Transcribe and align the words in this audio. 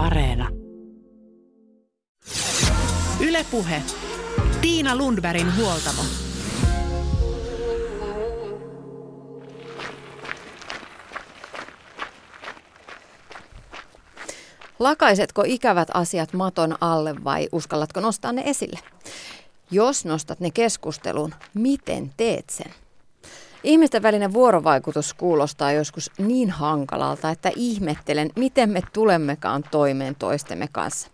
Areena. 0.00 0.48
Ylepuhe. 3.20 3.82
Tiina 4.60 4.96
Lundbergin 4.96 5.56
huoltamo. 5.56 6.02
Lakaisetko 14.78 15.44
ikävät 15.46 15.88
asiat 15.94 16.32
maton 16.32 16.76
alle 16.80 17.14
vai 17.24 17.48
uskallatko 17.52 18.00
nostaa 18.00 18.32
ne 18.32 18.42
esille? 18.46 18.78
Jos 19.70 20.04
nostat 20.04 20.40
ne 20.40 20.50
keskusteluun, 20.50 21.34
miten 21.54 22.12
teet 22.16 22.50
sen? 22.50 22.74
Ihmisten 23.64 24.02
välinen 24.02 24.32
vuorovaikutus 24.32 25.14
kuulostaa 25.14 25.72
joskus 25.72 26.10
niin 26.18 26.50
hankalalta, 26.50 27.30
että 27.30 27.50
ihmettelen, 27.56 28.30
miten 28.36 28.70
me 28.70 28.82
tulemmekaan 28.92 29.64
toimeen 29.70 30.14
toistemme 30.14 30.68
kanssa. 30.72 31.08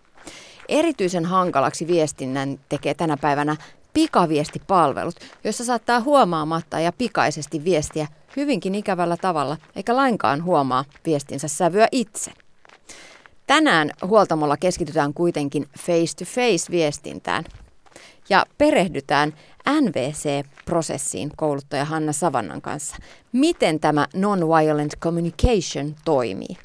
Erityisen 0.68 1.24
hankalaksi 1.24 1.86
viestinnän 1.86 2.58
tekee 2.68 2.94
tänä 2.94 3.16
päivänä 3.16 3.56
pikaviestipalvelut, 3.92 5.14
joissa 5.44 5.64
saattaa 5.64 6.00
huomaamatta 6.00 6.80
ja 6.80 6.92
pikaisesti 6.92 7.64
viestiä 7.64 8.06
hyvinkin 8.36 8.74
ikävällä 8.74 9.16
tavalla, 9.16 9.56
eikä 9.76 9.96
lainkaan 9.96 10.44
huomaa 10.44 10.84
viestinsä 11.06 11.48
sävyä 11.48 11.88
itse. 11.92 12.32
Tänään 13.46 13.90
huoltamolla 14.06 14.56
keskitytään 14.56 15.14
kuitenkin 15.14 15.68
face-to-face 15.78 16.70
viestintään 16.70 17.44
ja 18.28 18.46
perehdytään 18.58 19.32
NVC-prosessiin 19.70 21.30
kouluttaja 21.36 21.84
Hanna 21.84 22.12
Savannan 22.12 22.62
kanssa. 22.62 22.96
Miten 23.32 23.80
tämä 23.80 24.06
non-violent 24.14 24.92
communication 25.00 25.94
toimii? 26.04 26.56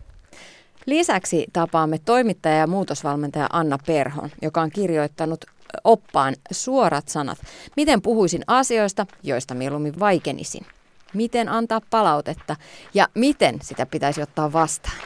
Lisäksi 0.85 1.45
tapaamme 1.53 1.97
toimittaja 1.97 2.55
ja 2.55 2.67
muutosvalmentaja 2.67 3.47
Anna 3.53 3.77
Perhon, 3.87 4.29
joka 4.41 4.61
on 4.61 4.71
kirjoittanut 4.71 5.45
oppaan 5.83 6.35
suorat 6.51 7.07
sanat. 7.07 7.37
Miten 7.75 8.01
puhuisin 8.01 8.43
asioista, 8.47 9.05
joista 9.23 9.53
mieluummin 9.53 9.99
vaikenisin? 9.99 10.65
Miten 11.13 11.49
antaa 11.49 11.81
palautetta 11.89 12.55
ja 12.93 13.07
miten 13.15 13.59
sitä 13.61 13.85
pitäisi 13.85 14.21
ottaa 14.21 14.53
vastaan? 14.53 14.97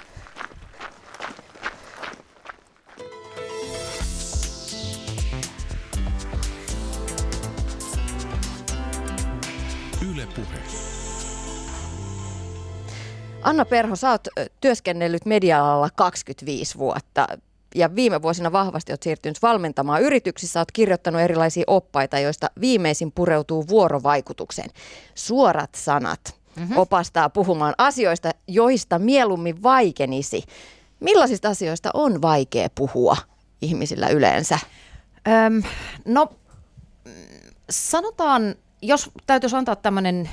Puhe. 10.35 10.85
Anna 13.41 13.65
Perho, 13.65 13.95
sä 13.95 14.11
oot 14.11 14.27
työskennellyt 14.61 15.25
media-alalla 15.25 15.89
25 15.95 16.77
vuotta 16.77 17.27
ja 17.75 17.95
viime 17.95 18.21
vuosina 18.21 18.51
vahvasti 18.51 18.91
olet 18.91 19.03
siirtynyt 19.03 19.41
valmentamaan 19.41 20.01
yrityksissä, 20.01 20.59
olet 20.59 20.71
kirjoittanut 20.71 21.21
erilaisia 21.21 21.63
oppaita, 21.67 22.19
joista 22.19 22.49
viimeisin 22.61 23.11
pureutuu 23.11 23.67
vuorovaikutukseen. 23.67 24.69
Suorat 25.15 25.75
sanat 25.75 26.35
mm-hmm. 26.55 26.77
opastaa 26.77 27.29
puhumaan 27.29 27.73
asioista, 27.77 28.31
joista 28.47 28.99
mieluummin 28.99 29.63
vaikenisi. 29.63 30.43
Millaisista 30.99 31.49
asioista 31.49 31.89
on 31.93 32.21
vaikea 32.21 32.69
puhua 32.75 33.17
ihmisillä 33.61 34.07
yleensä? 34.07 34.59
Öm, 35.27 35.63
no 36.05 36.27
sanotaan 37.69 38.55
jos 38.87 39.11
täytyisi 39.27 39.55
antaa 39.55 39.75
tämmöinen 39.75 40.29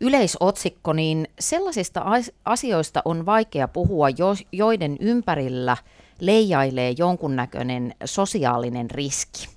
yleisotsikko, 0.00 0.92
niin 0.92 1.28
sellaisista 1.40 2.04
asioista 2.44 3.02
on 3.04 3.26
vaikea 3.26 3.68
puhua, 3.68 4.06
joiden 4.52 4.96
ympärillä 5.00 5.76
leijailee 6.20 6.94
jonkunnäköinen 6.98 7.94
sosiaalinen 8.04 8.90
riski. 8.90 9.48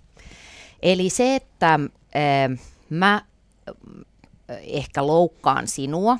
Eli 0.81 1.09
se, 1.09 1.35
että 1.35 1.79
mä 2.89 3.21
ehkä 4.59 5.07
loukkaan 5.07 5.67
sinua, 5.67 6.17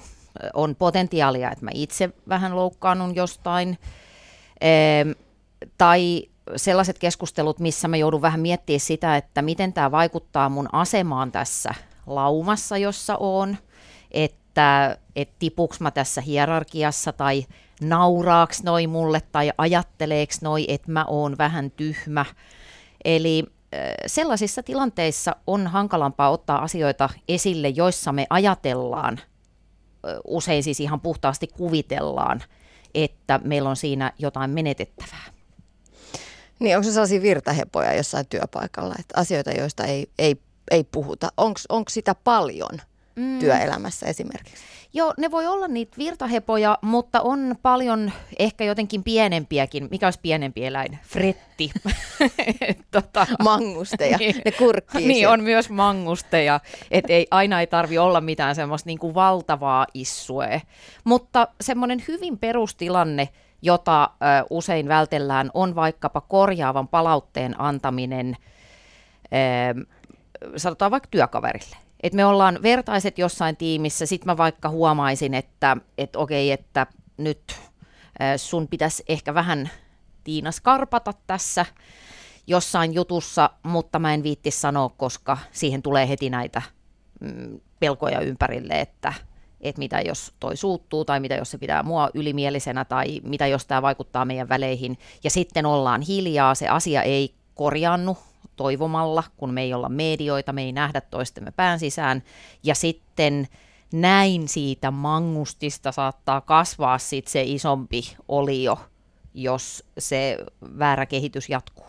on 0.53 0.75
potentiaalia, 0.75 1.51
että 1.51 1.65
mä 1.65 1.71
itse 1.73 2.09
vähän 2.29 2.55
loukkaannun 2.55 3.15
jostain, 3.15 3.77
tai 5.77 6.23
sellaiset 6.55 6.99
keskustelut, 6.99 7.59
missä 7.59 7.87
mä 7.87 7.97
joudun 7.97 8.21
vähän 8.21 8.39
miettimään 8.39 8.79
sitä, 8.79 9.17
että 9.17 9.41
miten 9.41 9.73
tämä 9.73 9.91
vaikuttaa 9.91 10.49
mun 10.49 10.69
asemaan 10.71 11.31
tässä 11.31 11.73
laumassa, 12.07 12.77
jossa 12.77 13.17
on, 13.17 13.57
että 14.11 14.97
et 15.15 15.29
tipuks 15.39 15.79
mä 15.79 15.91
tässä 15.91 16.21
hierarkiassa 16.21 17.11
tai 17.13 17.45
nauraaks 17.81 18.63
noi 18.63 18.87
mulle 18.87 19.21
tai 19.31 19.51
ajatteleeks 19.57 20.41
noi, 20.41 20.65
että 20.67 20.91
mä 20.91 21.05
oon 21.07 21.37
vähän 21.37 21.71
tyhmä. 21.71 22.25
Eli 23.05 23.45
sellaisissa 24.07 24.63
tilanteissa 24.63 25.35
on 25.47 25.67
hankalampaa 25.67 26.29
ottaa 26.29 26.63
asioita 26.63 27.09
esille, 27.27 27.69
joissa 27.69 28.11
me 28.11 28.27
ajatellaan, 28.29 29.19
usein 30.27 30.63
siis 30.63 30.79
ihan 30.79 31.01
puhtaasti 31.01 31.47
kuvitellaan, 31.47 32.43
että 32.95 33.39
meillä 33.43 33.69
on 33.69 33.75
siinä 33.75 34.11
jotain 34.19 34.51
menetettävää. 34.51 35.25
Niin, 36.59 36.77
onko 36.77 36.83
se 36.83 36.91
sellaisia 36.91 37.21
virtahepoja 37.21 37.93
jossain 37.93 38.27
työpaikalla, 38.27 38.95
että 38.99 39.19
asioita, 39.19 39.51
joista 39.51 39.83
ei, 39.83 40.09
ei 40.19 40.41
ei 40.71 40.83
puhuta? 40.83 41.29
Onko 41.69 41.89
sitä 41.89 42.15
paljon 42.15 42.81
mm. 43.15 43.39
työelämässä 43.39 44.05
esimerkiksi? 44.05 44.63
Joo, 44.95 45.13
ne 45.17 45.31
voi 45.31 45.47
olla 45.47 45.67
niitä 45.67 45.97
virtahepoja, 45.97 46.77
mutta 46.81 47.21
on 47.21 47.55
paljon 47.61 48.11
ehkä 48.39 48.63
jotenkin 48.63 49.03
pienempiäkin. 49.03 49.87
Mikä 49.91 50.07
olisi 50.07 50.19
pienempi 50.21 50.65
eläin? 50.65 50.99
Fretti. 51.03 51.71
tota, 52.91 53.27
mangusteja, 53.43 54.17
niin, 54.17 54.35
ne 54.45 54.51
kurkkii. 54.51 55.07
Niin, 55.07 55.27
on 55.29 55.43
myös 55.43 55.69
mangusteja. 55.69 56.59
Et 56.91 57.05
ei, 57.09 57.27
aina 57.31 57.59
ei 57.59 57.67
tarvi 57.67 57.97
olla 57.97 58.21
mitään 58.21 58.55
semmoista 58.55 58.87
niin 58.87 58.99
kuin 58.99 59.15
valtavaa 59.15 59.87
issue. 59.93 60.61
Mutta 61.03 61.47
semmoinen 61.61 62.03
hyvin 62.07 62.37
perustilanne, 62.37 63.29
jota 63.61 64.03
ö, 64.03 64.45
usein 64.49 64.87
vältellään, 64.87 65.51
on 65.53 65.75
vaikkapa 65.75 66.21
korjaavan 66.21 66.87
palautteen 66.87 67.61
antaminen 67.61 68.37
ö, 69.23 69.85
sanotaan 70.57 70.91
vaikka 70.91 71.09
työkaverille. 71.11 71.77
Että 72.03 72.15
me 72.15 72.25
ollaan 72.25 72.59
vertaiset 72.61 73.19
jossain 73.19 73.57
tiimissä, 73.57 74.05
sitten 74.05 74.27
mä 74.27 74.37
vaikka 74.37 74.69
huomaisin, 74.69 75.33
että 75.33 75.77
et 75.97 76.15
okei, 76.15 76.51
että 76.51 76.87
nyt 77.17 77.59
sun 78.37 78.67
pitäisi 78.67 79.03
ehkä 79.07 79.33
vähän 79.33 79.69
Tiina 80.23 80.51
skarpata 80.51 81.13
tässä 81.27 81.65
jossain 82.47 82.93
jutussa, 82.93 83.49
mutta 83.63 83.99
mä 83.99 84.13
en 84.13 84.23
viitti 84.23 84.51
sanoa, 84.51 84.89
koska 84.89 85.37
siihen 85.51 85.81
tulee 85.81 86.09
heti 86.09 86.29
näitä 86.29 86.61
mm, 87.19 87.59
pelkoja 87.79 88.19
ympärille, 88.19 88.79
että 88.79 89.13
että 89.61 89.79
mitä 89.79 90.01
jos 90.01 90.33
toi 90.39 90.57
suuttuu 90.57 91.05
tai 91.05 91.19
mitä 91.19 91.35
jos 91.35 91.51
se 91.51 91.57
pitää 91.57 91.83
mua 91.83 92.09
ylimielisenä 92.13 92.85
tai 92.85 93.21
mitä 93.23 93.47
jos 93.47 93.65
tämä 93.65 93.81
vaikuttaa 93.81 94.25
meidän 94.25 94.49
väleihin. 94.49 94.97
Ja 95.23 95.29
sitten 95.29 95.65
ollaan 95.65 96.01
hiljaa, 96.01 96.55
se 96.55 96.67
asia 96.67 97.01
ei 97.01 97.33
korjannu, 97.55 98.17
toivomalla, 98.55 99.23
kun 99.37 99.53
me 99.53 99.61
ei 99.61 99.73
olla 99.73 99.89
medioita, 99.89 100.53
me 100.53 100.63
ei 100.63 100.71
nähdä 100.71 101.01
toistemme 101.01 101.51
pään 101.51 101.79
sisään. 101.79 102.23
Ja 102.63 102.75
sitten 102.75 103.47
näin 103.93 104.47
siitä 104.47 104.91
mangustista 104.91 105.91
saattaa 105.91 106.41
kasvaa 106.41 106.97
sit 106.97 107.27
se 107.27 107.43
isompi 107.43 108.15
olio, 108.27 108.79
jos 109.33 109.83
se 109.97 110.37
väärä 110.79 111.05
kehitys 111.05 111.49
jatkuu. 111.49 111.85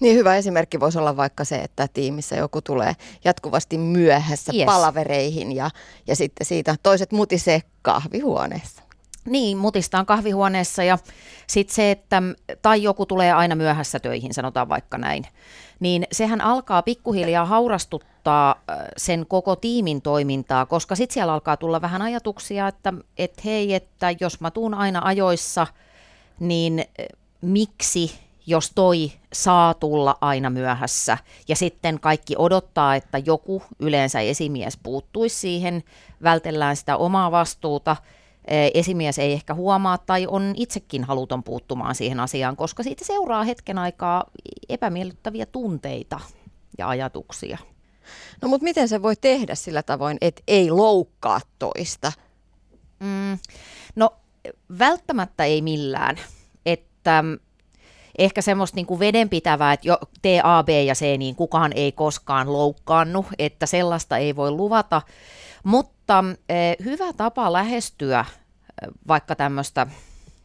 Niin 0.00 0.16
hyvä 0.16 0.36
esimerkki 0.36 0.80
voisi 0.80 0.98
olla 0.98 1.16
vaikka 1.16 1.44
se, 1.44 1.56
että 1.56 1.88
tiimissä 1.88 2.36
joku 2.36 2.62
tulee 2.62 2.92
jatkuvasti 3.24 3.78
myöhässä 3.78 4.52
yes. 4.54 4.66
palavereihin 4.66 5.52
ja, 5.52 5.70
ja 6.06 6.16
sitten 6.16 6.46
siitä 6.46 6.76
toiset 6.82 7.12
mutisee 7.12 7.62
kahvihuoneessa. 7.82 8.82
Niin, 9.24 9.58
mutistaan 9.58 10.06
kahvihuoneessa 10.06 10.82
ja 10.82 10.98
sitten 11.46 11.74
se, 11.74 11.90
että 11.90 12.22
tai 12.62 12.82
joku 12.82 13.06
tulee 13.06 13.32
aina 13.32 13.54
myöhässä 13.54 14.00
töihin, 14.00 14.34
sanotaan 14.34 14.68
vaikka 14.68 14.98
näin 14.98 15.26
niin 15.82 16.06
sehän 16.12 16.40
alkaa 16.40 16.82
pikkuhiljaa 16.82 17.46
haurastuttaa 17.46 18.54
sen 18.96 19.26
koko 19.28 19.56
tiimin 19.56 20.02
toimintaa, 20.02 20.66
koska 20.66 20.94
sitten 20.94 21.14
siellä 21.14 21.32
alkaa 21.32 21.56
tulla 21.56 21.80
vähän 21.80 22.02
ajatuksia, 22.02 22.68
että 22.68 22.92
et 23.18 23.44
hei, 23.44 23.74
että 23.74 24.14
jos 24.20 24.40
mä 24.40 24.50
tuun 24.50 24.74
aina 24.74 25.00
ajoissa, 25.04 25.66
niin 26.40 26.84
miksi 27.40 28.18
jos 28.46 28.72
toi 28.74 29.12
saa 29.32 29.74
tulla 29.74 30.18
aina 30.20 30.50
myöhässä. 30.50 31.18
Ja 31.48 31.56
sitten 31.56 32.00
kaikki 32.00 32.34
odottaa, 32.38 32.94
että 32.94 33.18
joku, 33.18 33.62
yleensä 33.78 34.20
esimies, 34.20 34.78
puuttuisi 34.82 35.36
siihen, 35.36 35.84
vältellään 36.22 36.76
sitä 36.76 36.96
omaa 36.96 37.30
vastuuta– 37.30 37.96
esimies 38.74 39.18
ei 39.18 39.32
ehkä 39.32 39.54
huomaa 39.54 39.98
tai 39.98 40.26
on 40.26 40.52
itsekin 40.56 41.04
haluton 41.04 41.42
puuttumaan 41.42 41.94
siihen 41.94 42.20
asiaan, 42.20 42.56
koska 42.56 42.82
siitä 42.82 43.04
seuraa 43.04 43.44
hetken 43.44 43.78
aikaa 43.78 44.24
epämiellyttäviä 44.68 45.46
tunteita 45.46 46.20
ja 46.78 46.88
ajatuksia. 46.88 47.58
No 48.42 48.48
mutta 48.48 48.64
miten 48.64 48.88
se 48.88 49.02
voi 49.02 49.16
tehdä 49.16 49.54
sillä 49.54 49.82
tavoin, 49.82 50.18
että 50.20 50.42
ei 50.48 50.70
loukkaa 50.70 51.40
toista? 51.58 52.12
Mm, 53.00 53.38
no 53.96 54.10
välttämättä 54.78 55.44
ei 55.44 55.62
millään. 55.62 56.16
Että 56.66 57.24
ehkä 58.18 58.42
semmoista 58.42 58.76
niin 58.76 58.86
kuin 58.86 59.00
vedenpitävää, 59.00 59.72
että 59.72 59.88
jo 59.88 59.98
T, 60.22 60.26
A, 60.42 60.62
B 60.62 60.68
ja 60.68 60.94
C, 60.94 61.18
niin 61.18 61.36
kukaan 61.36 61.72
ei 61.74 61.92
koskaan 61.92 62.52
loukkaannu, 62.52 63.26
että 63.38 63.66
sellaista 63.66 64.18
ei 64.18 64.36
voi 64.36 64.50
luvata. 64.50 65.02
Mutta 65.62 66.24
eh, 66.48 66.76
hyvä 66.84 67.12
tapa 67.12 67.52
lähestyä 67.52 68.20
eh, 68.20 68.88
vaikka 69.08 69.36
tämmöistä, 69.36 69.86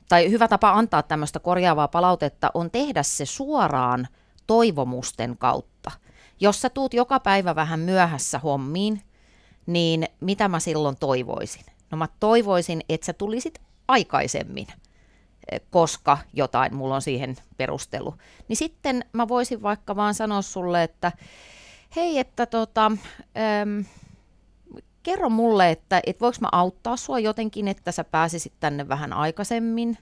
tai 0.09 0.31
hyvä 0.31 0.47
tapa 0.47 0.71
antaa 0.71 1.03
tämmöistä 1.03 1.39
korjaavaa 1.39 1.87
palautetta 1.87 2.51
on 2.53 2.71
tehdä 2.71 3.03
se 3.03 3.25
suoraan 3.25 4.07
toivomusten 4.47 5.37
kautta. 5.37 5.91
Jos 6.39 6.61
sä 6.61 6.69
tuut 6.69 6.93
joka 6.93 7.19
päivä 7.19 7.55
vähän 7.55 7.79
myöhässä 7.79 8.39
hommiin, 8.39 9.01
niin 9.65 10.07
mitä 10.19 10.47
mä 10.47 10.59
silloin 10.59 10.95
toivoisin? 10.99 11.65
No 11.91 11.97
mä 11.97 12.07
toivoisin, 12.19 12.81
että 12.89 13.05
sä 13.05 13.13
tulisit 13.13 13.61
aikaisemmin, 13.87 14.67
eh, 15.51 15.61
koska 15.69 16.17
jotain, 16.33 16.75
mulla 16.75 16.95
on 16.95 17.01
siihen 17.01 17.35
perustelu. 17.57 18.15
Niin 18.47 18.57
sitten 18.57 19.05
mä 19.13 19.27
voisin 19.27 19.61
vaikka 19.61 19.95
vaan 19.95 20.13
sanoa 20.13 20.41
sulle, 20.41 20.83
että 20.83 21.11
hei, 21.95 22.19
että 22.19 22.45
tota, 22.45 22.91
ähm, 23.37 23.79
kerro 25.07 25.29
mulle, 25.29 25.69
että 25.69 26.01
et 26.05 26.21
voiko 26.21 26.37
mä 26.41 26.49
auttaa 26.51 26.97
sua 26.97 27.19
jotenkin, 27.19 27.67
että 27.67 27.91
sä 27.91 28.03
pääsisit 28.03 28.53
tänne 28.59 28.87
vähän 28.87 29.13
aikaisemmin. 29.13 29.97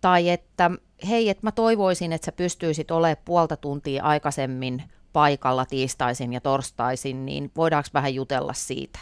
Tai 0.00 0.28
että 0.30 0.70
hei, 1.08 1.28
että 1.28 1.46
mä 1.46 1.52
toivoisin, 1.52 2.12
että 2.12 2.24
sä 2.24 2.32
pystyisit 2.32 2.90
olemaan 2.90 3.24
puolta 3.24 3.56
tuntia 3.56 4.02
aikaisemmin 4.02 4.82
paikalla 5.12 5.66
tiistaisin 5.66 6.32
ja 6.32 6.40
torstaisin, 6.40 7.26
niin 7.26 7.50
voidaanko 7.56 7.88
vähän 7.94 8.14
jutella 8.14 8.52
siitä. 8.52 8.98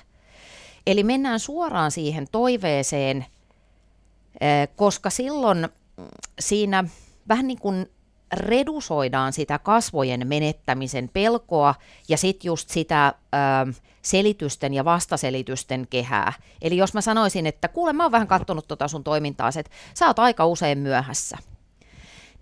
Eli 0.86 1.02
mennään 1.02 1.40
suoraan 1.40 1.90
siihen 1.90 2.26
toiveeseen, 2.32 3.26
eh, 4.40 4.68
koska 4.76 5.10
silloin 5.10 5.58
mm, 5.96 6.04
siinä 6.40 6.84
vähän 7.28 7.46
niin 7.46 7.60
kuin 7.60 7.86
redusoidaan 8.36 9.32
sitä 9.32 9.58
kasvojen 9.58 10.28
menettämisen 10.28 11.10
pelkoa 11.12 11.74
ja 12.08 12.16
sitten 12.16 12.48
just 12.48 12.68
sitä 12.68 13.14
ö, 13.34 13.72
selitysten 14.02 14.74
ja 14.74 14.84
vastaselitysten 14.84 15.86
kehää. 15.90 16.32
Eli 16.62 16.76
jos 16.76 16.94
mä 16.94 17.00
sanoisin, 17.00 17.46
että 17.46 17.68
kuule 17.68 17.92
mä 17.92 18.02
oon 18.02 18.12
vähän 18.12 18.28
katsonut 18.28 18.68
tota 18.68 18.88
sun 18.88 19.04
toimintaa, 19.04 19.48
että 19.48 19.72
sä 19.94 20.06
oot 20.06 20.18
aika 20.18 20.46
usein 20.46 20.78
myöhässä, 20.78 21.38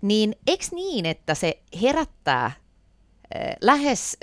niin 0.01 0.35
eks 0.47 0.71
niin, 0.71 1.05
että 1.05 1.35
se 1.35 1.61
herättää 1.81 2.51
ö, 3.35 3.39
lähes 3.61 4.17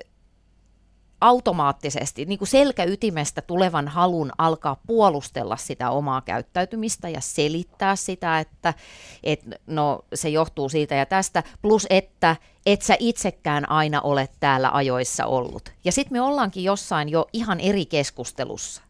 automaattisesti 1.23 2.25
niin 2.25 2.39
kuin 2.39 2.49
selkäytimestä 2.49 3.43
tulevan 3.43 3.89
halun 3.89 4.33
alkaa 4.39 4.77
puolustella 4.87 5.57
sitä 5.57 5.91
omaa 5.91 6.21
käyttäytymistä 6.21 7.09
ja 7.09 7.21
selittää 7.21 7.97
sitä, 7.97 8.39
että 8.39 8.75
et, 9.23 9.41
no, 9.67 10.05
se 10.15 10.29
johtuu 10.29 10.69
siitä 10.69 10.95
ja 10.95 11.07
tästä, 11.07 11.43
plus 11.63 11.87
että 11.91 12.37
et 12.67 12.83
sä 12.83 12.97
itsekään 12.99 13.71
aina 13.71 14.01
ole 14.01 14.29
täällä 14.41 14.71
ajoissa 14.73 15.27
ollut. 15.27 15.73
Ja 15.85 15.93
sitten 15.93 16.13
me 16.13 16.21
ollaankin 16.21 16.65
jossain 16.65 17.09
jo 17.09 17.29
ihan 17.33 17.61
eri 17.61 17.87
keskustelussa. 17.87 18.83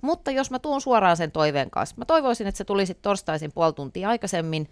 Mutta 0.00 0.30
jos 0.30 0.50
mä 0.50 0.58
tuun 0.58 0.80
suoraan 0.80 1.16
sen 1.16 1.32
toiveen 1.32 1.70
kanssa, 1.70 1.96
mä 1.98 2.04
toivoisin, 2.04 2.46
että 2.46 2.58
se 2.58 2.64
tulisi 2.64 2.94
torstaisin 2.94 3.52
puoli 3.52 3.72
tuntia 3.72 4.08
aikaisemmin, 4.08 4.70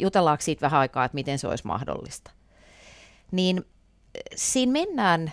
jutellaanko 0.00 0.42
siitä 0.42 0.60
vähän 0.60 0.80
aikaa, 0.80 1.04
että 1.04 1.14
miten 1.14 1.38
se 1.38 1.48
olisi 1.48 1.66
mahdollista. 1.66 2.30
Niin 3.32 3.64
siinä 4.36 4.72
mennään 4.72 5.32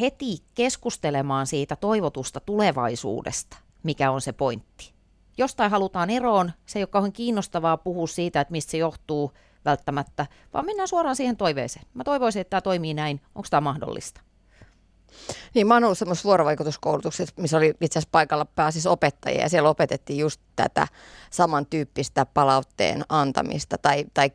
heti 0.00 0.38
keskustelemaan 0.54 1.46
siitä 1.46 1.76
toivotusta 1.76 2.40
tulevaisuudesta, 2.40 3.56
mikä 3.82 4.10
on 4.10 4.20
se 4.20 4.32
pointti. 4.32 4.92
Jostain 5.38 5.70
halutaan 5.70 6.10
eroon, 6.10 6.52
se 6.66 6.78
ei 6.78 6.82
ole 6.82 6.88
kauhean 6.88 7.12
kiinnostavaa 7.12 7.76
puhua 7.76 8.06
siitä, 8.06 8.40
että 8.40 8.52
mistä 8.52 8.70
se 8.70 8.78
johtuu 8.78 9.32
välttämättä, 9.64 10.26
vaan 10.54 10.66
mennään 10.66 10.88
suoraan 10.88 11.16
siihen 11.16 11.36
toiveeseen. 11.36 11.86
Mä 11.94 12.04
toivoisin, 12.04 12.40
että 12.40 12.50
tämä 12.50 12.60
toimii 12.60 12.94
näin. 12.94 13.20
Onko 13.34 13.48
tämä 13.50 13.60
mahdollista? 13.60 14.20
Niin, 15.54 15.66
mä 15.66 15.74
oon 15.74 15.84
ollut 15.84 15.98
semmoisessa 15.98 16.26
vuorovaikutuskoulutuksessa, 16.26 17.34
missä 17.36 17.56
oli 17.56 17.74
itse 17.80 17.98
asiassa 17.98 18.08
paikalla 18.12 18.44
pääsis 18.44 18.86
opettajia 18.86 19.40
ja 19.40 19.48
siellä 19.48 19.68
opetettiin 19.68 20.18
just 20.18 20.40
tätä 20.56 20.88
samantyyppistä 21.30 22.26
palautteen 22.26 23.04
antamista 23.08 23.78
tai, 23.78 24.04
tai 24.14 24.30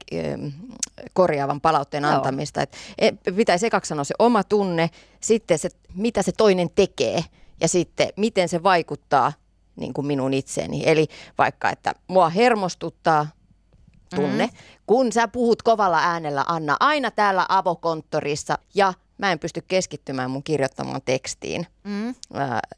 korjaavan 1.13 1.61
palautteen 1.61 2.03
Joo. 2.03 2.13
antamista. 2.13 2.61
Et 2.97 3.15
pitäisi 3.35 3.65
ekaksi 3.67 3.89
sanoa 3.89 4.03
se 4.03 4.15
oma 4.19 4.43
tunne, 4.43 4.89
sitten 5.19 5.59
se, 5.59 5.69
mitä 5.95 6.21
se 6.21 6.31
toinen 6.31 6.69
tekee 6.69 7.23
ja 7.61 7.67
sitten 7.67 8.09
miten 8.17 8.49
se 8.49 8.63
vaikuttaa 8.63 9.33
niin 9.75 9.93
kuin 9.93 10.07
minun 10.07 10.33
itseeni. 10.33 10.83
Eli 10.85 11.07
vaikka, 11.37 11.69
että 11.69 11.95
mua 12.07 12.29
hermostuttaa 12.29 13.27
tunne, 14.15 14.45
mm-hmm. 14.45 14.83
kun 14.87 15.11
sä 15.11 15.27
puhut 15.27 15.61
kovalla 15.61 15.99
äänellä, 15.99 16.43
Anna, 16.47 16.77
aina 16.79 17.11
täällä 17.11 17.45
avokonttorissa 17.49 18.57
ja 18.73 18.93
mä 19.17 19.31
en 19.31 19.39
pysty 19.39 19.63
keskittymään 19.67 20.31
mun 20.31 20.43
kirjoittamaan 20.43 21.01
tekstiin 21.05 21.67
mm. 21.83 22.15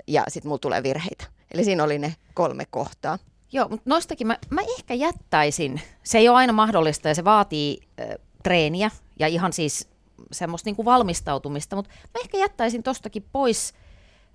ja 0.08 0.24
sitten 0.28 0.50
mulla 0.50 0.60
tulee 0.60 0.84
virheitä. 0.84 1.26
Eli 1.54 1.64
siinä 1.64 1.84
oli 1.84 2.00
ne 2.00 2.16
kolme 2.34 2.66
kohtaa. 2.70 3.20
Joo, 3.54 3.70
mutta 3.70 3.90
noistakin 3.90 4.28
mä, 4.28 4.38
mä 4.50 4.62
ehkä 4.78 4.94
jättäisin, 4.94 5.82
se 6.04 6.18
ei 6.18 6.30
ole 6.30 6.38
aina 6.38 6.54
mahdollista 6.54 7.08
ja 7.08 7.16
se 7.16 7.24
vaatii 7.24 7.80
äh, 8.00 8.08
treeniä 8.44 8.92
ja 9.20 9.28
ihan 9.28 9.54
siis 9.54 9.90
semmoista 10.32 10.68
niin 10.68 10.76
kuin 10.76 10.86
valmistautumista, 10.86 11.76
mutta 11.76 11.92
mä 12.04 12.22
ehkä 12.24 12.38
jättäisin 12.38 12.84
tostakin 12.84 13.26
pois 13.32 13.74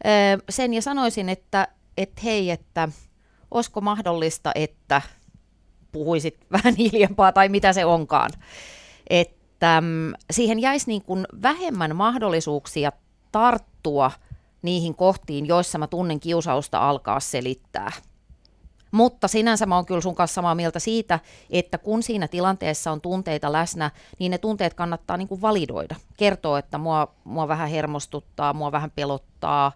äh, 0.07 0.43
sen 0.49 0.75
ja 0.75 0.83
sanoisin, 0.83 1.29
että 1.29 1.69
et 1.97 2.25
hei, 2.25 2.51
että 2.51 2.89
olisiko 3.51 3.81
mahdollista, 3.81 4.53
että 4.55 5.03
puhuisit 5.93 6.47
vähän 6.53 6.75
hiljempaa 6.77 7.33
tai 7.33 7.49
mitä 7.49 7.73
se 7.73 7.85
onkaan. 7.85 8.31
Et 9.11 9.39
että 9.59 9.81
mm, 9.81 10.13
siihen 10.31 10.59
jäisi 10.59 10.87
niin 10.87 11.03
kuin 11.03 11.27
vähemmän 11.43 11.97
mahdollisuuksia 11.97 12.93
tarttua 13.33 14.11
niihin 14.63 14.95
kohtiin, 14.95 15.47
joissa 15.47 15.79
mä 15.79 15.87
tunnen 15.87 16.21
kiusausta 16.21 16.89
alkaa 16.89 17.21
selittää. 17.21 17.93
Mutta 18.91 19.29
sinänsä 19.29 19.67
mä 19.67 19.75
oon 19.77 19.87
kyllä 19.87 20.01
sun 20.01 20.15
kanssa 20.15 20.35
samaa 20.35 20.55
mieltä 20.55 20.79
siitä, 20.79 21.21
että 21.51 21.79
kun 21.79 22.03
siinä 22.03 22.29
tilanteessa 22.29 22.93
on 22.93 23.01
tunteita 23.01 23.53
läsnä, 23.53 23.91
niin 24.19 24.31
ne 24.31 24.39
tunteet 24.39 24.75
kannattaa 24.75 25.17
niin 25.17 25.29
kuin 25.29 25.41
validoida. 25.41 25.97
Kertoo, 26.17 26.57
että 26.57 26.79
mua, 26.79 27.15
mua 27.25 27.49
vähän 27.49 27.69
hermostuttaa, 27.69 28.53
mua 28.53 28.73
vähän 28.73 28.91
pelottaa, 28.91 29.73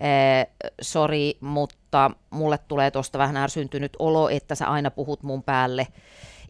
ee, 0.00 0.46
sori, 0.80 1.36
mutta 1.40 2.10
mulle 2.30 2.58
tulee 2.58 2.90
tuosta 2.90 3.18
vähän 3.18 3.36
ärsyntynyt 3.36 3.96
olo, 3.98 4.28
että 4.28 4.54
sä 4.54 4.66
aina 4.66 4.90
puhut 4.90 5.22
mun 5.22 5.42
päälle 5.42 5.86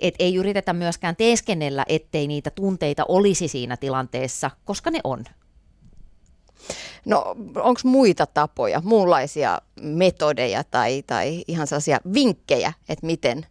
et 0.03 0.15
ei 0.19 0.35
yritetä 0.35 0.73
myöskään 0.73 1.17
teeskennellä, 1.17 1.85
ettei 1.88 2.26
niitä 2.26 2.51
tunteita 2.51 3.05
olisi 3.08 3.48
siinä 3.48 3.77
tilanteessa, 3.77 4.51
koska 4.65 4.91
ne 4.91 5.01
on. 5.05 5.25
No 7.04 7.34
onko 7.56 7.81
muita 7.84 8.26
tapoja, 8.26 8.81
muunlaisia 8.84 9.58
metodeja 9.81 10.64
tai, 10.64 11.02
tai 11.06 11.44
ihan 11.48 11.66
sellaisia 11.66 11.98
vinkkejä, 12.14 12.72
että 12.88 13.06
miten 13.06 13.46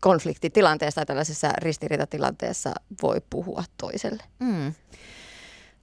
konfliktitilanteessa 0.00 0.98
tai 0.98 1.06
tällaisessa 1.06 1.48
ristiriitatilanteessa 1.58 2.74
voi 3.02 3.20
puhua 3.30 3.64
toiselle? 3.76 4.22
Mm. 4.38 4.74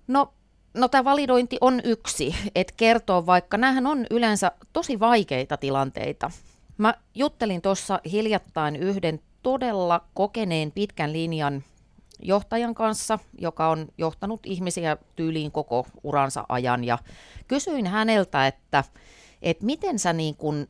No 0.08 0.34
No 0.74 0.88
tämä 0.88 1.04
validointi 1.04 1.58
on 1.62 1.82
yksi, 1.84 2.36
että 2.56 2.74
kertoo 2.78 3.26
vaikka, 3.26 3.58
näähän 3.58 3.88
on 3.88 4.06
yleensä 4.10 4.52
tosi 4.74 5.00
vaikeita 5.00 5.58
tilanteita. 5.58 6.32
Mä 6.78 6.94
juttelin 7.16 7.62
tuossa 7.62 8.00
hiljattain 8.12 8.76
yhden 8.76 9.20
todella 9.44 10.02
kokeneen 10.14 10.72
pitkän 10.72 11.14
linjan 11.14 11.64
johtajan 12.24 12.76
kanssa, 12.76 13.20
joka 13.40 13.70
on 13.70 13.88
johtanut 13.98 14.40
ihmisiä 14.46 14.98
tyyliin 15.16 15.52
koko 15.52 15.88
uransa 16.04 16.46
ajan. 16.50 16.84
Ja 16.84 16.98
kysyin 17.48 17.88
häneltä, 17.88 18.48
että, 18.48 18.84
että 19.42 19.66
miten 19.66 20.00
sä 20.00 20.14
niin 20.14 20.36
kuin 20.36 20.70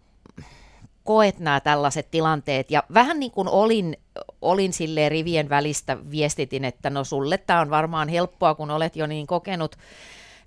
koet 1.04 1.40
nämä 1.40 1.60
tällaiset 1.60 2.12
tilanteet. 2.12 2.72
Ja 2.72 2.84
vähän 2.94 3.20
niin 3.20 3.32
kuin 3.32 3.48
olin, 3.48 3.98
olin 4.42 4.74
sille 4.74 5.10
rivien 5.10 5.50
välistä 5.50 5.98
viestitin, 6.12 6.66
että 6.66 6.90
no 6.90 7.04
sulle 7.04 7.38
tämä 7.38 7.62
on 7.62 7.70
varmaan 7.70 8.10
helppoa, 8.10 8.56
kun 8.56 8.72
olet 8.72 8.96
jo 8.96 9.08
niin 9.08 9.28
kokenut 9.28 9.76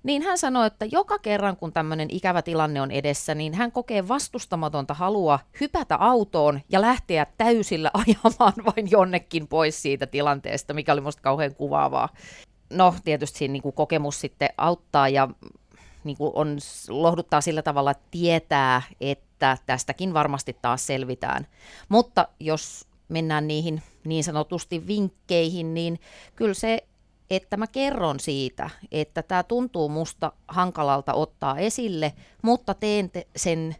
niin 0.07 0.21
hän 0.21 0.37
sanoi, 0.37 0.67
että 0.67 0.85
joka 0.85 1.19
kerran 1.19 1.57
kun 1.57 1.73
tämmöinen 1.73 2.07
ikävä 2.11 2.41
tilanne 2.41 2.81
on 2.81 2.91
edessä, 2.91 3.35
niin 3.35 3.53
hän 3.53 3.71
kokee 3.71 4.07
vastustamatonta 4.07 4.93
halua 4.93 5.39
hypätä 5.59 5.95
autoon 5.95 6.61
ja 6.69 6.81
lähteä 6.81 7.27
täysillä 7.37 7.91
ajamaan 8.07 8.53
vain 8.65 8.91
jonnekin 8.91 9.47
pois 9.47 9.81
siitä 9.81 10.07
tilanteesta, 10.07 10.73
mikä 10.73 10.93
oli 10.93 11.01
musta 11.01 11.21
kauhean 11.21 11.55
kuvaavaa. 11.55 12.09
No 12.69 12.95
tietysti 13.03 13.37
siinä 13.37 13.51
niin 13.51 13.61
kuin 13.61 13.75
kokemus 13.75 14.21
sitten 14.21 14.49
auttaa 14.57 15.09
ja 15.09 15.29
niin 16.03 16.17
kuin 16.17 16.31
on, 16.35 16.57
lohduttaa 16.89 17.41
sillä 17.41 17.61
tavalla, 17.61 17.91
että 17.91 18.07
tietää, 18.11 18.81
että 19.01 19.57
tästäkin 19.65 20.13
varmasti 20.13 20.57
taas 20.61 20.87
selvitään. 20.87 21.47
Mutta 21.89 22.27
jos 22.39 22.87
mennään 23.09 23.47
niihin 23.47 23.81
niin 24.05 24.23
sanotusti 24.23 24.87
vinkkeihin, 24.87 25.73
niin 25.73 25.99
kyllä 26.35 26.53
se 26.53 26.83
että 27.29 27.57
mä 27.57 27.67
kerron 27.67 28.19
siitä, 28.19 28.69
että 28.91 29.23
tämä 29.23 29.43
tuntuu 29.43 29.89
musta 29.89 30.31
hankalalta 30.47 31.13
ottaa 31.13 31.57
esille, 31.57 32.13
mutta 32.41 32.73
teen 32.73 33.11
sen, 33.35 33.75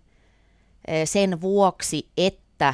eh, 0.87 1.07
sen 1.07 1.41
vuoksi, 1.41 2.07
että 2.17 2.73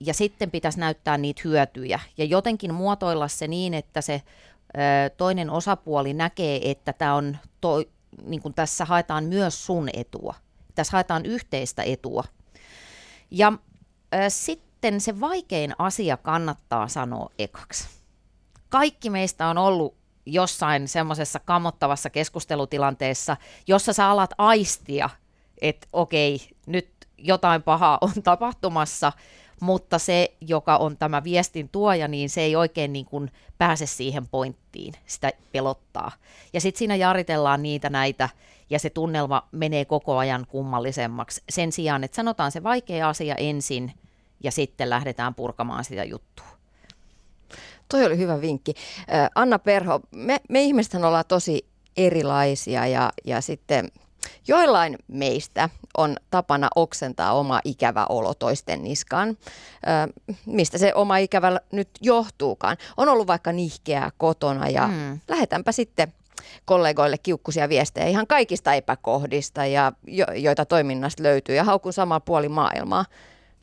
ja 0.00 0.14
sitten 0.14 0.50
pitäisi 0.50 0.80
näyttää 0.80 1.18
niitä 1.18 1.42
hyötyjä 1.44 2.00
ja 2.16 2.24
jotenkin 2.24 2.74
muotoilla 2.74 3.28
se 3.28 3.48
niin, 3.48 3.74
että 3.74 4.00
se 4.00 4.22
toinen 5.16 5.50
osapuoli 5.50 6.14
näkee, 6.14 6.70
että 6.70 6.92
tämä 6.92 7.14
on 7.14 7.36
toi, 7.60 7.88
niin 8.26 8.42
kuin 8.42 8.54
tässä 8.54 8.84
haetaan 8.84 9.24
myös 9.24 9.66
sun 9.66 9.88
etua. 9.92 10.34
Tässä 10.74 10.92
haetaan 10.92 11.26
yhteistä 11.26 11.82
etua. 11.82 12.24
Ja 13.30 13.48
äh, 13.48 14.20
sitten 14.28 15.00
se 15.00 15.20
vaikein 15.20 15.74
asia 15.78 16.16
kannattaa 16.16 16.88
sanoa 16.88 17.30
ekaksi. 17.38 17.88
Kaikki 18.68 19.10
meistä 19.10 19.46
on 19.46 19.58
ollut 19.58 19.94
jossain 20.26 20.88
semmoisessa 20.88 21.38
kamottavassa 21.38 22.10
keskustelutilanteessa, 22.10 23.36
jossa 23.66 23.92
sä 23.92 24.10
alat 24.10 24.30
aistia, 24.38 25.10
että 25.60 25.86
okei, 25.92 26.40
nyt 26.66 26.88
jotain 27.18 27.62
pahaa 27.62 27.98
on 28.00 28.22
tapahtumassa, 28.22 29.12
mutta 29.60 29.98
se, 29.98 30.34
joka 30.40 30.76
on 30.76 30.96
tämä 30.96 31.24
viestin 31.24 31.68
tuoja, 31.68 32.08
niin 32.08 32.30
se 32.30 32.40
ei 32.40 32.56
oikein 32.56 32.92
niin 32.92 33.06
kuin 33.06 33.30
pääse 33.58 33.86
siihen 33.86 34.28
pointtiin, 34.28 34.94
sitä 35.06 35.32
pelottaa. 35.52 36.12
Ja 36.52 36.60
sitten 36.60 36.78
siinä 36.78 36.96
jaritellaan 36.96 37.62
niitä 37.62 37.90
näitä, 37.90 38.28
ja 38.70 38.78
se 38.78 38.90
tunnelma 38.90 39.48
menee 39.52 39.84
koko 39.84 40.18
ajan 40.18 40.46
kummallisemmaksi. 40.48 41.42
Sen 41.48 41.72
sijaan, 41.72 42.04
että 42.04 42.14
sanotaan 42.14 42.52
se 42.52 42.62
vaikea 42.62 43.08
asia 43.08 43.34
ensin, 43.34 43.92
ja 44.44 44.50
sitten 44.50 44.90
lähdetään 44.90 45.34
purkamaan 45.34 45.84
sitä 45.84 46.04
juttua. 46.04 46.53
Toi 47.88 48.04
oli 48.04 48.18
hyvä 48.18 48.40
vinkki. 48.40 48.74
Anna 49.34 49.58
Perho, 49.58 50.00
me, 50.10 50.40
me 50.48 50.62
ihmiset 50.62 50.94
ollaan 50.94 51.24
tosi 51.28 51.66
erilaisia 51.96 52.86
ja, 52.86 53.10
ja 53.24 53.40
sitten 53.40 53.90
Joillain 54.48 54.98
meistä 55.08 55.68
on 55.96 56.16
tapana 56.30 56.68
oksentaa 56.76 57.32
oma 57.32 57.60
ikävä 57.64 58.06
olo 58.08 58.34
toisten 58.34 58.82
niskaan. 58.82 59.38
mistä 60.46 60.78
se 60.78 60.94
oma 60.94 61.16
ikävä 61.16 61.60
nyt 61.72 61.88
johtuukaan. 62.00 62.76
On 62.96 63.08
ollut 63.08 63.26
vaikka 63.26 63.52
nihkeää 63.52 64.10
kotona 64.18 64.68
ja 64.68 64.86
mm. 64.88 65.20
lähetänpä 65.28 65.72
sitten 65.72 66.12
kollegoille 66.64 67.18
kiukkusia 67.18 67.68
viestejä 67.68 68.06
ihan 68.06 68.26
kaikista 68.26 68.74
epäkohdista, 68.74 69.66
ja 69.66 69.92
jo, 70.06 70.26
joita 70.34 70.64
toiminnasta 70.64 71.22
löytyy, 71.22 71.54
ja 71.54 71.64
haukun 71.64 71.92
sama 71.92 72.20
puoli 72.20 72.48
maailmaa. 72.48 73.04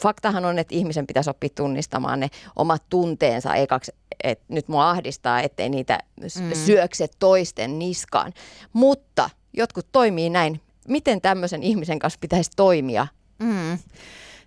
Faktahan 0.02 0.46
on, 0.46 0.60
että 0.60 0.76
ihmisen 0.76 1.08
pitäisi 1.08 1.30
oppia 1.30 1.50
tunnistamaan 1.56 2.20
ne 2.20 2.30
omat 2.56 2.84
tunteensa 2.90 3.56
ekaksi, 3.56 3.92
että 4.24 4.46
nyt 4.48 4.68
mua 4.68 4.90
ahdistaa, 4.90 5.42
ettei 5.42 5.70
niitä 5.70 6.00
mm. 6.22 6.30
syökse 6.54 7.08
toisten 7.20 7.80
niskaan. 7.80 8.34
Mutta 8.74 9.30
jotkut 9.54 9.88
toimii 9.92 10.30
näin. 10.30 10.62
Miten 10.88 11.22
tämmöisen 11.22 11.64
ihmisen 11.64 12.00
kanssa 12.00 12.20
pitäisi 12.22 12.52
toimia? 12.56 13.08
Mm. 13.40 13.78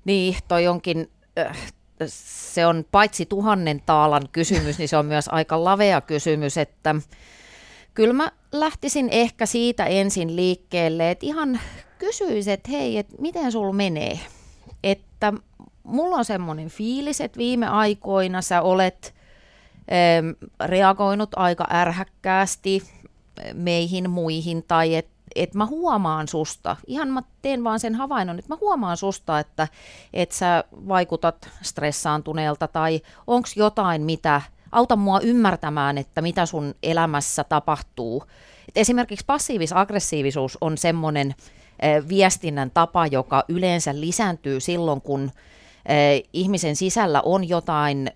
Niin, 0.04 0.36
toi 0.48 0.66
onkin, 0.66 1.10
äh, 1.38 1.72
se 2.06 2.66
on 2.66 2.84
paitsi 2.92 3.26
tuhannen 3.26 3.82
taalan 3.86 4.28
kysymys, 4.32 4.78
niin 4.78 4.88
se 4.88 4.96
on 4.96 5.06
myös 5.06 5.28
aika 5.28 5.64
lavea 5.64 6.00
kysymys, 6.00 6.58
että 6.58 6.94
kyllä 7.94 8.12
mä 8.12 8.32
lähtisin 8.52 9.08
ehkä 9.10 9.46
siitä 9.46 9.84
ensin 9.84 10.36
liikkeelle, 10.36 11.10
että 11.10 11.26
ihan 11.26 11.60
kysyisin, 11.98 12.52
että 12.54 12.70
hei, 12.70 12.98
että 12.98 13.14
miten 13.18 13.52
sulla 13.52 13.72
menee? 13.72 14.20
Että 14.84 15.32
mulla 15.82 16.16
on 16.16 16.24
semmoinen 16.24 16.68
fiilis, 16.68 17.20
että 17.20 17.38
viime 17.38 17.68
aikoina 17.68 18.42
sä 18.42 18.62
olet 18.62 19.14
reagoinut 20.64 21.30
aika 21.36 21.66
ärhäkkäästi 21.72 22.82
meihin 23.54 24.10
muihin 24.10 24.64
tai 24.68 24.94
että 24.94 25.14
et 25.34 25.54
mä 25.54 25.66
huomaan 25.66 26.28
susta, 26.28 26.76
ihan 26.86 27.08
mä 27.08 27.22
teen 27.42 27.64
vaan 27.64 27.80
sen 27.80 27.94
havainnon, 27.94 28.38
että 28.38 28.54
mä 28.54 28.58
huomaan 28.60 28.96
susta, 28.96 29.38
että 29.38 29.68
et 30.12 30.32
sä 30.32 30.64
vaikutat 30.88 31.48
stressaantuneelta 31.62 32.68
tai 32.68 33.00
onko 33.26 33.48
jotain, 33.56 34.02
mitä 34.02 34.42
auta 34.72 34.96
mua 34.96 35.20
ymmärtämään, 35.20 35.98
että 35.98 36.22
mitä 36.22 36.46
sun 36.46 36.74
elämässä 36.82 37.44
tapahtuu. 37.44 38.24
Et 38.68 38.76
esimerkiksi 38.76 39.24
passiivis-aggressiivisuus 39.26 40.58
on 40.60 40.78
semmoinen 40.78 41.34
viestinnän 42.08 42.70
tapa, 42.70 43.06
joka 43.06 43.44
yleensä 43.48 44.00
lisääntyy 44.00 44.60
silloin, 44.60 45.00
kun 45.00 45.30
ihmisen 46.32 46.76
sisällä 46.76 47.20
on 47.20 47.48
jotain 47.48 48.10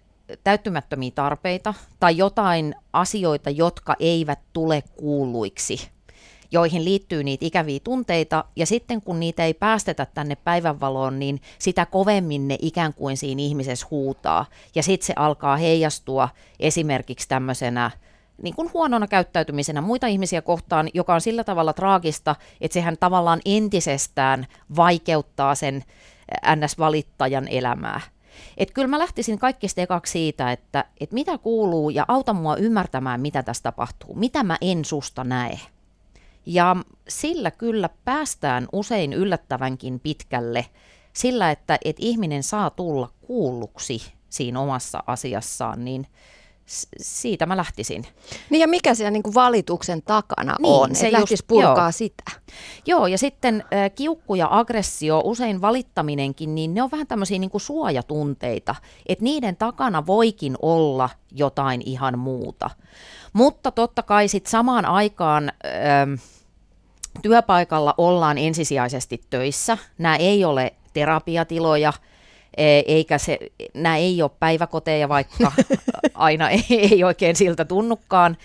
täyttymättömiä 0.44 1.10
tarpeita 1.14 1.74
tai 2.00 2.16
jotain 2.16 2.74
asioita, 2.92 3.50
jotka 3.50 3.96
eivät 4.00 4.38
tule 4.52 4.82
kuuluiksi, 4.96 5.88
joihin 6.50 6.84
liittyy 6.84 7.24
niitä 7.24 7.46
ikäviä 7.46 7.80
tunteita, 7.84 8.44
ja 8.56 8.66
sitten 8.66 9.02
kun 9.02 9.20
niitä 9.20 9.44
ei 9.44 9.54
päästetä 9.54 10.06
tänne 10.14 10.36
päivänvaloon, 10.36 11.18
niin 11.18 11.40
sitä 11.58 11.86
kovemmin 11.86 12.48
ne 12.48 12.56
ikään 12.60 12.94
kuin 12.94 13.16
siinä 13.16 13.42
ihmisessä 13.42 13.86
huutaa, 13.90 14.46
ja 14.74 14.82
sitten 14.82 15.06
se 15.06 15.12
alkaa 15.16 15.56
heijastua 15.56 16.28
esimerkiksi 16.60 17.28
tämmöisenä 17.28 17.90
niin 18.42 18.54
kuin 18.54 18.70
huonona 18.72 19.06
käyttäytymisenä 19.06 19.80
muita 19.80 20.06
ihmisiä 20.06 20.42
kohtaan, 20.42 20.88
joka 20.94 21.14
on 21.14 21.20
sillä 21.20 21.44
tavalla 21.44 21.72
traagista, 21.72 22.36
että 22.60 22.74
sehän 22.74 22.96
tavallaan 23.00 23.40
entisestään 23.44 24.46
vaikeuttaa 24.76 25.54
sen 25.54 25.84
NS-valittajan 26.56 27.48
elämää. 27.48 28.00
Että 28.56 28.74
kyllä 28.74 28.88
mä 28.88 28.98
lähtisin 28.98 29.38
kaikista 29.38 29.80
ekaksi 29.80 30.12
siitä, 30.12 30.52
että, 30.52 30.84
että 31.00 31.14
mitä 31.14 31.38
kuuluu 31.38 31.90
ja 31.90 32.04
auta 32.08 32.32
mua 32.32 32.56
ymmärtämään, 32.56 33.20
mitä 33.20 33.42
tässä 33.42 33.62
tapahtuu, 33.62 34.14
mitä 34.14 34.42
mä 34.42 34.56
en 34.60 34.84
susta 34.84 35.24
näe. 35.24 35.60
Ja 36.46 36.76
sillä 37.08 37.50
kyllä 37.50 37.88
päästään 38.04 38.68
usein 38.72 39.12
yllättävänkin 39.12 40.00
pitkälle 40.00 40.66
sillä, 41.12 41.50
että, 41.50 41.78
että 41.84 42.02
ihminen 42.04 42.42
saa 42.42 42.70
tulla 42.70 43.08
kuulluksi 43.20 44.12
siinä 44.28 44.60
omassa 44.60 45.02
asiassaan, 45.06 45.84
niin– 45.84 46.06
siitä 47.00 47.46
mä 47.46 47.56
lähtisin. 47.56 48.04
Niin 48.50 48.60
ja 48.60 48.68
mikä 48.68 48.94
siellä 48.94 49.10
niin 49.10 49.22
kuin 49.22 49.34
valituksen 49.34 50.02
takana 50.02 50.56
niin, 50.58 50.74
on, 50.74 50.94
se 50.94 51.06
että 51.06 51.18
lähtisi 51.18 51.44
purkaa 51.46 51.86
joo. 51.86 51.92
sitä. 51.92 52.22
Joo, 52.86 53.06
ja 53.06 53.18
sitten 53.18 53.64
äh, 53.74 53.90
kiukku 53.94 54.34
ja 54.34 54.48
aggressio, 54.50 55.20
usein 55.24 55.60
valittaminenkin, 55.60 56.54
niin 56.54 56.74
ne 56.74 56.82
on 56.82 56.90
vähän 56.90 57.06
tämmöisiä 57.06 57.38
niin 57.38 57.50
kuin 57.50 57.60
suojatunteita, 57.60 58.74
että 59.06 59.24
niiden 59.24 59.56
takana 59.56 60.06
voikin 60.06 60.56
olla 60.62 61.10
jotain 61.32 61.82
ihan 61.86 62.18
muuta. 62.18 62.70
Mutta 63.32 63.70
totta 63.70 64.02
kai 64.02 64.28
sitten 64.28 64.50
samaan 64.50 64.84
aikaan... 64.84 65.52
Äh, 65.64 66.22
työpaikalla 67.22 67.94
ollaan 67.98 68.38
ensisijaisesti 68.38 69.20
töissä. 69.30 69.78
Nämä 69.98 70.16
ei 70.16 70.44
ole 70.44 70.74
terapiatiloja, 70.92 71.92
eikä 72.86 73.18
se, 73.18 73.38
nämä 73.74 73.96
ei 73.96 74.22
ole 74.22 74.30
päiväkoteja, 74.40 75.08
vaikka 75.08 75.52
aina 76.14 76.50
ei, 76.50 76.64
ei 76.70 77.04
oikein 77.04 77.36
siltä 77.36 77.64
tunnukaan, 77.64 78.36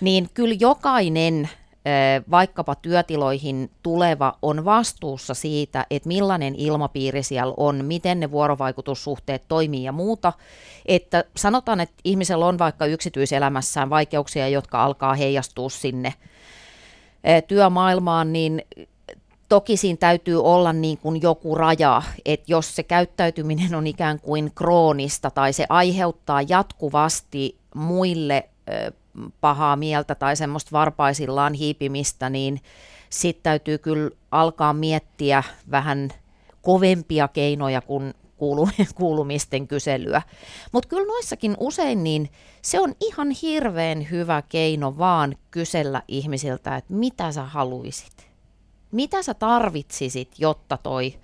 niin 0.00 0.28
kyllä 0.34 0.54
jokainen 0.60 1.48
e, 1.84 1.90
vaikkapa 2.30 2.74
työtiloihin 2.74 3.70
tuleva 3.82 4.38
on 4.42 4.64
vastuussa 4.64 5.34
siitä, 5.34 5.86
että 5.90 6.08
millainen 6.08 6.54
ilmapiiri 6.54 7.22
siellä 7.22 7.54
on, 7.56 7.84
miten 7.84 8.20
ne 8.20 8.30
vuorovaikutussuhteet 8.30 9.42
toimii 9.48 9.84
ja 9.84 9.92
muuta. 9.92 10.32
Että 10.86 11.24
sanotaan, 11.36 11.80
että 11.80 11.94
ihmisellä 12.04 12.46
on 12.46 12.58
vaikka 12.58 12.86
yksityiselämässään 12.86 13.90
vaikeuksia, 13.90 14.48
jotka 14.48 14.84
alkaa 14.84 15.14
heijastua 15.14 15.68
sinne 15.68 16.14
e, 17.24 17.42
työmaailmaan, 17.42 18.32
niin 18.32 18.62
Toki 19.48 19.76
siinä 19.76 19.96
täytyy 19.96 20.42
olla 20.42 20.72
niin 20.72 20.98
kuin 20.98 21.22
joku 21.22 21.54
raja, 21.54 22.02
että 22.24 22.52
jos 22.52 22.76
se 22.76 22.82
käyttäytyminen 22.82 23.74
on 23.74 23.86
ikään 23.86 24.20
kuin 24.20 24.52
kroonista 24.54 25.30
tai 25.30 25.52
se 25.52 25.66
aiheuttaa 25.68 26.42
jatkuvasti 26.42 27.58
muille 27.74 28.48
pahaa 29.40 29.76
mieltä 29.76 30.14
tai 30.14 30.36
semmoista 30.36 30.70
varpaisillaan 30.72 31.54
hiipimistä, 31.54 32.30
niin 32.30 32.60
sitten 33.10 33.42
täytyy 33.42 33.78
kyllä 33.78 34.10
alkaa 34.30 34.72
miettiä 34.72 35.42
vähän 35.70 36.10
kovempia 36.62 37.28
keinoja 37.28 37.80
kuin 37.80 38.14
kuulumisten 38.94 39.68
kyselyä. 39.68 40.22
Mutta 40.72 40.88
kyllä 40.88 41.06
noissakin 41.06 41.56
usein 41.60 42.04
niin 42.04 42.30
se 42.62 42.80
on 42.80 42.94
ihan 43.00 43.30
hirveän 43.30 44.10
hyvä 44.10 44.42
keino 44.48 44.98
vaan 44.98 45.36
kysellä 45.50 46.02
ihmisiltä, 46.08 46.76
että 46.76 46.94
mitä 46.94 47.32
sä 47.32 47.44
haluisit 47.44 48.25
mitä 48.92 49.22
sä 49.22 49.34
tarvitsisit, 49.34 50.30
jotta 50.38 50.76
toi 50.76 51.14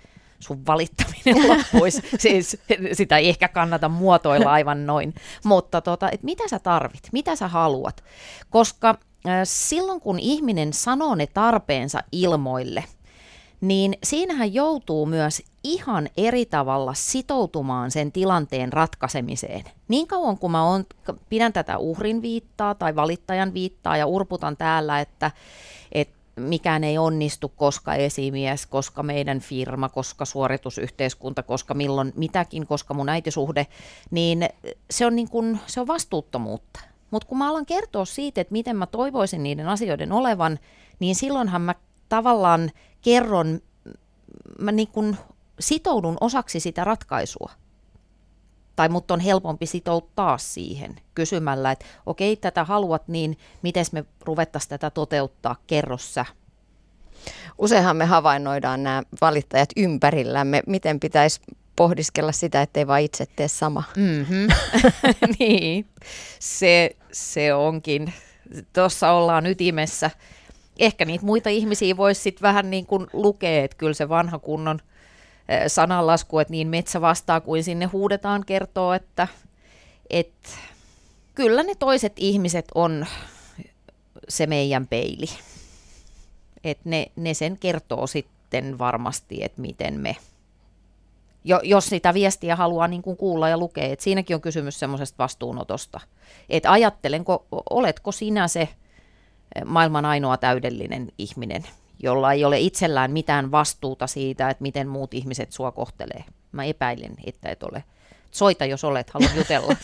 sun 0.42 0.66
valittaminen 0.66 1.49
loppuisi. 1.49 2.02
siis 2.19 2.57
sitä 2.92 3.19
ei 3.19 3.28
ehkä 3.28 3.49
kannata 3.49 3.88
muotoilla 3.88 4.52
aivan 4.52 4.87
noin. 4.87 5.14
Mutta 5.45 5.81
tota, 5.81 6.11
et 6.11 6.23
mitä 6.23 6.49
sä 6.49 6.59
tarvit, 6.59 7.09
mitä 7.12 7.37
sä 7.37 7.49
haluat. 7.49 8.04
Koska 8.50 8.88
äh, 8.88 9.40
silloin 9.45 10.00
kun 10.00 10.19
ihminen 10.19 10.73
sanoo 10.73 11.14
ne 11.14 11.26
tarpeensa 11.26 12.02
ilmoille, 12.12 12.85
niin 13.61 13.95
siinähän 14.04 14.54
joutuu 14.54 15.07
myös 15.07 15.42
ihan 15.64 16.09
eri 16.16 16.47
tavalla 16.47 16.95
sitoutumaan 16.95 17.90
sen 17.90 18.12
tilanteen 18.12 18.73
ratkaisemiseen. 18.73 19.64
Niin 19.88 20.07
kauan 20.07 20.38
kuin 20.38 20.50
mä 20.50 20.64
on, 20.64 20.85
pidän 21.28 21.52
tätä 21.52 21.78
uhrin 21.78 22.23
viittaa 22.23 22.75
tai 22.75 22.97
valittajan 22.97 23.54
viittaa 23.54 23.97
ja 23.97 24.07
urputan 24.07 24.57
täällä, 24.57 25.00
että 25.00 25.31
mikään 26.37 26.85
ei 26.85 26.99
onnistu, 26.99 27.49
koska 27.49 27.95
esimies, 27.95 28.67
koska 28.67 29.03
meidän 29.03 29.41
firma, 29.41 29.89
koska 29.89 30.25
suoritusyhteiskunta, 30.25 31.43
koska 31.43 31.75
milloin 31.75 32.12
mitäkin, 32.17 32.67
koska 32.67 32.95
mun 32.95 33.09
äitisuhde, 33.09 33.67
niin 34.11 34.49
se 34.91 35.07
on, 35.07 35.17
niin 35.17 35.31
kuin, 35.31 35.61
se 35.67 35.81
on 35.81 35.87
vastuuttomuutta. 35.87 36.81
Mutta 37.11 37.29
kun 37.29 37.39
mä 37.39 37.51
alan 37.51 37.67
kertoa 37.67 38.05
siitä, 38.05 38.41
että 38.41 38.53
miten 38.53 38.77
mä 38.77 38.87
toivoisin 38.87 39.43
niiden 39.43 39.69
asioiden 39.69 40.12
olevan, 40.12 40.59
niin 40.99 41.15
silloinhan 41.15 41.62
mä 41.62 41.75
tavallaan 42.09 42.71
kerron, 43.03 43.61
mä 44.59 44.73
niin 44.73 44.89
kuin 44.89 45.17
sitoudun 45.61 46.17
osaksi 46.21 46.61
sitä 46.61 46.85
ratkaisua. 46.85 47.51
Tai 48.83 48.89
mut 48.89 49.11
on 49.11 49.21
helpompi 49.21 49.67
sitouttaa 49.67 50.39
siihen 50.39 50.97
kysymällä, 51.15 51.73
että 51.73 51.85
okei, 52.07 52.37
tätä 52.37 52.65
haluat, 52.65 53.09
niin 53.09 53.39
miten 53.62 53.85
me 53.93 54.05
ruvettaisiin 54.21 54.69
tätä 54.69 54.91
toteuttaa, 54.91 55.57
kerro 55.67 55.99
sä. 55.99 56.27
Useinhan 57.59 57.97
me 57.97 58.05
havainnoidaan 58.05 58.83
nämä 58.83 59.03
valittajat 59.21 59.69
ympärillämme, 59.77 60.62
miten 60.67 61.01
pitäisi 61.01 61.41
pohdiskella 61.77 62.33
sitä, 62.33 62.62
ettei 62.62 62.87
vaan 62.87 63.01
itse 63.01 63.27
tee 63.37 63.49
sama. 63.49 63.83
Mm-hmm. 63.97 64.49
niin, 65.39 65.87
se, 66.39 66.97
se 67.12 67.55
onkin. 67.55 68.12
Tuossa 68.73 69.11
ollaan 69.11 69.47
ytimessä. 69.47 70.11
Ehkä 70.79 71.05
niitä 71.05 71.27
muita 71.27 71.49
ihmisiä 71.51 71.97
voisi 71.97 72.21
sitten 72.21 72.43
vähän 72.43 72.71
niin 72.71 72.87
kuin 72.87 73.07
lukea, 73.12 73.65
että 73.65 73.77
kyllä 73.77 73.95
se 73.95 74.09
vanha 74.09 74.39
kunnon 74.39 74.79
sananlasku, 75.66 76.38
että 76.38 76.50
niin 76.50 76.68
metsä 76.68 77.00
vastaa 77.00 77.40
kuin 77.40 77.64
sinne 77.64 77.87
huudetaan, 77.87 78.44
kertoo, 78.46 78.92
että, 78.92 79.28
että 80.11 80.49
kyllä 81.34 81.62
ne 81.62 81.75
toiset 81.75 82.12
ihmiset 82.16 82.66
on 82.75 83.06
se 84.28 84.46
meidän 84.46 84.87
peili. 84.87 85.26
Että 86.64 86.88
ne, 86.88 87.06
ne 87.16 87.34
sen 87.34 87.58
kertoo 87.58 88.06
sitten 88.06 88.78
varmasti, 88.78 89.44
että 89.44 89.61
miten 89.61 90.00
me– 90.00 90.16
jo, 91.44 91.61
jos 91.62 91.87
sitä 91.87 92.14
viestiä 92.14 92.56
haluaa 92.56 92.88
niin 92.88 93.02
kuin 93.02 93.16
kuulla 93.16 93.49
ja 93.49 93.58
lukea. 93.58 93.84
Et 93.84 94.00
siinäkin 94.00 94.37
on 94.37 94.42
kysymys 94.42 94.78
semmoisesta 94.78 95.18
vastuunotosta. 95.18 96.00
Että 96.50 96.72
ajattelenko, 96.72 97.46
oletko 97.70 98.12
sinä 98.12 98.49
se 98.49 98.68
maailman 99.64 100.04
ainoa 100.04 100.37
täydellinen 100.37 101.12
ihminen, 101.18 101.64
jolla 102.02 102.32
ei 102.32 102.44
ole 102.44 102.61
itsellään 102.61 103.11
mitään 103.11 103.50
vastuuta 103.50 104.06
siitä, 104.06 104.50
että 104.50 104.62
miten 104.62 104.88
muut 104.88 105.14
ihmiset 105.14 105.52
sua 105.52 105.73
kohtelee. 105.73 106.25
Mä 106.52 106.64
epäilen, 106.64 107.14
että 107.26 107.49
et 107.49 107.62
ole. 107.62 107.85
Soita, 108.30 108.64
jos 108.64 108.85
olet, 108.85 109.11
haluan 109.11 109.37
jutella. 109.37 109.76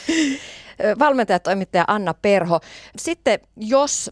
Valmentaja 0.98 1.38
toimittaja 1.38 1.84
Anna 1.86 2.14
Perho. 2.14 2.60
Sitten 2.98 3.40
jos 3.56 4.10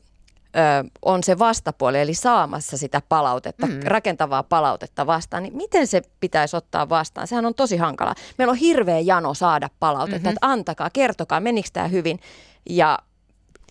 ö, 0.56 0.90
on 1.02 1.22
se 1.22 1.38
vastapuoli, 1.38 2.00
eli 2.00 2.14
saamassa 2.14 2.76
sitä 2.76 3.02
palautetta, 3.08 3.66
mm. 3.66 3.80
rakentavaa 3.84 4.42
palautetta 4.42 5.06
vastaan, 5.06 5.42
niin 5.42 5.56
miten 5.56 5.86
se 5.86 6.02
pitäisi 6.20 6.56
ottaa 6.56 6.88
vastaan? 6.88 7.26
Sehän 7.26 7.46
on 7.46 7.54
tosi 7.54 7.76
hankala. 7.76 8.14
Meillä 8.38 8.52
on 8.52 8.56
hirveä 8.56 8.98
jano 8.98 9.34
saada 9.34 9.70
palautetta, 9.80 10.18
mm-hmm. 10.18 10.28
että 10.28 10.46
antakaa, 10.46 10.90
kertokaa, 10.90 11.40
menikö 11.40 11.68
tämä 11.72 11.88
hyvin. 11.88 12.20
Ja 12.70 12.98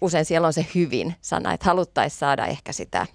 usein 0.02 0.26
siellä 0.26 0.48
on 0.48 0.54
se 0.54 0.68
hyvin 0.76 1.16
sana, 1.22 1.54
että 1.54 1.66
haluttaisiin 1.66 2.20
saada 2.20 2.46
ehkä 2.46 2.72
sitä 2.72 3.08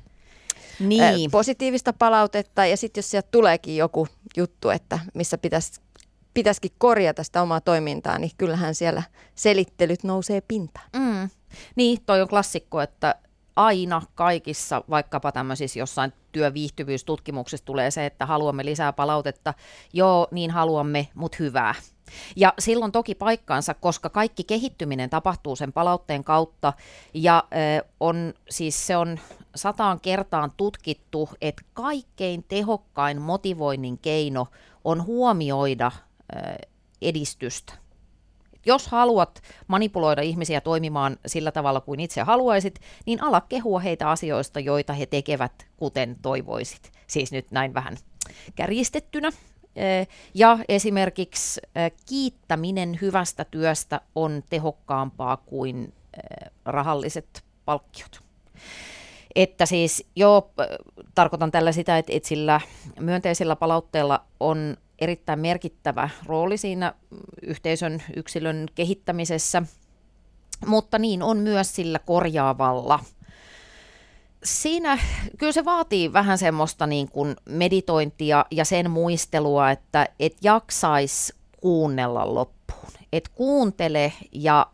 niin. 0.81 1.31
positiivista 1.31 1.93
palautetta. 1.93 2.67
Ja 2.67 2.77
sitten 2.77 2.99
jos 2.99 3.11
sieltä 3.11 3.29
tuleekin 3.31 3.77
joku 3.77 4.09
juttu, 4.37 4.71
että 4.71 4.99
missä 5.15 5.39
pitäisi 5.39 5.81
pitäisikin 6.35 6.71
korjata 6.79 7.23
sitä 7.23 7.43
omaa 7.43 7.61
toimintaa, 7.61 8.19
niin 8.19 8.31
kyllähän 8.39 8.75
siellä 8.75 9.03
selittelyt 9.35 10.05
nousee 10.05 10.41
pintaan. 10.41 10.91
Mm. 10.97 11.31
Niin, 11.77 11.99
toi 12.07 12.23
on 12.23 12.29
klassikko, 12.29 12.81
että 12.81 13.15
aina 13.57 14.03
kaikissa, 14.15 14.85
vaikkapa 14.91 15.33
tämmöisissä 15.33 15.79
jossain 15.79 16.13
työviihtyvyystutkimuksissa 16.39 17.67
tulee 17.67 17.91
se, 17.91 18.07
että 18.07 18.27
haluamme 18.27 18.65
lisää 18.65 18.93
palautetta. 18.93 19.55
Joo, 19.93 20.29
niin 20.31 20.51
haluamme, 20.51 21.09
mutta 21.15 21.37
hyvää. 21.41 21.75
Ja 22.37 22.53
silloin 22.59 22.93
toki 22.93 23.15
paikkaansa, 23.15 23.75
koska 23.75 24.11
kaikki 24.11 24.45
kehittyminen 24.45 25.11
tapahtuu 25.11 25.57
sen 25.57 25.73
palautteen 25.73 26.25
kautta 26.25 26.73
ja 27.15 27.45
on 28.01 28.35
siis 28.51 28.87
se 28.87 28.97
on 28.97 29.19
sataan 29.55 30.01
kertaan 30.01 30.53
tutkittu, 30.57 31.29
että 31.41 31.63
kaikkein 31.73 32.45
tehokkain 32.49 33.23
motivoinnin 33.23 33.99
keino 33.99 34.47
on 34.85 35.07
huomioida 35.07 35.91
edistystä 37.03 37.73
jos 38.69 38.89
haluat 38.89 39.43
manipuloida 39.67 40.23
ihmisiä 40.23 40.61
toimimaan 40.61 41.17
sillä 41.27 41.53
tavalla 41.53 41.81
kuin 41.81 42.01
itse 42.01 42.23
haluaisit, 42.23 42.81
niin 43.07 43.23
ala 43.23 43.41
kehua 43.41 43.81
heitä 43.81 44.11
asioista, 44.11 44.61
joita 44.61 44.93
he 44.93 45.07
tekevät 45.07 45.67
kuten 45.77 46.17
toivoisit. 46.23 46.93
Siis 47.07 47.33
nyt 47.33 47.51
näin 47.51 47.75
vähän 47.75 47.97
kärjistettynä. 48.55 49.31
Ja 50.35 50.59
esimerkiksi 50.69 51.61
kiittäminen 52.07 52.99
hyvästä 53.01 53.45
työstä 53.45 54.01
on 54.15 54.43
tehokkaampaa 54.51 55.37
kuin 55.37 55.95
rahalliset 56.65 57.45
palkkiot. 57.65 58.21
Että 59.35 59.67
siis 59.67 60.07
joo, 60.17 60.51
tarkoitan 61.15 61.51
tällä 61.51 61.73
sitä, 61.73 61.99
että, 61.99 62.13
että 62.15 62.29
sillä 62.29 62.61
myönteisellä 63.01 63.57
palautteella 63.57 64.25
on 64.41 64.77
erittäin 64.99 65.39
merkittävä 65.39 66.09
rooli 66.27 66.57
siinä 66.57 66.95
yhteisön 67.43 68.03
yksilön 68.17 68.67
kehittämisessä, 68.75 69.63
mutta 70.67 70.99
niin 70.99 71.23
on 71.23 71.39
myös 71.39 71.75
sillä 71.75 71.99
korjaavalla. 71.99 73.05
Siinä 74.45 74.99
kyllä 75.39 75.53
se 75.53 75.65
vaatii 75.65 76.13
vähän 76.13 76.39
semmoista 76.39 76.87
niin 76.87 77.09
kuin 77.09 77.37
meditointia 77.49 78.45
ja 78.51 78.65
sen 78.65 78.91
muistelua, 78.91 79.71
että 79.71 80.09
et 80.21 80.37
jaksaisi 80.43 81.35
kuunnella 81.61 82.35
loppuun. 82.35 82.93
Et 83.13 83.29
kuuntele 83.29 84.13
ja 84.33 84.67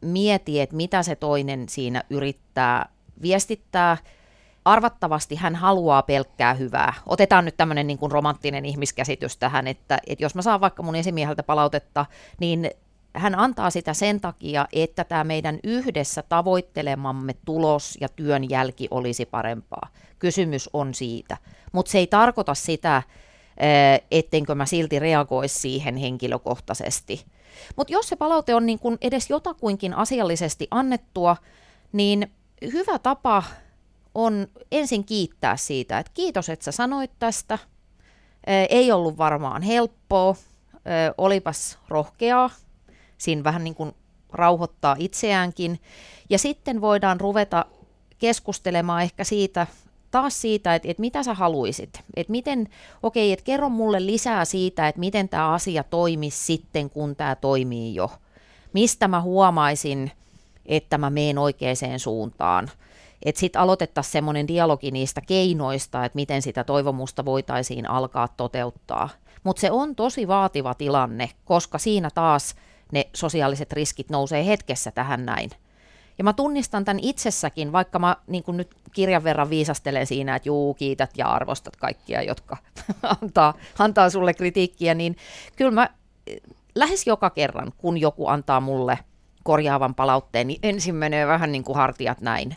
mieti, 0.00 0.60
että 0.60 0.76
mitä 0.76 1.02
se 1.02 1.16
toinen 1.16 1.68
siinä 1.68 2.04
yrittää 2.10 2.88
viestittää– 3.22 3.96
arvattavasti 4.64 5.34
hän 5.34 5.54
haluaa 5.54 6.02
pelkkää 6.02 6.54
hyvää. 6.54 6.94
Otetaan 7.06 7.44
nyt 7.44 7.56
tämmöinen 7.56 7.86
niin 7.86 7.98
romanttinen 8.10 8.64
ihmiskäsitys 8.64 9.36
tähän, 9.36 9.66
että, 9.66 9.98
että 10.06 10.24
jos 10.24 10.34
mä 10.34 10.42
saan 10.42 10.60
vaikka 10.60 10.82
mun 10.82 10.96
esimieheltä 10.96 11.42
palautetta, 11.42 12.06
niin 12.40 12.70
hän 13.14 13.34
antaa 13.34 13.70
sitä 13.70 13.94
sen 13.94 14.20
takia, 14.20 14.68
että 14.72 15.04
tämä 15.04 15.24
meidän 15.24 15.58
yhdessä 15.64 16.22
tavoittelemamme 16.22 17.34
tulos 17.44 17.98
ja 18.00 18.08
työn 18.08 18.50
jälki 18.50 18.88
olisi 18.90 19.26
parempaa. 19.26 19.88
Kysymys 20.18 20.70
on 20.72 20.94
siitä. 20.94 21.36
Mutta 21.72 21.92
se 21.92 21.98
ei 21.98 22.06
tarkoita 22.06 22.54
sitä, 22.54 23.02
ettenkö 24.10 24.54
mä 24.54 24.66
silti 24.66 24.98
reagoisi 24.98 25.60
siihen 25.60 25.96
henkilökohtaisesti. 25.96 27.24
Mutta 27.76 27.92
jos 27.92 28.08
se 28.08 28.16
palaute 28.16 28.54
on 28.54 28.66
niin 28.66 28.78
kun 28.78 28.98
edes 29.00 29.30
jotakuinkin 29.30 29.94
asiallisesti 29.94 30.68
annettua, 30.70 31.36
niin 31.92 32.32
hyvä 32.72 32.98
tapa 32.98 33.42
on 34.14 34.46
ensin 34.72 35.04
kiittää 35.04 35.56
siitä, 35.56 35.98
että 35.98 36.12
kiitos, 36.14 36.48
että 36.48 36.64
sä 36.64 36.72
sanoit 36.72 37.10
tästä. 37.18 37.58
Ei 38.68 38.92
ollut 38.92 39.18
varmaan 39.18 39.62
helppoa, 39.62 40.36
olipas 41.18 41.78
rohkeaa. 41.88 42.50
Siinä 43.18 43.44
vähän 43.44 43.64
niin 43.64 43.74
kuin 43.74 43.92
rauhoittaa 44.32 44.96
itseäänkin. 44.98 45.80
Ja 46.30 46.38
sitten 46.38 46.80
voidaan 46.80 47.20
ruveta 47.20 47.66
keskustelemaan 48.18 49.02
ehkä 49.02 49.24
siitä, 49.24 49.66
taas 50.10 50.40
siitä, 50.40 50.74
että, 50.74 50.88
että 50.88 51.00
mitä 51.00 51.22
sä 51.22 51.34
haluisit. 51.34 52.00
Että 52.16 52.30
miten, 52.30 52.68
okei, 53.02 53.32
että 53.32 53.44
kerro 53.44 53.68
mulle 53.68 54.06
lisää 54.06 54.44
siitä, 54.44 54.88
että 54.88 54.98
miten 54.98 55.28
tämä 55.28 55.52
asia 55.52 55.84
toimisi 55.84 56.44
sitten, 56.44 56.90
kun 56.90 57.16
tämä 57.16 57.34
toimii 57.36 57.94
jo. 57.94 58.10
Mistä 58.72 59.08
mä 59.08 59.20
huomaisin, 59.20 60.10
että 60.66 60.98
mä 60.98 61.10
meen 61.10 61.38
oikeaan 61.38 61.76
suuntaan 61.98 62.70
että 63.24 63.40
sitten 63.40 63.60
aloitettaisiin 63.60 64.12
semmoinen 64.12 64.48
dialogi 64.48 64.90
niistä 64.90 65.20
keinoista, 65.20 66.04
että 66.04 66.16
miten 66.16 66.42
sitä 66.42 66.64
toivomusta 66.64 67.24
voitaisiin 67.24 67.90
alkaa 67.90 68.28
toteuttaa. 68.28 69.08
Mutta 69.44 69.60
se 69.60 69.70
on 69.70 69.94
tosi 69.94 70.28
vaativa 70.28 70.74
tilanne, 70.74 71.30
koska 71.44 71.78
siinä 71.78 72.10
taas 72.14 72.54
ne 72.92 73.08
sosiaaliset 73.14 73.72
riskit 73.72 74.10
nousee 74.10 74.46
hetkessä 74.46 74.90
tähän 74.90 75.26
näin. 75.26 75.50
Ja 76.18 76.24
mä 76.24 76.32
tunnistan 76.32 76.84
tämän 76.84 77.00
itsessäkin, 77.02 77.72
vaikka 77.72 77.98
mä 77.98 78.16
niin 78.26 78.44
nyt 78.48 78.74
kirjan 78.92 79.24
verran 79.24 79.50
viisastelen 79.50 80.06
siinä, 80.06 80.36
että 80.36 80.48
juu, 80.48 80.74
kiität 80.74 81.10
ja 81.16 81.26
arvostat 81.26 81.76
kaikkia, 81.76 82.22
jotka 82.22 82.56
antaa, 83.22 83.54
antaa 83.78 84.10
sulle 84.10 84.34
kritiikkiä, 84.34 84.94
niin 84.94 85.16
kyllä 85.56 85.70
mä 85.70 85.88
lähes 86.74 87.06
joka 87.06 87.30
kerran, 87.30 87.72
kun 87.78 87.98
joku 87.98 88.26
antaa 88.26 88.60
mulle 88.60 88.98
korjaavan 89.42 89.94
palautteen, 89.94 90.46
niin 90.46 90.60
ensin 90.62 90.94
menee 90.94 91.26
vähän 91.26 91.52
niin 91.52 91.64
kuin 91.64 91.76
hartiat 91.76 92.20
näin. 92.20 92.56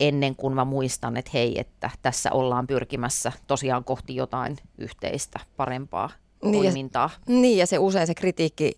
Ennen 0.00 0.36
kuin 0.36 0.54
mä 0.54 0.64
muistan, 0.64 1.16
että 1.16 1.30
hei, 1.34 1.60
että 1.60 1.90
tässä 2.02 2.32
ollaan 2.32 2.66
pyrkimässä 2.66 3.32
tosiaan 3.46 3.84
kohti 3.84 4.16
jotain 4.16 4.56
yhteistä, 4.78 5.40
parempaa. 5.56 6.10
Niin 6.42 6.54
ja- 6.54 6.70
toimintaa. 6.70 7.10
Niin, 7.26 7.58
ja 7.58 7.66
se 7.66 7.78
usein 7.78 8.06
se 8.06 8.14
kritiikki 8.14 8.72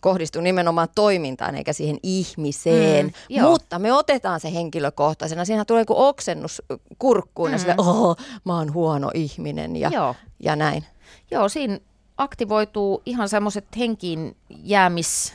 kohdistuu 0.00 0.42
nimenomaan 0.42 0.88
toimintaan 0.94 1.54
eikä 1.54 1.72
siihen 1.72 1.98
ihmiseen. 2.02 3.06
Mm, 3.06 3.12
joo. 3.28 3.50
Mutta 3.50 3.78
me 3.78 3.92
otetaan 3.92 4.40
se 4.40 4.52
henkilökohtaisena. 4.54 5.44
Siinähän 5.44 5.66
tulee 5.66 5.80
joku 5.82 5.94
oksennus 5.96 6.62
kurkkuun 6.98 7.50
ja 7.50 7.56
Mm. 7.56 7.60
sille, 7.60 7.74
oh, 7.78 8.16
mä 8.44 8.56
oon 8.58 8.74
huono 8.74 9.10
ihminen 9.14 9.76
ja, 9.76 9.88
Joo. 9.94 10.14
ja 10.40 10.56
näin. 10.56 10.84
Joo, 11.30 11.48
siinä 11.48 11.78
aktivoituu 12.18 13.02
ihan 13.06 13.28
semmoiset 13.28 13.64
henkiin 13.78 14.36
jäämis, 14.50 15.32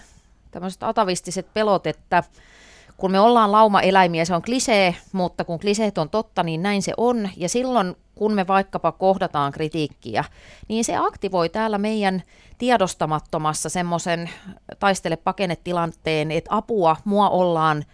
tämmöiset 0.52 0.84
atavistiset 0.84 1.54
pelot, 1.54 1.88
että 1.88 2.24
kun 3.02 3.12
me 3.12 3.20
ollaan 3.20 3.52
laumaeläimiä, 3.52 4.26
se 4.26 4.36
on 4.36 4.42
klisee, 4.42 4.96
mutta 5.12 5.44
kun 5.44 5.60
kliseet 5.60 5.98
on 5.98 6.10
totta, 6.10 6.44
niin 6.44 6.64
näin 6.64 6.82
se 6.82 6.94
on. 6.98 7.30
Ja 7.38 7.50
silloin, 7.50 7.96
kun 8.16 8.34
me 8.34 8.48
vaikkapa 8.48 8.92
kohdataan 8.92 9.52
kritiikkiä, 9.52 10.24
niin 10.68 10.86
se 10.86 10.96
aktivoi 10.98 11.50
täällä 11.50 11.78
meidän 11.78 12.24
tiedostamattomassa 12.58 13.70
semmoisen 13.70 14.30
taistele 14.80 15.16
pakene-tilanteen, 15.16 16.32
että 16.32 16.56
apua, 16.56 16.96
mua 17.06 17.30
ollaan 17.30 17.86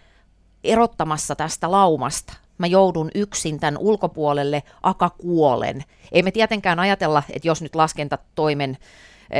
erottamassa 0.64 1.36
tästä 1.36 1.70
laumasta. 1.70 2.32
Mä 2.58 2.66
joudun 2.66 3.10
yksin 3.14 3.60
tämän 3.60 3.78
ulkopuolelle, 3.78 4.62
aka 4.82 5.10
kuolen. 5.10 5.84
Ei 6.12 6.22
me 6.22 6.30
tietenkään 6.30 6.78
ajatella, 6.78 7.22
että 7.30 7.48
jos 7.48 7.62
nyt 7.62 7.74
laskentatoimen 7.74 8.78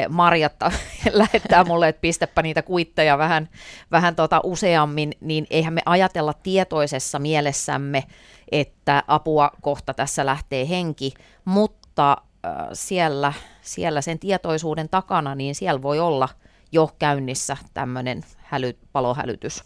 Marjatta 0.08 0.72
lähettää 1.12 1.64
mulle, 1.64 1.88
että 1.88 2.00
pistäpä 2.00 2.42
niitä 2.42 2.62
kuitteja 2.62 3.18
vähän, 3.18 3.48
vähän 3.90 4.16
tota 4.16 4.40
useammin, 4.44 5.12
niin 5.20 5.46
eihän 5.50 5.74
me 5.74 5.82
ajatella 5.86 6.32
tietoisessa 6.32 7.18
mielessämme, 7.18 8.04
että 8.52 9.02
apua 9.06 9.50
kohta 9.60 9.94
tässä 9.94 10.26
lähtee 10.26 10.68
henki, 10.68 11.14
mutta 11.44 12.16
siellä, 12.72 13.32
siellä 13.62 14.00
sen 14.00 14.18
tietoisuuden 14.18 14.88
takana, 14.88 15.34
niin 15.34 15.54
siellä 15.54 15.82
voi 15.82 16.00
olla 16.00 16.28
jo 16.72 16.90
käynnissä 16.98 17.56
tämmöinen 17.74 18.24
häly, 18.36 18.78
palohälytys. 18.92 19.64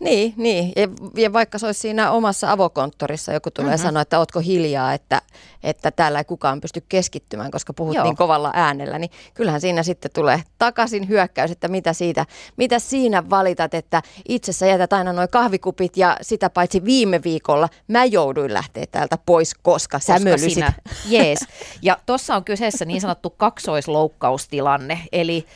Niin, 0.00 0.34
niin. 0.36 0.72
Ja, 0.76 0.88
ja 1.16 1.32
vaikka 1.32 1.58
se 1.58 1.66
olisi 1.66 1.80
siinä 1.80 2.10
omassa 2.10 2.52
avokonttorissa, 2.52 3.32
joku 3.32 3.50
tulee 3.50 3.70
mm-hmm. 3.70 3.82
sanoa, 3.82 4.02
että 4.02 4.18
ootko 4.18 4.40
hiljaa, 4.40 4.92
että, 4.92 5.22
että 5.62 5.90
täällä 5.90 6.18
ei 6.18 6.24
kukaan 6.24 6.60
pysty 6.60 6.84
keskittymään, 6.88 7.50
koska 7.50 7.72
puhut 7.72 7.94
Joo. 7.94 8.04
niin 8.04 8.16
kovalla 8.16 8.50
äänellä, 8.54 8.98
niin 8.98 9.10
kyllähän 9.34 9.60
siinä 9.60 9.82
sitten 9.82 10.10
tulee 10.14 10.42
takaisin 10.58 11.08
hyökkäys, 11.08 11.50
että 11.50 11.68
mitä, 11.68 11.92
siitä, 11.92 12.26
mitä 12.56 12.78
siinä 12.78 13.30
valitat, 13.30 13.74
että 13.74 14.02
itse 14.28 14.52
sä 14.52 14.66
jätät 14.66 14.92
aina 14.92 15.12
noin 15.12 15.28
kahvikupit 15.28 15.96
ja 15.96 16.16
sitä 16.22 16.50
paitsi 16.50 16.84
viime 16.84 17.20
viikolla 17.24 17.68
mä 17.88 18.04
jouduin 18.04 18.54
lähteä 18.54 18.86
täältä 18.86 19.18
pois, 19.26 19.54
koska 19.54 19.98
sä 19.98 20.12
koska 20.12 20.24
möllysit. 20.24 20.54
sinä, 20.54 20.72
jees. 21.08 21.38
Ja 21.82 21.98
tuossa 22.06 22.36
on 22.36 22.44
kyseessä 22.44 22.84
niin 22.84 23.00
sanottu 23.00 23.30
kaksoisloukkaustilanne, 23.30 25.00
eli 25.12 25.46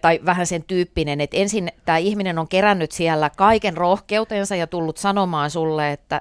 tai 0.00 0.20
vähän 0.26 0.46
sen 0.46 0.64
tyyppinen, 0.64 1.20
että 1.20 1.36
ensin 1.36 1.72
tämä 1.84 1.98
ihminen 1.98 2.38
on 2.38 2.48
kerännyt 2.48 2.92
siellä 2.92 3.30
kaiken 3.36 3.76
rohkeutensa 3.76 4.56
ja 4.56 4.66
tullut 4.66 4.96
sanomaan 4.96 5.50
sulle, 5.50 5.92
että 5.92 6.20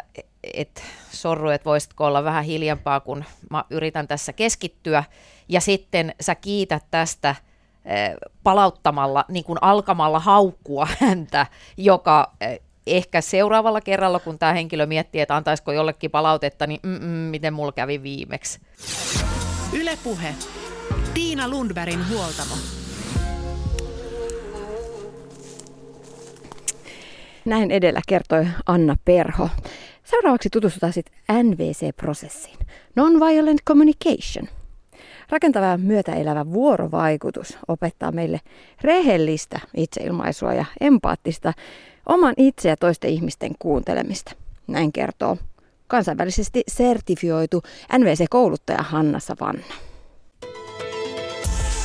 et, 0.54 0.84
sorru, 1.12 1.50
että 1.50 1.66
voisitko 1.66 2.06
olla 2.06 2.24
vähän 2.24 2.44
hiljempaa, 2.44 3.00
kun 3.00 3.24
mä 3.50 3.64
yritän 3.70 4.08
tässä 4.08 4.34
keskittyä, 4.34 5.04
ja 5.50 5.62
sitten 5.62 6.16
sä 6.22 6.36
kiität 6.36 6.84
tästä 6.92 7.36
palauttamalla, 8.44 9.26
niin 9.28 9.44
kuin 9.44 9.58
alkamalla 9.62 10.20
haukkua 10.20 10.88
häntä, 11.00 11.48
joka 11.78 12.32
eh, 12.42 12.60
ehkä 12.88 13.22
seuraavalla 13.22 13.82
kerralla, 13.82 14.20
kun 14.20 14.40
tämä 14.40 14.54
henkilö 14.54 14.86
miettii, 14.86 15.22
että 15.22 15.36
antaisiko 15.36 15.72
jollekin 15.72 16.12
palautetta, 16.12 16.68
niin 16.68 16.80
mm, 16.84 17.00
mm, 17.02 17.08
miten 17.08 17.54
mulla 17.54 17.72
kävi 17.72 18.04
viimeksi. 18.04 18.60
Ylepuhe. 19.74 20.36
Tiina 21.14 21.50
Lundbergin 21.50 22.10
huoltamo. 22.10 22.56
Näin 27.46 27.72
edellä 27.72 28.02
kertoi 28.08 28.48
Anna 28.66 28.98
Perho. 29.06 29.50
Seuraavaksi 30.04 30.50
tutustutaan 30.50 30.94
sitten 30.94 31.44
NVC-prosessiin. 31.44 32.58
Non-violent 32.96 33.60
communication. 33.68 34.48
Rakentava 35.30 35.66
ja 35.66 35.78
myötäelävä 35.78 36.52
vuorovaikutus 36.52 37.58
opettaa 37.68 38.12
meille 38.12 38.40
rehellistä 38.82 39.60
itseilmaisua 39.78 40.54
ja 40.54 40.66
empaattista 40.82 41.54
oman 42.06 42.34
itse 42.38 42.70
ja 42.70 42.78
toisten 42.78 43.10
ihmisten 43.10 43.52
kuuntelemista. 43.60 44.32
Näin 44.68 44.92
kertoo 44.92 45.38
kansainvälisesti 45.88 46.64
sertifioitu 46.68 47.62
NVC-kouluttaja 47.98 48.84
Hanna 48.84 49.20
Savanna. 49.20 49.74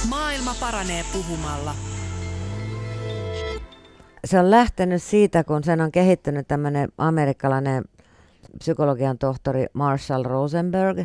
Maailma 0.09 0.55
paranee 0.61 1.05
puhumalla. 1.12 1.95
Se 4.27 4.39
on 4.39 4.51
lähtenyt 4.51 5.03
siitä, 5.03 5.45
kun 5.45 5.65
sen 5.65 5.81
on 5.81 5.93
kehittynyt 5.93 6.49
tämmöinen 6.49 6.89
amerikkalainen 6.99 7.85
psykologian 8.59 9.19
tohtori 9.19 9.67
Marshall 9.73 10.23
Rosenberg. 10.23 10.99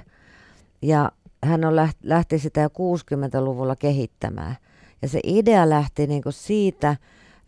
Ja 0.82 1.12
hän 1.44 1.66
on 1.66 1.76
läht, 1.76 1.98
lähti 2.04 2.40
sitä 2.40 2.62
jo 2.62 2.68
60-luvulla 2.68 3.76
kehittämään. 3.76 4.56
Ja 5.02 5.08
se 5.08 5.20
idea 5.24 5.70
lähti 5.70 6.08
niinku 6.08 6.32
siitä, 6.32 6.96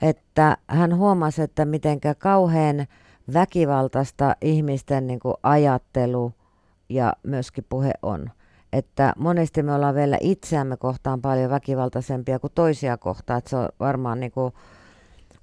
että 0.01 0.57
hän 0.67 0.97
huomasi, 0.97 1.41
että 1.41 1.65
mitenkä 1.65 2.15
kauhean 2.15 2.87
väkivaltaista 3.33 4.35
ihmisten 4.41 5.07
niinku 5.07 5.33
ajattelu 5.43 6.33
ja 6.89 7.13
myöskin 7.23 7.65
puhe 7.69 7.91
on. 8.01 8.31
Että 8.73 9.13
monesti 9.17 9.63
me 9.63 9.73
ollaan 9.73 9.95
vielä 9.95 10.17
itseämme 10.21 10.77
kohtaan 10.77 11.21
paljon 11.21 11.49
väkivaltaisempia 11.49 12.39
kuin 12.39 12.53
toisia 12.55 12.97
kohtaan. 12.97 13.37
Että 13.37 13.49
se 13.49 13.55
on 13.55 13.69
varmaan 13.79 14.19
niinku 14.19 14.53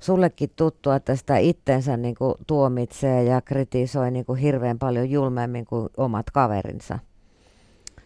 sullekin 0.01 0.51
tuttu, 0.57 0.91
että 0.91 1.17
sitä 1.17 1.37
itsensä 1.37 1.97
niin 1.97 2.15
kuin 2.15 2.35
tuomitsee 2.47 3.23
ja 3.25 3.41
kritisoi 3.41 4.11
niin 4.11 4.25
kuin 4.25 4.39
hirveän 4.39 4.79
paljon 4.79 5.11
julmemmin 5.11 5.65
kuin 5.65 5.89
omat 5.97 6.31
kaverinsa. 6.31 6.99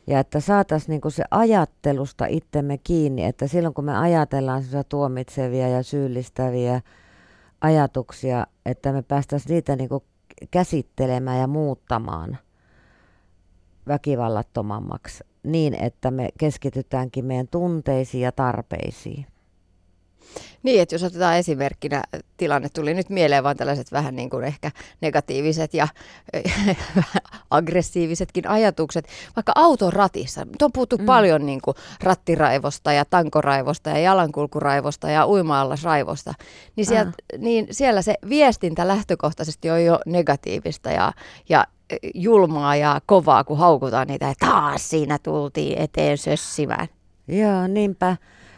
Ja 0.07 0.19
että 0.19 0.41
saataisiin 0.41 0.91
niin 0.91 1.01
kuin 1.01 1.13
se 1.13 1.25
ajattelusta 1.31 2.27
itsemme 2.27 2.79
kiinni, 2.79 3.25
että 3.25 3.47
silloin 3.47 3.75
kun 3.75 3.85
me 3.85 3.99
ajatellaan 3.99 4.63
tuomitsevia 4.89 5.69
ja 5.69 5.83
syyllistäviä 5.83 6.81
ajatuksia, 7.61 8.47
että 8.67 8.93
me 8.93 9.03
päästäisiin 9.03 9.55
niitä 9.55 9.77
niin 9.77 9.89
kuin 9.89 10.05
käsittelemään 10.51 11.41
ja 11.41 11.47
muuttamaan 11.47 12.39
väkivallattomammaksi 13.89 15.25
niin, 15.43 15.75
että 15.75 16.11
me 16.11 16.29
keskitytäänkin 16.39 17.25
meidän 17.25 17.49
tunteisiin 17.49 18.23
ja 18.23 18.33
tarpeisiin. 18.33 19.27
Niin, 20.63 20.83
että 20.83 20.95
jos 20.95 21.03
otetaan 21.03 21.37
esimerkkinä, 21.37 22.03
tilanne 22.37 22.69
tuli 22.69 22.95
nyt 22.95 23.11
mieleen 23.11 23.45
vaan 23.45 23.57
tällaiset 23.57 23.93
vähän 23.93 24.17
niin 24.17 24.31
kuin 24.31 24.45
ehkä 24.45 24.71
negatiiviset 25.01 25.75
ja 25.75 25.89
aggressiivisetkin 27.51 28.49
ajatukset. 28.49 29.09
Vaikka 29.37 29.53
auton 29.55 29.93
ratissa, 29.93 30.45
nyt 30.45 30.63
on 30.63 30.73
puhuttu 30.73 30.99
mm. 30.99 31.05
paljon 31.05 31.47
niin 31.47 31.61
kuin 31.63 31.77
rattiraivosta 32.03 32.93
ja 32.93 33.05
tankoraivosta 33.05 33.91
ja 33.91 33.99
jalankulkuraivosta 33.99 35.11
ja 35.11 35.27
uima-allasraivosta, 35.27 36.35
niin, 36.77 36.87
sieltä, 36.87 37.13
niin 37.39 37.67
siellä 37.71 38.03
se 38.03 38.15
viestintä 38.29 38.89
lähtökohtaisesti 38.89 39.71
on 39.71 39.85
jo 39.85 39.99
negatiivista 40.07 40.91
ja, 40.91 41.13
ja 41.49 41.67
julmaa 42.15 42.77
ja 42.77 43.01
kovaa, 43.07 43.45
kun 43.45 43.59
haukutaan 43.59 44.07
niitä, 44.07 44.31
että 44.31 44.47
taas 44.47 44.91
siinä 44.91 45.19
tultiin 45.19 45.79
eteen 45.79 46.19
sössimään. 46.19 46.89
Joo, 47.29 47.67
niinpä. 47.67 48.17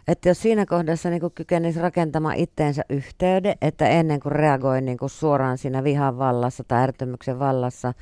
Että 0.09 0.29
jos 0.29 0.42
siinä 0.42 0.66
kohdassa 0.66 1.11
niin 1.11 1.33
kykenisi 1.35 1.81
rakentamaan 1.81 2.37
itteensä 2.37 2.83
yhteyden, 2.88 3.55
että 3.62 3.88
ennen 3.88 4.21
kuin 4.21 4.33
reagoi 4.33 4.81
niin 4.81 4.99
kuin 4.99 5.11
suoraan 5.11 5.59
siinä 5.59 5.85
vihan 5.85 6.19
vallassa 6.19 6.64
tai 6.64 6.83
ärtymyksen 6.83 7.38
vallassa, 7.38 7.95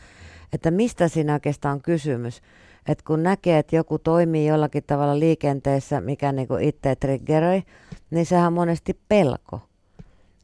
että 0.52 0.70
mistä 0.70 1.08
siinä 1.08 1.32
oikeastaan 1.32 1.74
on 1.74 1.82
kysymys. 1.82 2.42
Että 2.88 3.04
kun 3.06 3.22
näkee, 3.22 3.58
että 3.58 3.76
joku 3.76 3.98
toimii 3.98 4.46
jollakin 4.46 4.84
tavalla 4.86 5.18
liikenteessä, 5.18 6.00
mikä 6.00 6.32
niin 6.32 6.48
kuin 6.48 6.64
itse 6.64 6.96
triggeroi, 6.96 7.62
niin 8.10 8.26
sehän 8.26 8.46
on 8.46 8.52
monesti 8.52 9.00
pelko. 9.08 9.60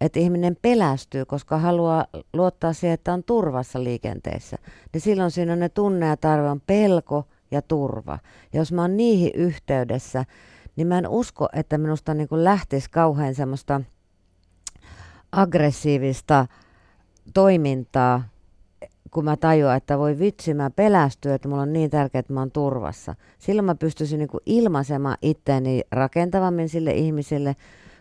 Että 0.01 0.21
ihminen 0.21 0.57
pelästyy, 0.63 1.25
koska 1.25 1.59
haluaa 1.59 2.07
luottaa 2.33 2.73
siihen, 2.73 2.95
että 2.95 3.13
on 3.13 3.25
turvassa 3.25 3.85
liikenteessä. 3.85 4.57
Niin 4.93 5.01
silloin 5.01 5.31
siinä 5.31 5.53
on 5.53 5.59
ne 5.59 5.69
tunne 5.69 6.07
ja 6.07 6.17
tarve 6.17 6.49
on 6.49 6.61
pelko 6.67 7.25
ja 7.51 7.63
turva. 7.63 8.19
Ja 8.53 8.61
jos 8.61 8.73
mä 8.73 8.83
oon 8.83 8.97
niihin 8.97 9.31
yhteydessä, 9.35 10.25
niin 10.81 10.89
mä 10.89 10.99
en 10.99 11.09
usko, 11.09 11.49
että 11.53 11.79
minusta 11.79 12.15
niin 12.15 12.29
kuin 12.29 12.45
lähtisi 12.45 12.91
kauhean 12.91 13.35
semmoista 13.35 13.81
aggressiivista 15.33 16.47
toimintaa, 17.35 18.23
kun 19.11 19.25
mä 19.25 19.37
tajuan, 19.37 19.77
että 19.77 19.99
voi 19.99 20.19
vitsi, 20.19 20.55
mä 20.55 20.71
pelästyä, 20.71 21.35
että 21.35 21.49
mulla 21.49 21.63
on 21.63 21.73
niin 21.73 21.91
tärkeää, 21.91 22.21
että 22.21 22.33
mä 22.33 22.41
oon 22.41 22.51
turvassa. 22.51 23.15
Silloin 23.39 23.65
mä 23.65 23.75
pystyisin 23.75 24.19
niin 24.19 24.29
kuin 24.29 24.41
ilmaisemaan 24.47 25.17
itteeni 25.23 25.83
rakentavammin 25.91 26.69
sille 26.69 26.91
ihmiselle, 26.91 27.57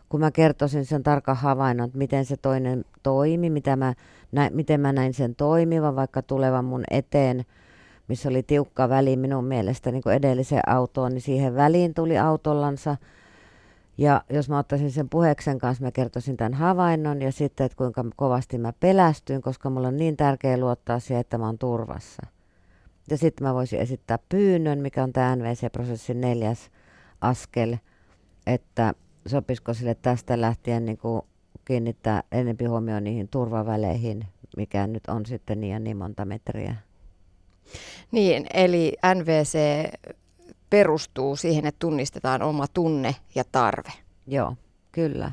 kun 0.10 0.20
mä 0.20 0.32
kertoisin 0.32 0.86
sen 0.86 1.04
tarkan 1.04 1.38
havainnon, 1.38 1.86
että 1.86 1.98
miten 1.98 2.26
se 2.26 2.38
toinen 2.38 2.86
toimi, 3.04 3.50
mitä 3.50 3.76
mä, 3.76 3.94
nä, 4.32 4.50
miten 4.54 4.82
mä 4.82 4.94
näin 4.94 5.14
sen 5.14 5.36
toimivan, 5.36 5.96
vaikka 5.96 6.22
tulevan 6.22 6.66
mun 6.66 6.84
eteen, 6.92 7.46
missä 8.10 8.30
oli 8.30 8.44
tiukka 8.44 8.90
väli 8.90 9.16
minun 9.16 9.46
mielestä 9.46 9.92
niin 9.92 10.04
kuin 10.04 10.16
edelliseen 10.16 10.70
autoon, 10.70 11.12
niin 11.12 11.22
siihen 11.22 11.56
väliin 11.56 11.94
tuli 11.94 12.18
autollansa. 12.18 12.98
Ja 13.98 14.24
jos 14.30 14.50
mä 14.50 14.60
ottaisin 14.60 14.92
sen 14.92 15.10
puheeksen 15.10 15.60
kanssa, 15.60 15.84
mä 15.84 15.92
kertoisin 15.92 16.38
tämän 16.38 16.54
havainnon 16.54 17.22
ja 17.22 17.32
sitten, 17.32 17.66
että 17.66 17.76
kuinka 17.76 18.06
kovasti 18.16 18.58
mä 18.58 18.74
pelästyin, 18.80 19.42
koska 19.42 19.70
mulla 19.70 19.88
on 19.88 19.98
niin 19.98 20.18
tärkeä 20.18 20.58
luottaa 20.58 21.00
siihen, 21.00 21.22
että 21.22 21.38
mä 21.38 21.46
oon 21.46 21.58
turvassa. 21.58 22.28
Ja 23.10 23.18
sitten 23.18 23.48
mä 23.48 23.54
voisin 23.54 23.80
esittää 23.80 24.20
pyynnön, 24.30 24.80
mikä 24.80 25.04
on 25.04 25.14
tämä 25.14 25.36
NVC-prosessin 25.36 26.22
neljäs 26.22 26.70
askel, 27.22 27.78
että 28.48 28.94
sopisiko 29.28 29.74
sille 29.74 29.96
tästä 29.96 30.42
lähtien 30.42 30.86
niin 30.86 30.98
kuin 30.98 31.22
kiinnittää 31.66 32.24
enempi 32.32 32.66
huomioon 32.66 33.04
niihin 33.04 33.28
turvaväleihin, 33.28 34.26
mikä 34.58 34.88
nyt 34.88 35.04
on 35.08 35.26
sitten 35.26 35.62
niin 35.62 35.74
ja 35.74 35.80
niin 35.80 35.98
monta 35.98 36.26
metriä. 36.26 36.76
Niin, 38.12 38.46
eli 38.54 38.94
NVC 39.16 39.58
perustuu 40.70 41.36
siihen, 41.36 41.66
että 41.66 41.80
tunnistetaan 41.80 42.42
oma 42.42 42.66
tunne 42.68 43.16
ja 43.36 43.44
tarve. 43.52 43.92
Joo, 44.28 44.56
kyllä. 44.92 45.32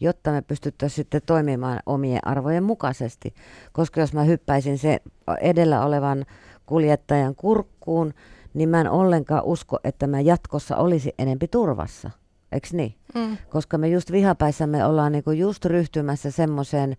Jotta 0.00 0.32
me 0.32 0.42
pystyttäisiin 0.42 0.96
sitten 0.96 1.20
toimimaan 1.26 1.80
omien 1.86 2.26
arvojen 2.26 2.64
mukaisesti. 2.64 3.34
Koska 3.72 4.00
jos 4.00 4.12
mä 4.12 4.22
hyppäisin 4.22 4.78
se 4.78 5.00
edellä 5.40 5.84
olevan 5.84 6.26
kuljettajan 6.66 7.34
kurkkuun, 7.34 8.14
niin 8.54 8.68
mä 8.68 8.80
en 8.80 8.90
ollenkaan 8.90 9.44
usko, 9.44 9.78
että 9.84 10.06
mä 10.06 10.20
jatkossa 10.20 10.76
olisi 10.76 11.14
enempi 11.18 11.48
turvassa. 11.48 12.10
Eikö 12.52 12.68
niin? 12.72 12.94
Mm. 13.14 13.36
Koska 13.48 13.78
me 13.78 13.88
just 13.88 14.12
vihapäissämme 14.12 14.84
ollaan 14.84 15.12
niinku 15.12 15.30
just 15.30 15.64
ryhtymässä 15.64 16.30
semmoiseen 16.30 16.96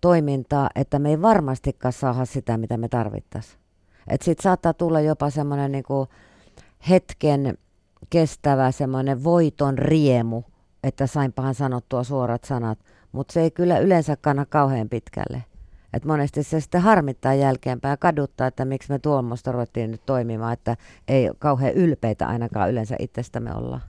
toimintaan, 0.00 0.70
että 0.74 0.98
me 0.98 1.10
ei 1.10 1.22
varmastikaan 1.22 1.92
saada 1.92 2.24
sitä, 2.24 2.56
mitä 2.56 2.76
me 2.76 2.88
tarvittaisiin. 2.88 3.65
Että 4.08 4.24
sitten 4.24 4.42
saattaa 4.42 4.74
tulla 4.74 5.00
jopa 5.00 5.30
semmoinen 5.30 5.72
niinku 5.72 6.08
hetken 6.88 7.58
kestävä 8.10 8.70
semmoinen 8.70 9.24
voiton 9.24 9.78
riemu, 9.78 10.42
että 10.82 11.06
sainpahan 11.06 11.54
sanottua 11.54 12.04
suorat 12.04 12.44
sanat, 12.44 12.78
mutta 13.12 13.32
se 13.32 13.40
ei 13.40 13.50
kyllä 13.50 13.78
yleensä 13.78 14.16
kanna 14.16 14.46
kauhean 14.46 14.88
pitkälle. 14.88 15.44
Et 15.92 16.04
monesti 16.04 16.42
se 16.42 16.60
sitten 16.60 16.80
harmittaa 16.80 17.34
jälkeenpäin 17.34 17.90
ja 17.90 17.96
kaduttaa, 17.96 18.46
että 18.46 18.64
miksi 18.64 18.92
me 18.92 18.98
tuommoista 18.98 19.52
ruvettiin 19.52 19.90
nyt 19.90 20.06
toimimaan, 20.06 20.52
että 20.52 20.76
ei 21.08 21.30
kauhean 21.38 21.74
ylpeitä 21.74 22.26
ainakaan 22.26 22.70
yleensä 22.70 22.96
itsestämme 22.98 23.54
olla. 23.54 23.80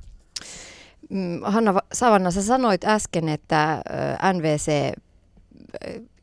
Mm, 1.09 1.39
Hanna 1.43 1.79
Savanna, 1.93 2.31
sä 2.31 2.41
sanoit 2.41 2.83
äsken, 2.85 3.29
että 3.29 3.81
NVC, 4.33 4.93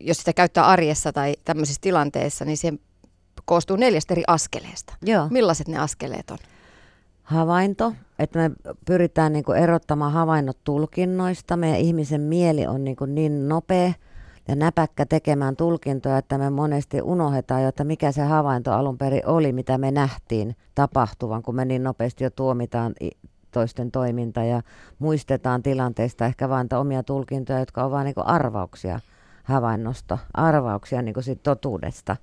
jos 0.00 0.16
sitä 0.16 0.32
käyttää 0.32 0.66
arjessa 0.66 1.12
tai 1.12 1.34
tämmöisissä 1.44 1.80
tilanteissa, 1.80 2.44
niin 2.44 2.56
se 2.56 2.72
koostuu 3.44 3.76
neljästä 3.76 4.14
eri 4.14 4.22
askeleesta. 4.26 4.94
Joo. 5.02 5.28
Millaiset 5.30 5.68
ne 5.68 5.78
askeleet 5.78 6.30
on? 6.30 6.38
Havainto, 7.22 7.92
että 8.18 8.38
me 8.38 8.50
pyritään 8.86 9.32
niin 9.32 9.44
kuin 9.44 9.58
erottamaan 9.58 10.12
havainnot 10.12 10.58
tulkinnoista. 10.64 11.56
Meidän 11.56 11.80
ihmisen 11.80 12.20
mieli 12.20 12.66
on 12.66 12.84
niin, 12.84 12.96
kuin 12.96 13.14
niin 13.14 13.48
nopea 13.48 13.92
ja 14.48 14.56
näpäkkä 14.56 15.06
tekemään 15.06 15.56
tulkintoja, 15.56 16.18
että 16.18 16.38
me 16.38 16.50
monesti 16.50 17.02
unohdetaan 17.02 17.62
jo, 17.62 17.68
että 17.68 17.84
mikä 17.84 18.12
se 18.12 18.22
havainto 18.22 18.72
alun 18.72 18.98
perin 18.98 19.26
oli, 19.26 19.52
mitä 19.52 19.78
me 19.78 19.90
nähtiin 19.90 20.56
tapahtuvan, 20.74 21.42
kun 21.42 21.54
me 21.54 21.64
niin 21.64 21.82
nopeasti 21.82 22.24
jo 22.24 22.30
tuomitaan 22.30 22.94
toisten 23.50 23.90
toiminta 23.90 24.44
ja 24.44 24.62
muistetaan 24.98 25.62
tilanteista 25.62 26.26
ehkä 26.26 26.48
vain 26.48 26.68
omia 26.78 27.02
tulkintoja, 27.02 27.58
jotka 27.58 27.82
ovat 27.82 27.92
vain 27.92 28.04
niin 28.04 28.26
arvauksia 28.26 29.00
havainnosta, 29.44 30.18
arvauksia 30.34 31.02
niin 31.02 31.14
kuin 31.14 31.24
siitä 31.24 31.42
totuudesta. 31.42 32.16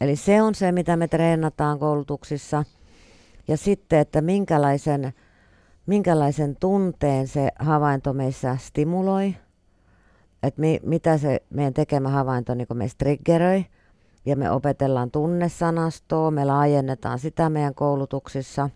Eli 0.00 0.16
se 0.16 0.42
on 0.42 0.54
se, 0.54 0.72
mitä 0.72 0.96
me 0.96 1.08
treenataan 1.08 1.78
koulutuksissa. 1.78 2.64
Ja 3.48 3.56
sitten, 3.56 3.98
että 3.98 4.20
minkälaisen, 4.20 5.12
minkälaisen 5.86 6.56
tunteen 6.60 7.28
se 7.28 7.48
havainto 7.58 8.12
meissä 8.12 8.56
stimuloi, 8.56 9.34
että 10.42 10.60
mi, 10.60 10.80
mitä 10.82 11.18
se 11.18 11.42
meidän 11.50 11.74
tekemä 11.74 12.08
havainto 12.08 12.54
niin 12.54 12.66
meistä 12.74 12.98
triggeröi. 12.98 13.64
Ja 14.26 14.36
me 14.36 14.50
opetellaan 14.50 15.10
tunnesanastoa, 15.10 16.30
me 16.30 16.44
laajennetaan 16.44 17.18
sitä 17.18 17.50
meidän 17.50 17.74
koulutuksissa. 17.74 18.70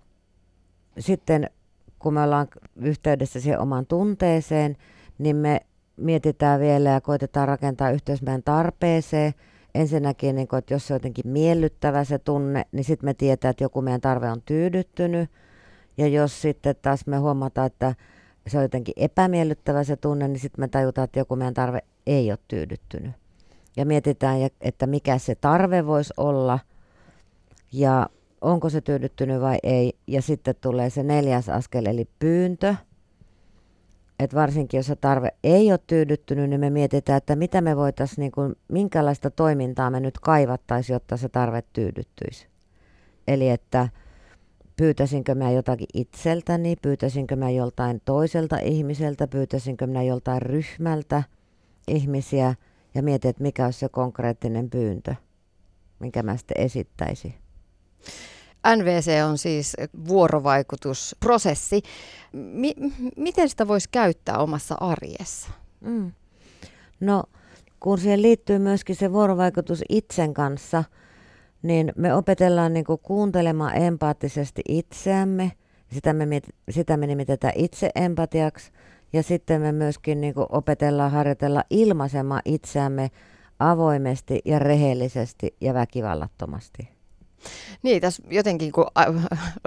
Sitten 0.99 1.51
kun 1.99 2.15
me 2.15 2.23
ollaan 2.23 2.49
yhteydessä 2.77 3.41
siihen 3.41 3.61
omaan 3.61 3.87
tunteeseen, 3.87 4.77
niin 5.19 5.37
me 5.37 5.61
mietitään 5.97 6.61
vielä 6.61 6.89
ja 6.89 7.01
koitetaan 7.01 7.49
rakentaa 7.49 7.91
yhteys 7.91 8.23
meidän 8.23 8.43
tarpeeseen. 8.43 9.35
Ensinnäkin, 9.75 10.37
niin 10.37 10.49
kun, 10.49 10.59
että 10.59 10.75
jos 10.75 10.87
se 10.87 10.95
on 10.95 10.97
jotenkin 10.97 11.29
miellyttävä 11.29 12.05
se 12.05 12.19
tunne, 12.19 12.67
niin 12.73 12.85
sitten 12.85 13.09
me 13.09 13.15
tietää, 13.15 13.51
että 13.51 13.65
joku 13.65 13.83
meidän 13.83 14.01
tarve 14.01 14.31
on 14.31 14.43
tyydyttynyt. 14.43 15.31
Ja 15.99 16.09
jos 16.09 16.43
sitten 16.43 16.77
taas 16.83 17.07
me 17.07 17.17
huomataan, 17.17 17.67
että 17.67 17.95
se 18.47 18.57
on 18.57 18.63
jotenkin 18.63 18.95
epämiellyttävä 18.97 19.85
se 19.85 19.97
tunne, 19.97 20.29
niin 20.29 20.41
sitten 20.41 20.63
me 20.63 20.69
tajutaan, 20.69 21.05
että 21.05 21.19
joku 21.19 21.37
meidän 21.37 21.55
tarve 21.55 21.81
ei 22.07 22.31
ole 22.31 22.39
tyydyttynyt. 22.49 23.13
Ja 23.77 23.87
mietitään, 23.87 24.39
että 24.61 24.87
mikä 24.87 25.19
se 25.19 25.35
tarve 25.35 25.87
voisi 25.87 26.15
olla. 26.17 26.59
Ja 27.73 28.09
onko 28.41 28.71
se 28.71 28.81
tyydyttynyt 28.81 29.41
vai 29.41 29.59
ei. 29.63 29.93
Ja 30.07 30.23
sitten 30.23 30.55
tulee 30.61 30.91
se 30.91 31.03
neljäs 31.03 31.49
askel, 31.49 31.87
eli 31.87 32.09
pyyntö. 32.19 32.75
Että 34.25 34.37
varsinkin 34.37 34.79
jos 34.79 34.87
se 34.87 34.97
tarve 34.97 35.29
ei 35.45 35.73
ole 35.73 35.81
tyydyttynyt, 35.87 36.51
niin 36.51 36.61
me 36.61 36.71
mietitään, 36.71 37.17
että 37.17 37.37
mitä 37.37 37.61
me 37.61 37.77
voitaisiin, 37.77 38.23
niin 38.23 38.33
kuin, 38.33 38.55
minkälaista 38.69 39.31
toimintaa 39.31 39.91
me 39.91 40.01
nyt 40.01 40.19
kaivattaisiin, 40.19 40.95
jotta 40.95 41.17
se 41.17 41.29
tarve 41.29 41.63
tyydyttyisi. 41.73 42.47
Eli 43.29 43.49
että 43.49 43.89
pyytäisinkö 44.77 45.35
mä 45.35 45.51
jotakin 45.51 45.87
itseltäni, 45.95 46.77
pyytäisinkö 46.83 47.37
mä 47.37 47.51
joltain 47.51 48.03
toiselta 48.05 48.59
ihmiseltä, 48.59 49.29
pyytäisinkö 49.29 49.87
mä 49.87 50.03
joltain 50.03 50.43
ryhmältä 50.43 51.23
ihmisiä 51.89 52.55
ja 52.95 53.03
mietin, 53.03 53.29
että 53.29 53.43
mikä 53.43 53.65
olisi 53.65 53.79
se 53.79 53.89
konkreettinen 53.89 54.71
pyyntö, 54.71 55.15
minkä 55.99 56.23
mä 56.23 56.37
sitten 56.37 56.61
esittäisin. 56.61 57.35
NVC 58.77 59.11
on 59.29 59.39
siis 59.39 59.77
vuorovaikutusprosessi. 60.09 61.83
Mi- 62.33 62.77
miten 63.17 63.49
sitä 63.49 63.69
voisi 63.69 63.89
käyttää 63.93 64.39
omassa 64.39 64.75
arjessa? 64.81 65.51
Mm. 65.81 66.13
No, 67.01 67.25
kun 67.81 67.99
siihen 67.99 68.23
liittyy 68.23 68.59
myöskin 68.59 68.97
se 68.97 69.13
vuorovaikutus 69.13 69.83
itsen 69.89 70.35
kanssa, 70.35 70.85
niin 71.63 71.93
me 71.97 72.15
opetellaan 72.15 72.73
niin 72.73 72.85
kuuntelemaan 73.03 73.77
empaattisesti 73.77 74.63
itseämme. 74.69 75.53
Sitä 75.93 76.13
me, 76.13 76.27
sitä 76.71 76.97
me 76.97 77.07
nimitetään 77.07 77.53
itseempatiaksi. 77.57 78.73
Ja 79.13 79.23
sitten 79.23 79.61
me 79.61 79.73
myöskin 79.73 80.21
niin 80.21 80.35
opetellaan 80.37 81.11
harjoitella 81.11 81.65
ilmaisemaan 81.71 82.43
itseämme 82.45 83.11
avoimesti 83.59 84.41
ja 84.45 84.59
rehellisesti 84.59 85.57
ja 85.61 85.75
väkivallattomasti. 85.75 87.02
Niin, 87.83 88.01
tässä 88.01 88.23
jotenkin 88.31 88.73
kun 88.73 88.87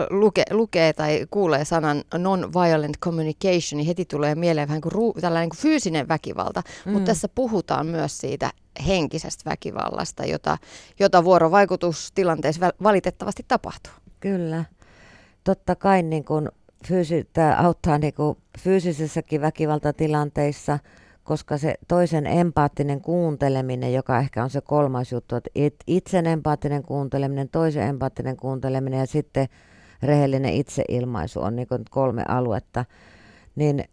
luke, 0.09 0.43
lukee 0.51 0.93
tai 0.93 1.27
kuulee 1.29 1.65
sanan 1.65 2.03
non-violent 2.17 2.97
communication, 2.99 3.77
niin 3.77 3.87
heti 3.87 4.05
tulee 4.05 4.35
mieleen 4.35 4.67
vähän 4.67 4.81
kuin 4.81 4.91
ruu, 4.91 5.13
tällainen 5.21 5.49
kuin 5.49 5.59
fyysinen 5.59 6.07
väkivalta, 6.07 6.61
mm. 6.85 6.91
mutta 6.91 7.05
tässä 7.05 7.27
puhutaan 7.35 7.87
myös 7.87 8.17
siitä 8.17 8.51
henkisestä 8.87 9.49
väkivallasta, 9.49 10.25
jota, 10.25 10.57
jota 10.99 11.23
vuorovaikutustilanteessa 11.23 12.71
valitettavasti 12.83 13.45
tapahtuu. 13.47 13.93
Kyllä. 14.19 14.65
Totta 15.43 15.75
kai 15.75 16.03
niin 16.03 16.25
kuin 16.25 16.49
fyysi, 16.87 17.27
tämä 17.33 17.55
auttaa 17.59 17.97
niin 17.97 18.13
kuin 18.13 18.37
fyysisessäkin 18.59 19.41
väkivaltatilanteissa– 19.41 20.79
koska 21.25 21.57
se 21.57 21.75
toisen 21.87 22.27
empaattinen 22.27 23.01
kuunteleminen, 23.01 23.93
joka 23.93 24.19
ehkä 24.19 24.43
on 24.43 24.49
se 24.49 24.61
kolmas 24.61 25.11
juttu, 25.11 25.35
että 25.35 25.83
itsen 25.87 26.27
empaattinen 26.27 26.83
kuunteleminen, 26.83 27.49
toisen 27.49 27.87
empaattinen 27.87 28.37
kuunteleminen 28.37 28.99
ja 28.99 29.05
sitten 29.05 29.47
rehellinen 30.03 30.53
itseilmaisu 30.53 31.41
on 31.41 31.55
niin 31.55 31.67
kolme 31.89 32.23
aluetta, 32.27 32.85
niin 33.55 33.83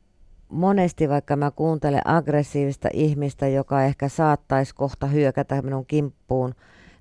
monesti 0.48 1.08
vaikka 1.08 1.36
mä 1.36 1.50
kuuntelen 1.50 2.02
aggressiivista 2.04 2.88
ihmistä, 2.92 3.48
joka 3.48 3.82
ehkä 3.84 4.08
saattaisi 4.08 4.74
kohta 4.74 5.06
hyökätä 5.06 5.62
minun 5.62 5.86
kimppuun, 5.86 6.54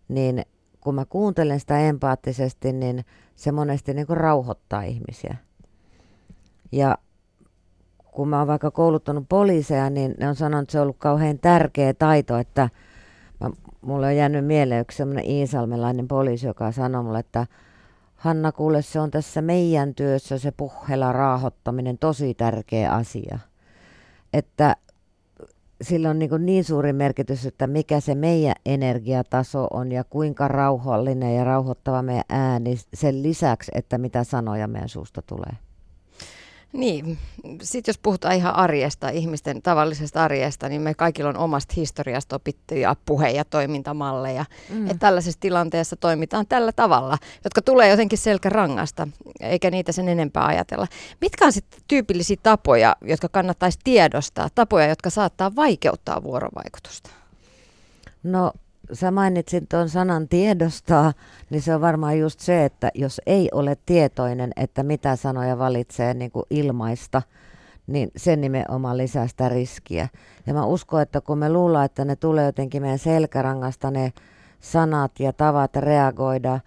niin 0.08 0.46
kun 0.82 0.96
mä 0.96 1.06
kuuntelen 1.06 1.60
sitä 1.60 1.80
empaattisesti, 1.80 2.74
niin 2.74 3.06
se 3.36 3.52
monesti 3.52 3.94
niin 3.94 4.08
rauhoittaa 4.10 4.84
ihmisiä. 4.84 5.36
Ja 6.72 6.98
kun 8.12 8.28
mä 8.30 8.40
oon 8.40 8.48
vaikka 8.48 8.72
kouluttanut 8.72 9.26
poliiseja, 9.30 9.90
niin 9.90 10.16
ne 10.20 10.30
on 10.30 10.36
sanonut, 10.36 10.64
että 10.64 10.72
se 10.72 10.80
on 10.80 10.84
ollut 10.84 10.98
kauhean 10.98 11.40
tärkeä 11.40 11.94
taito, 11.94 12.38
että 12.38 12.70
mä, 13.40 13.50
mulle 13.82 14.08
on 14.08 14.16
jäänyt 14.16 14.46
mieleen 14.46 14.82
yksi 14.82 14.98
semmoinen 14.98 15.26
iisalmelainen 15.26 16.08
poliisi, 16.08 16.48
joka 16.48 16.72
sanoi 16.72 17.04
mulle, 17.04 17.20
että 17.20 17.48
Hanna, 18.16 18.52
kuule, 18.52 18.82
se 18.82 19.00
on 19.00 19.12
tässä 19.12 19.42
meidän 19.42 19.96
työssä 19.96 20.38
se 20.38 20.52
puhela 20.52 21.12
raahottaminen 21.12 21.98
tosi 21.98 22.34
tärkeä 22.34 22.92
asia. 22.92 23.40
Että 24.34 24.76
sillä 25.82 26.10
on 26.10 26.20
niin, 26.20 26.46
niin 26.46 26.64
suuri 26.64 26.94
merkitys, 26.94 27.46
että 27.46 27.68
mikä 27.68 28.00
se 28.00 28.16
meidän 28.16 28.56
energiataso 28.66 29.68
on 29.72 29.92
ja 29.92 30.04
kuinka 30.04 30.48
rauhallinen 30.48 31.36
ja 31.36 31.44
rauhoittava 31.44 32.02
meidän 32.02 32.24
ääni 32.30 32.76
sen 32.94 33.24
lisäksi, 33.24 33.72
että 33.76 33.98
mitä 33.98 34.24
sanoja 34.24 34.68
meidän 34.68 34.90
suusta 34.90 35.22
tulee. 35.22 35.58
Niin, 36.74 37.18
sitten 37.62 37.92
jos 37.92 37.98
puhutaan 37.98 38.36
ihan 38.36 38.56
arjesta, 38.56 39.10
ihmisten 39.10 39.62
tavallisesta 39.62 40.24
arjesta, 40.24 40.70
niin 40.70 40.82
me 40.82 40.94
kaikilla 40.94 41.30
on 41.30 41.38
omasta 41.38 41.74
historiasta 41.78 42.36
opittuja 42.36 42.96
puhe- 43.06 43.32
ja 43.32 43.46
toimintamalleja. 43.46 44.46
Mm. 44.70 44.86
Että 44.86 45.00
tällaisessa 45.00 45.40
tilanteessa 45.40 45.96
toimitaan 45.96 46.48
tällä 46.48 46.72
tavalla, 46.72 47.18
jotka 47.44 47.62
tulee 47.62 47.90
jotenkin 47.90 48.18
selkärangasta, 48.18 49.08
eikä 49.40 49.72
niitä 49.72 49.92
sen 49.92 50.10
enempää 50.10 50.46
ajatella. 50.46 50.88
Mitkä 51.22 51.46
on 51.46 51.52
sitten 51.52 51.82
tyypillisiä 51.88 52.38
tapoja, 52.44 52.96
jotka 53.02 53.30
kannattaisi 53.30 53.80
tiedostaa, 53.84 54.50
tapoja, 54.56 54.88
jotka 54.88 55.10
saattaa 55.10 55.56
vaikeuttaa 55.56 56.24
vuorovaikutusta? 56.24 57.10
No 58.24 58.52
sä 58.94 59.12
mainitsit 59.12 59.70
tuon 59.70 59.90
sanan 59.90 60.28
tiedostaa, 60.28 61.14
niin 61.50 61.62
se 61.62 61.76
on 61.76 61.82
varmaan 61.82 62.20
just 62.20 62.40
se, 62.40 62.66
että 62.66 62.92
jos 62.96 63.22
ei 63.26 63.50
ole 63.52 63.78
tietoinen, 63.86 64.52
että 64.56 64.84
mitä 64.84 65.16
sanoja 65.16 65.58
valitsee 65.58 66.14
niin 66.14 66.32
kuin 66.32 66.46
ilmaista, 66.50 67.22
niin 67.88 68.12
se 68.18 68.36
nimenomaan 68.36 68.98
lisää 68.98 69.28
sitä 69.28 69.50
riskiä. 69.50 70.08
Ja 70.48 70.54
mä 70.54 70.66
uskon, 70.66 71.02
että 71.02 71.22
kun 71.22 71.38
me 71.38 71.50
luullaan, 71.50 71.86
että 71.86 72.06
ne 72.06 72.16
tulee 72.16 72.46
jotenkin 72.46 72.82
meidän 72.82 73.00
selkärangasta 73.00 73.92
ne 73.92 74.14
sanat 74.60 75.20
ja 75.20 75.34
tavat 75.34 75.76
reagoida, 75.76 76.60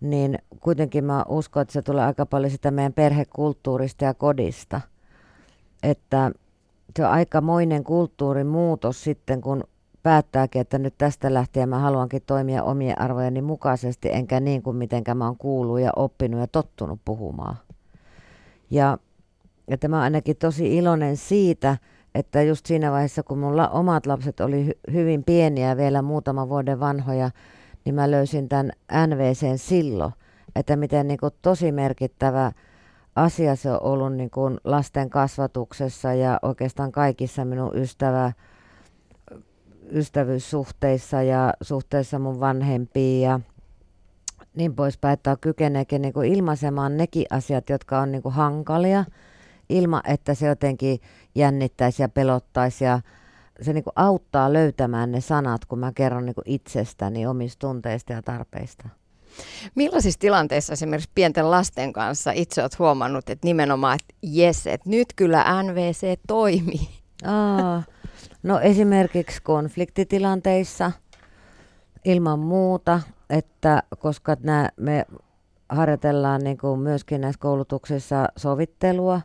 niin 0.00 0.38
kuitenkin 0.60 1.04
mä 1.04 1.24
uskon, 1.28 1.62
että 1.62 1.72
se 1.72 1.82
tulee 1.82 2.04
aika 2.04 2.26
paljon 2.26 2.50
sitä 2.50 2.70
meidän 2.70 2.92
perhekulttuurista 2.92 4.04
ja 4.04 4.14
kodista. 4.14 4.80
Että 5.82 6.30
se 6.96 7.04
on 7.04 7.10
aikamoinen 7.10 7.84
kulttuurin 7.84 8.46
muutos 8.46 9.04
sitten, 9.04 9.40
kun 9.40 9.64
päättääkin, 10.06 10.60
että 10.60 10.78
nyt 10.78 10.94
tästä 10.98 11.34
lähtien 11.34 11.68
mä 11.68 11.78
haluankin 11.78 12.22
toimia 12.26 12.62
omien 12.62 13.00
arvojeni 13.00 13.42
mukaisesti, 13.42 14.08
enkä 14.12 14.40
niin 14.40 14.62
kuin 14.62 14.76
mitenkä 14.76 15.14
mä 15.14 15.26
oon 15.26 15.36
kuullut 15.36 15.80
ja 15.80 15.90
oppinut 15.96 16.40
ja 16.40 16.46
tottunut 16.46 17.00
puhumaan. 17.04 17.56
Ja 18.70 18.98
että 19.68 19.88
mä 19.88 19.96
oon 19.96 20.04
ainakin 20.04 20.36
tosi 20.36 20.76
iloinen 20.76 21.16
siitä, 21.16 21.76
että 22.14 22.42
just 22.42 22.66
siinä 22.66 22.90
vaiheessa, 22.90 23.22
kun 23.22 23.38
mun 23.38 23.56
la- 23.56 23.68
omat 23.68 24.06
lapset 24.06 24.40
oli 24.40 24.66
hy- 24.68 24.92
hyvin 24.92 25.24
pieniä, 25.24 25.76
vielä 25.76 26.02
muutama 26.02 26.48
vuoden 26.48 26.80
vanhoja, 26.80 27.30
niin 27.84 27.94
mä 27.94 28.10
löysin 28.10 28.48
tämän 28.48 28.72
NVCn 29.06 29.58
silloin, 29.58 30.12
että 30.56 30.76
miten 30.76 31.08
niin 31.08 31.18
kuin 31.18 31.34
tosi 31.42 31.72
merkittävä 31.72 32.52
asia 33.16 33.56
se 33.56 33.70
on 33.70 33.82
ollut 33.82 34.12
niin 34.12 34.30
kuin 34.30 34.58
lasten 34.64 35.10
kasvatuksessa 35.10 36.12
ja 36.14 36.38
oikeastaan 36.42 36.92
kaikissa 36.92 37.44
minun 37.44 37.76
ystävä 37.76 38.32
ystävyyssuhteissa 39.92 41.22
ja 41.22 41.54
suhteessa 41.62 42.18
mun 42.18 42.40
vanhempiin 42.40 43.22
ja 43.22 43.40
niin 44.54 44.74
poispäin, 44.74 45.12
että 45.12 45.36
kykeneekin 45.40 46.02
niin 46.02 46.14
kuin 46.14 46.32
ilmaisemaan 46.32 46.96
nekin 46.96 47.26
asiat, 47.30 47.70
jotka 47.70 47.98
on 47.98 48.12
niin 48.12 48.22
kuin 48.22 48.34
hankalia, 48.34 49.04
ilman 49.68 50.02
että 50.06 50.34
se 50.34 50.46
jotenkin 50.46 51.00
jännittäisi 51.34 52.02
ja 52.02 52.08
pelottaisi 52.08 52.84
ja 52.84 53.00
se 53.62 53.72
niin 53.72 53.84
kuin 53.84 53.92
auttaa 53.96 54.52
löytämään 54.52 55.12
ne 55.12 55.20
sanat, 55.20 55.64
kun 55.64 55.78
mä 55.78 55.92
kerron 55.92 56.26
niin 56.26 56.34
kuin 56.34 56.50
itsestäni, 56.50 57.26
omista 57.26 57.58
tunteista 57.58 58.12
ja 58.12 58.22
tarpeista. 58.22 58.88
Millaisissa 59.74 60.20
tilanteissa 60.20 60.72
esimerkiksi 60.72 61.10
pienten 61.14 61.50
lasten 61.50 61.92
kanssa 61.92 62.32
itse 62.32 62.60
olet 62.60 62.78
huomannut, 62.78 63.30
että 63.30 63.46
nimenomaan, 63.46 63.94
että 63.94 64.14
jes, 64.22 64.66
että 64.66 64.90
nyt 64.90 65.08
kyllä 65.16 65.62
NVC 65.62 66.20
toimii? 66.26 66.88
Aa, 67.24 67.82
No 68.46 68.60
esimerkiksi 68.60 69.42
konfliktitilanteissa 69.42 70.92
ilman 72.04 72.38
muuta, 72.38 73.00
että 73.30 73.82
koska 73.98 74.36
nää, 74.42 74.68
me 74.76 75.06
harjoitellaan 75.68 76.44
niin 76.44 76.58
kuin 76.58 76.80
myöskin 76.80 77.20
näissä 77.20 77.40
koulutuksissa 77.40 78.28
sovittelua, 78.36 79.20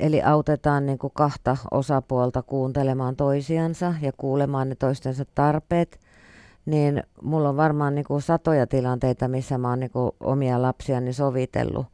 eli 0.00 0.22
autetaan 0.22 0.86
niin 0.86 0.98
kuin 0.98 1.12
kahta 1.14 1.56
osapuolta 1.70 2.42
kuuntelemaan 2.42 3.16
toisiansa 3.16 3.94
ja 4.02 4.12
kuulemaan 4.16 4.68
ne 4.68 4.74
toistensa 4.74 5.24
tarpeet, 5.34 6.00
niin 6.66 7.02
mulla 7.22 7.48
on 7.48 7.56
varmaan 7.56 7.94
niin 7.94 8.04
kuin 8.04 8.22
satoja 8.22 8.66
tilanteita, 8.66 9.28
missä 9.28 9.58
mä 9.58 9.68
oon 9.68 9.80
niin 9.80 9.90
kuin 9.90 10.12
omia 10.20 10.62
lapsiani 10.62 11.12
sovitellut 11.12 11.86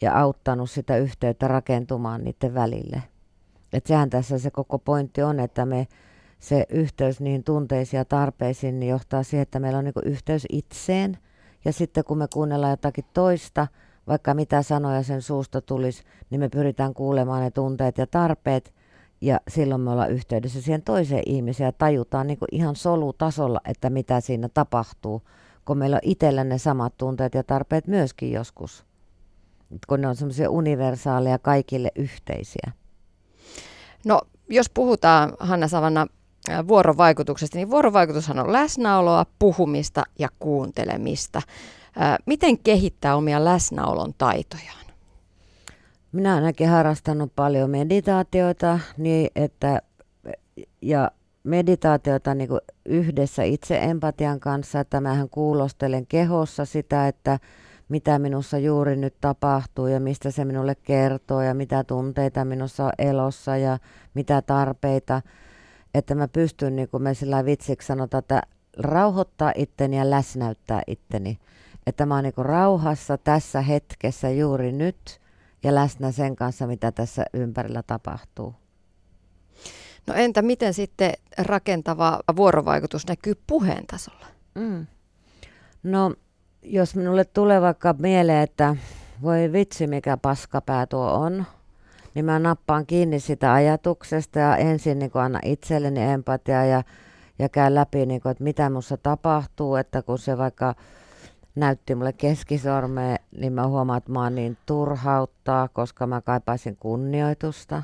ja 0.00 0.18
auttanut 0.18 0.70
sitä 0.70 0.96
yhteyttä 0.96 1.48
rakentumaan 1.48 2.24
niiden 2.24 2.54
välille. 2.54 3.02
Että 3.72 3.88
sehän 3.88 4.10
tässä 4.10 4.38
se 4.38 4.50
koko 4.50 4.78
pointti 4.78 5.22
on, 5.22 5.40
että 5.40 5.66
me 5.66 5.86
se 6.38 6.66
yhteys 6.68 7.20
niin 7.20 7.44
tunteisiin 7.44 7.98
ja 7.98 8.04
tarpeisiin 8.04 8.80
niin 8.80 8.90
johtaa 8.90 9.22
siihen, 9.22 9.42
että 9.42 9.60
meillä 9.60 9.78
on 9.78 9.84
niin 9.84 9.94
yhteys 10.04 10.46
itseen. 10.48 11.18
Ja 11.64 11.72
sitten 11.72 12.04
kun 12.04 12.18
me 12.18 12.26
kuunnellaan 12.32 12.70
jotakin 12.70 13.04
toista, 13.14 13.66
vaikka 14.06 14.34
mitä 14.34 14.62
sanoja 14.62 15.02
sen 15.02 15.22
suusta 15.22 15.60
tulisi, 15.60 16.02
niin 16.30 16.40
me 16.40 16.48
pyritään 16.48 16.94
kuulemaan 16.94 17.42
ne 17.42 17.50
tunteet 17.50 17.98
ja 17.98 18.06
tarpeet. 18.06 18.74
Ja 19.20 19.40
silloin 19.48 19.80
me 19.80 19.90
ollaan 19.90 20.10
yhteydessä 20.10 20.62
siihen 20.62 20.82
toiseen 20.82 21.22
ihmiseen 21.26 21.66
ja 21.66 21.72
tajutaan 21.72 22.26
niin 22.26 22.38
ihan 22.52 22.76
solutasolla, 22.76 23.60
että 23.64 23.90
mitä 23.90 24.20
siinä 24.20 24.48
tapahtuu, 24.48 25.22
kun 25.64 25.78
meillä 25.78 25.96
on 25.96 26.00
itsellä 26.02 26.44
ne 26.44 26.58
samat 26.58 26.96
tunteet 26.96 27.34
ja 27.34 27.42
tarpeet 27.44 27.86
myöskin 27.86 28.32
joskus. 28.32 28.84
Kun 29.88 30.00
ne 30.00 30.08
on 30.08 30.16
semmoisia 30.16 30.50
universaaleja 30.50 31.38
kaikille 31.38 31.92
yhteisiä. 31.96 32.72
No, 34.04 34.20
jos 34.48 34.70
puhutaan, 34.74 35.32
Hanna 35.40 35.68
Savanna, 35.68 36.06
vuorovaikutuksesta, 36.68 37.58
niin 37.58 37.70
vuorovaikutushan 37.70 38.38
on 38.38 38.52
läsnäoloa, 38.52 39.26
puhumista 39.38 40.02
ja 40.18 40.28
kuuntelemista. 40.38 41.42
Miten 42.26 42.58
kehittää 42.58 43.16
omia 43.16 43.44
läsnäolon 43.44 44.14
taitojaan? 44.18 44.86
Minä 46.12 46.34
ainakin 46.34 46.68
harrastanut 46.68 47.32
paljon 47.36 47.70
meditaatioita 47.70 48.78
niin, 48.96 49.30
että, 49.36 49.82
ja 50.82 51.10
meditaatiota 51.44 52.34
niin 52.34 52.48
yhdessä 52.84 53.42
itse 53.42 53.78
empatian 53.78 54.40
kanssa, 54.40 54.80
että 54.80 55.00
mähän 55.00 55.28
kuulostelen 55.28 56.06
kehossa 56.06 56.64
sitä, 56.64 57.08
että 57.08 57.38
mitä 57.92 58.18
minussa 58.18 58.58
juuri 58.58 58.96
nyt 58.96 59.14
tapahtuu 59.20 59.86
ja 59.86 60.00
mistä 60.00 60.30
se 60.30 60.44
minulle 60.44 60.74
kertoo 60.74 61.42
ja 61.42 61.54
mitä 61.54 61.84
tunteita 61.84 62.44
minussa 62.44 62.84
on 62.84 62.92
elossa 62.98 63.56
ja 63.56 63.78
mitä 64.14 64.42
tarpeita. 64.42 65.22
Että 65.94 66.14
mä 66.14 66.28
pystyn, 66.28 66.76
niin 66.76 66.88
kuin 66.88 67.02
me 67.02 67.14
sillä 67.14 67.44
vitsiksi 67.44 67.86
sanotaan, 67.86 68.18
että 68.18 68.42
rauhoittaa 68.78 69.52
itteni 69.56 69.98
ja 69.98 70.10
läsnäyttää 70.10 70.82
itteni. 70.86 71.38
Että 71.86 72.06
mä 72.06 72.14
oon 72.14 72.24
niin 72.24 72.34
rauhassa 72.36 73.18
tässä 73.18 73.60
hetkessä 73.60 74.30
juuri 74.30 74.72
nyt 74.72 75.20
ja 75.62 75.74
läsnä 75.74 76.12
sen 76.12 76.36
kanssa, 76.36 76.66
mitä 76.66 76.92
tässä 76.92 77.24
ympärillä 77.34 77.82
tapahtuu. 77.82 78.54
No 80.06 80.14
entä 80.14 80.42
miten 80.42 80.74
sitten 80.74 81.12
rakentava 81.38 82.20
vuorovaikutus 82.36 83.06
näkyy 83.06 83.34
puheen 83.46 83.86
tasolla? 83.86 84.26
Mm. 84.54 84.86
No 85.82 86.14
jos 86.62 86.96
minulle 86.96 87.24
tulee 87.24 87.60
vaikka 87.60 87.94
mieleen, 87.98 88.42
että 88.42 88.76
voi 89.22 89.52
vitsi 89.52 89.86
mikä 89.86 90.16
paskapää 90.16 90.86
tuo 90.86 91.12
on, 91.12 91.44
niin 92.14 92.24
mä 92.24 92.38
nappaan 92.38 92.86
kiinni 92.86 93.20
sitä 93.20 93.52
ajatuksesta 93.52 94.38
ja 94.38 94.56
ensin 94.56 94.98
niin 94.98 95.10
anna 95.14 95.40
itselleni 95.44 96.02
empatia 96.02 96.64
ja, 96.64 96.82
ja 97.38 97.48
käyn 97.48 97.74
läpi, 97.74 98.06
niin 98.06 98.20
kuin, 98.20 98.30
että 98.30 98.44
mitä 98.44 98.68
minussa 98.68 98.96
tapahtuu, 98.96 99.76
että 99.76 100.02
kun 100.02 100.18
se 100.18 100.38
vaikka 100.38 100.74
näytti 101.54 101.94
mulle 101.94 102.12
keskisormeen, 102.12 103.18
niin 103.36 103.52
mä 103.52 103.66
huomaan, 103.66 103.98
että 103.98 104.12
mä 104.12 104.22
oon 104.22 104.34
niin 104.34 104.58
turhauttaa, 104.66 105.68
koska 105.68 106.06
mä 106.06 106.20
kaipaisin 106.20 106.76
kunnioitusta. 106.76 107.82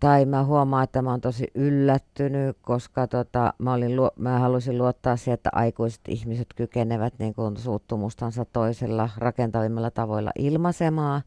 Tai 0.00 0.24
mä 0.24 0.44
huomaan, 0.44 0.84
että 0.84 1.02
mä 1.02 1.10
oon 1.10 1.20
tosi 1.20 1.46
yllättynyt, 1.54 2.56
koska 2.62 3.06
tota, 3.06 3.54
mä, 3.58 3.72
olin, 3.72 3.92
mä 4.16 4.38
halusin 4.38 4.78
luottaa 4.78 5.16
siihen, 5.16 5.34
että 5.34 5.50
aikuiset 5.52 6.00
ihmiset 6.08 6.46
kykenevät 6.56 7.14
niin 7.18 7.34
kuin 7.34 7.56
suuttumustansa 7.56 8.44
toisella 8.44 9.10
rakentavimmilla 9.16 9.90
tavoilla 9.90 10.30
ilmaisemaan. 10.38 11.22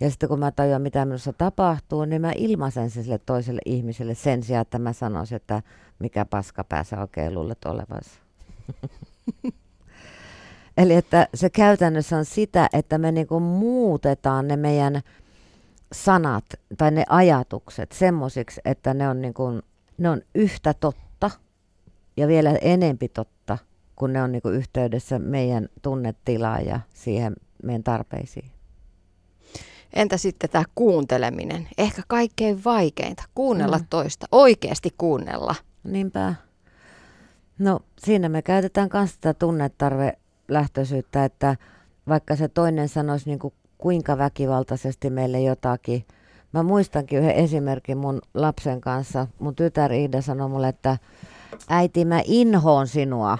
Ja 0.00 0.10
sitten 0.10 0.28
kun 0.28 0.38
mä 0.38 0.50
tajuan, 0.50 0.82
mitä 0.82 1.04
minussa 1.04 1.32
tapahtuu, 1.32 2.04
niin 2.04 2.22
mä 2.22 2.32
ilmaisen 2.36 2.90
sen 2.90 3.04
sille 3.04 3.18
toiselle 3.18 3.60
ihmiselle 3.64 4.14
sen 4.14 4.42
sijaan, 4.42 4.62
että 4.62 4.78
mä 4.78 4.92
sanoisin, 4.92 5.36
että 5.36 5.62
mikä 5.98 6.24
paska 6.24 6.64
päässä 6.64 7.00
oikein 7.00 7.34
luulet 7.34 7.64
olevasi. 7.64 8.10
Eli 10.78 10.94
että 10.94 11.28
se 11.34 11.50
käytännössä 11.50 12.16
on 12.16 12.24
sitä, 12.24 12.68
että 12.72 12.98
me 12.98 13.12
niin 13.12 13.26
kuin 13.26 13.42
muutetaan 13.42 14.48
ne 14.48 14.56
meidän 14.56 15.02
sanat 15.92 16.44
tai 16.78 16.90
ne 16.90 17.04
ajatukset 17.08 17.92
semmoisiksi, 17.92 18.60
että 18.64 18.94
ne 18.94 19.08
on, 19.08 19.22
niin 19.22 19.34
kuin, 19.34 19.62
ne 19.98 20.10
on 20.10 20.22
yhtä 20.34 20.74
totta 20.74 21.30
ja 22.16 22.28
vielä 22.28 22.50
enempi 22.60 23.08
totta, 23.08 23.58
kun 23.96 24.12
ne 24.12 24.22
on 24.22 24.32
niin 24.32 24.42
kuin 24.42 24.54
yhteydessä 24.54 25.18
meidän 25.18 25.68
tunnetilaan 25.82 26.66
ja 26.66 26.80
siihen 26.94 27.36
meidän 27.62 27.82
tarpeisiin. 27.82 28.50
Entä 29.92 30.16
sitten 30.16 30.50
tämä 30.50 30.64
kuunteleminen? 30.74 31.68
Ehkä 31.78 32.02
kaikkein 32.08 32.64
vaikeinta. 32.64 33.24
Kuunnella 33.34 33.78
mm. 33.78 33.86
toista. 33.90 34.26
Oikeasti 34.32 34.94
kuunnella. 34.98 35.54
Niinpä. 35.84 36.34
No 37.58 37.80
siinä 37.98 38.28
me 38.28 38.42
käytetään 38.42 38.90
myös 38.92 39.18
tätä 39.18 39.38
tunnetarve-lähtöisyyttä, 39.38 41.24
että 41.24 41.56
vaikka 42.08 42.36
se 42.36 42.48
toinen 42.48 42.88
sanoisi 42.88 43.28
niin 43.28 43.38
kuin 43.38 43.54
kuinka 43.78 44.18
väkivaltaisesti 44.18 45.10
meille 45.10 45.40
jotakin. 45.40 46.04
Mä 46.52 46.62
muistankin 46.62 47.18
yhden 47.18 47.34
esimerkin 47.34 47.98
mun 47.98 48.20
lapsen 48.34 48.80
kanssa. 48.80 49.26
Mun 49.38 49.54
tytär 49.54 49.92
Iida 49.92 50.22
sanoi 50.22 50.48
mulle, 50.48 50.68
että 50.68 50.98
äiti 51.68 52.04
mä 52.04 52.20
inhoon 52.24 52.88
sinua. 52.88 53.38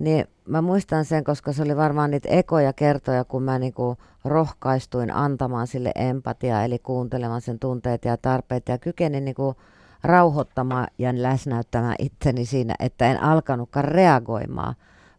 Niin 0.00 0.26
mä 0.46 0.62
muistan 0.62 1.04
sen, 1.04 1.24
koska 1.24 1.52
se 1.52 1.62
oli 1.62 1.76
varmaan 1.76 2.10
niitä 2.10 2.28
ekoja 2.28 2.72
kertoja, 2.72 3.24
kun 3.24 3.42
mä 3.42 3.58
niinku 3.58 3.96
rohkaistuin 4.24 5.14
antamaan 5.14 5.66
sille 5.66 5.92
empatiaa, 5.94 6.64
eli 6.64 6.78
kuuntelemaan 6.78 7.40
sen 7.40 7.58
tunteet 7.58 8.04
ja 8.04 8.16
tarpeet 8.16 8.68
ja 8.68 8.78
kykenin 8.78 9.24
niinku 9.24 9.54
rauhoittamaan 10.02 10.86
ja 10.98 11.12
läsnäyttämään 11.14 11.96
itteni 11.98 12.46
siinä, 12.46 12.74
että 12.78 13.10
en 13.10 13.22
alkanutkaan 13.22 13.84
reagoimaan, 13.84 14.74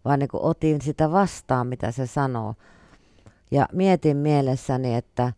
vaan 0.06 0.20
niinku 0.20 0.40
otin 0.42 0.82
sitä 0.82 1.12
vastaan, 1.12 1.68
mitä 1.68 1.92
se 1.92 2.08
sanoo. 2.08 2.56
Ja 3.52 3.68
mietin 3.74 4.18
mielessäni, 4.18 4.96
että, 4.96 5.34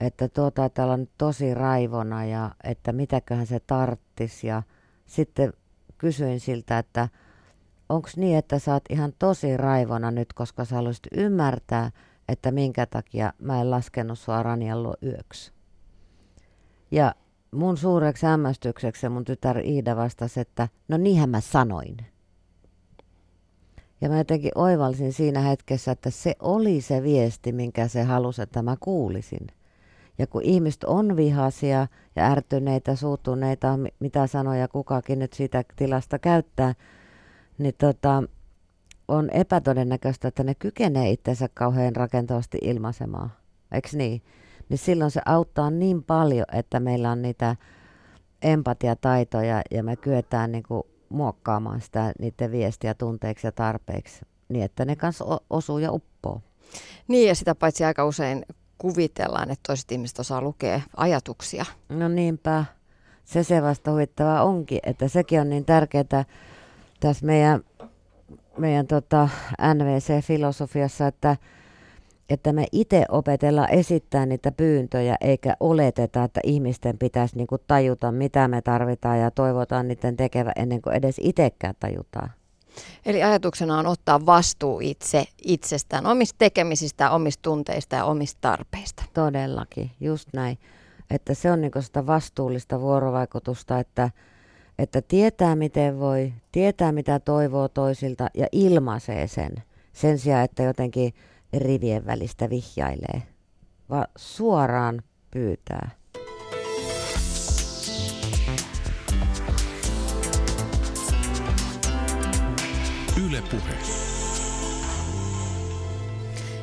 että 0.00 0.28
tuota, 0.28 0.68
täällä 0.68 0.94
on 0.94 1.08
tosi 1.18 1.54
raivona 1.54 2.24
ja 2.24 2.50
että 2.64 2.92
mitäköhän 2.92 3.46
se 3.46 3.60
tarttis 3.60 4.44
ja 4.44 4.62
sitten 5.06 5.52
kysyin 5.98 6.40
siltä, 6.40 6.78
että 6.78 7.08
onko 7.88 8.08
niin, 8.16 8.38
että 8.38 8.58
sä 8.58 8.72
oot 8.72 8.84
ihan 8.90 9.12
tosi 9.18 9.56
raivona 9.56 10.10
nyt, 10.10 10.32
koska 10.32 10.64
sä 10.64 10.76
haluaisit 10.76 11.06
ymmärtää, 11.12 11.90
että 12.28 12.50
minkä 12.50 12.86
takia 12.86 13.32
mä 13.38 13.60
en 13.60 13.70
laskenut 13.70 14.18
sua 14.18 14.42
Ranjallo 14.42 14.94
yöksi. 15.02 15.52
Ja 16.90 17.14
mun 17.50 17.76
suureksi 17.76 18.26
hämmästykseksi 18.26 19.08
mun 19.08 19.24
tytär 19.24 19.58
Iida 19.58 19.96
vastasi, 19.96 20.40
että 20.40 20.68
no 20.88 20.96
niinhän 20.96 21.30
mä 21.30 21.40
sanoin. 21.40 21.96
Ja 24.00 24.08
mä 24.08 24.18
jotenkin 24.18 24.52
oivalsin 24.54 25.12
siinä 25.12 25.40
hetkessä, 25.40 25.92
että 25.92 26.10
se 26.10 26.34
oli 26.40 26.80
se 26.80 27.02
viesti, 27.02 27.52
minkä 27.52 27.88
se 27.88 28.02
halusi, 28.02 28.42
että 28.42 28.62
mä 28.62 28.76
kuulisin. 28.80 29.46
Ja 30.18 30.26
kun 30.26 30.42
ihmiset 30.42 30.84
on 30.84 31.16
vihaisia 31.16 31.86
ja 32.16 32.30
ärtyneitä, 32.30 32.96
suutuneita, 32.96 33.78
mitä 34.00 34.26
sanoja 34.26 34.68
kukakin 34.68 35.18
nyt 35.18 35.32
siitä 35.32 35.64
tilasta 35.76 36.18
käyttää, 36.18 36.74
niin 37.58 37.74
tota, 37.78 38.22
on 39.08 39.30
epätodennäköistä, 39.30 40.28
että 40.28 40.44
ne 40.44 40.54
kykenee 40.54 41.10
itsensä 41.10 41.48
kauhean 41.54 41.96
rakentavasti 41.96 42.58
ilmaisemaan. 42.62 43.32
Eikö 43.72 43.88
niin? 43.92 44.22
Niin 44.68 44.78
silloin 44.78 45.10
se 45.10 45.20
auttaa 45.26 45.70
niin 45.70 46.02
paljon, 46.02 46.46
että 46.52 46.80
meillä 46.80 47.10
on 47.10 47.22
niitä 47.22 47.56
empatiataitoja 48.42 49.62
ja 49.70 49.82
me 49.82 49.96
kyetään 49.96 50.52
niin 50.52 50.64
kuin 50.68 50.82
muokkaamaan 51.08 51.80
sitä 51.80 52.12
niiden 52.18 52.52
viestiä 52.52 52.94
tunteeksi 52.94 53.46
ja 53.46 53.52
tarpeeksi 53.52 54.20
niin, 54.48 54.64
että 54.64 54.84
ne 54.84 54.96
kanssa 54.96 55.24
osuu 55.50 55.78
ja 55.78 55.92
uppoo. 55.92 56.42
Niin 57.08 57.28
ja 57.28 57.34
sitä 57.34 57.54
paitsi 57.54 57.84
aika 57.84 58.04
usein 58.04 58.44
kuvitellaan, 58.78 59.50
että 59.50 59.62
toiset 59.66 59.92
ihmiset 59.92 60.18
osaa 60.18 60.42
lukea 60.42 60.80
ajatuksia. 60.96 61.64
No 61.88 62.08
niinpä. 62.08 62.64
Se 63.24 63.42
se 63.42 63.62
vasta 63.62 63.90
huvittavaa 63.92 64.44
onkin, 64.44 64.80
että 64.82 65.08
sekin 65.08 65.40
on 65.40 65.50
niin 65.50 65.64
tärkeää 65.64 66.24
tässä 67.00 67.26
meidän, 67.26 67.60
meidän 68.58 68.86
tota 68.86 69.28
NVC-filosofiassa, 69.74 71.06
että, 71.06 71.36
että 72.28 72.52
me 72.52 72.66
itse 72.72 73.04
opetellaan 73.08 73.70
esittää 73.70 74.26
niitä 74.26 74.52
pyyntöjä, 74.52 75.16
eikä 75.20 75.56
oleteta, 75.60 76.24
että 76.24 76.40
ihmisten 76.44 76.98
pitäisi 76.98 77.36
niinku 77.36 77.58
tajuta, 77.58 78.12
mitä 78.12 78.48
me 78.48 78.62
tarvitaan 78.62 79.18
ja 79.18 79.30
toivotaan 79.30 79.88
niiden 79.88 80.16
tekevä 80.16 80.52
ennen 80.56 80.82
kuin 80.82 80.96
edes 80.96 81.16
itsekään 81.20 81.74
tajutaan. 81.80 82.30
Eli 83.06 83.22
ajatuksena 83.22 83.78
on 83.78 83.86
ottaa 83.86 84.26
vastuu 84.26 84.80
itse 84.80 85.24
itsestään, 85.44 86.06
omista 86.06 86.34
tekemisistä, 86.38 87.10
omista 87.10 87.42
tunteista 87.42 87.96
ja 87.96 88.04
omista 88.04 88.38
tarpeista. 88.40 89.04
Todellakin, 89.14 89.90
just 90.00 90.28
näin. 90.32 90.58
Että 91.10 91.34
se 91.34 91.50
on 91.50 91.60
niinku 91.60 91.82
sitä 91.82 92.06
vastuullista 92.06 92.80
vuorovaikutusta, 92.80 93.78
että, 93.78 94.10
että 94.78 95.02
tietää 95.02 95.56
miten 95.56 96.00
voi, 96.00 96.32
tietää 96.52 96.92
mitä 96.92 97.20
toivoo 97.20 97.68
toisilta 97.68 98.28
ja 98.34 98.46
ilmaisee 98.52 99.26
sen. 99.26 99.52
Sen 99.92 100.18
sijaan, 100.18 100.44
että 100.44 100.62
jotenkin 100.62 101.14
rivien 101.52 102.06
välistä 102.06 102.50
vihjailee, 102.50 103.22
vaan 103.90 104.06
suoraan 104.16 105.02
pyytää. 105.30 105.90
Yle 113.26 113.42
Puhe. 113.50 113.74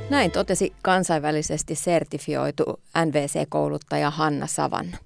Näin 0.10 0.32
totesi 0.32 0.74
kansainvälisesti 0.82 1.76
sertifioitu 1.76 2.80
NVC-kouluttaja 3.06 4.10
Hanna 4.10 4.48
Savanna. 4.48 4.98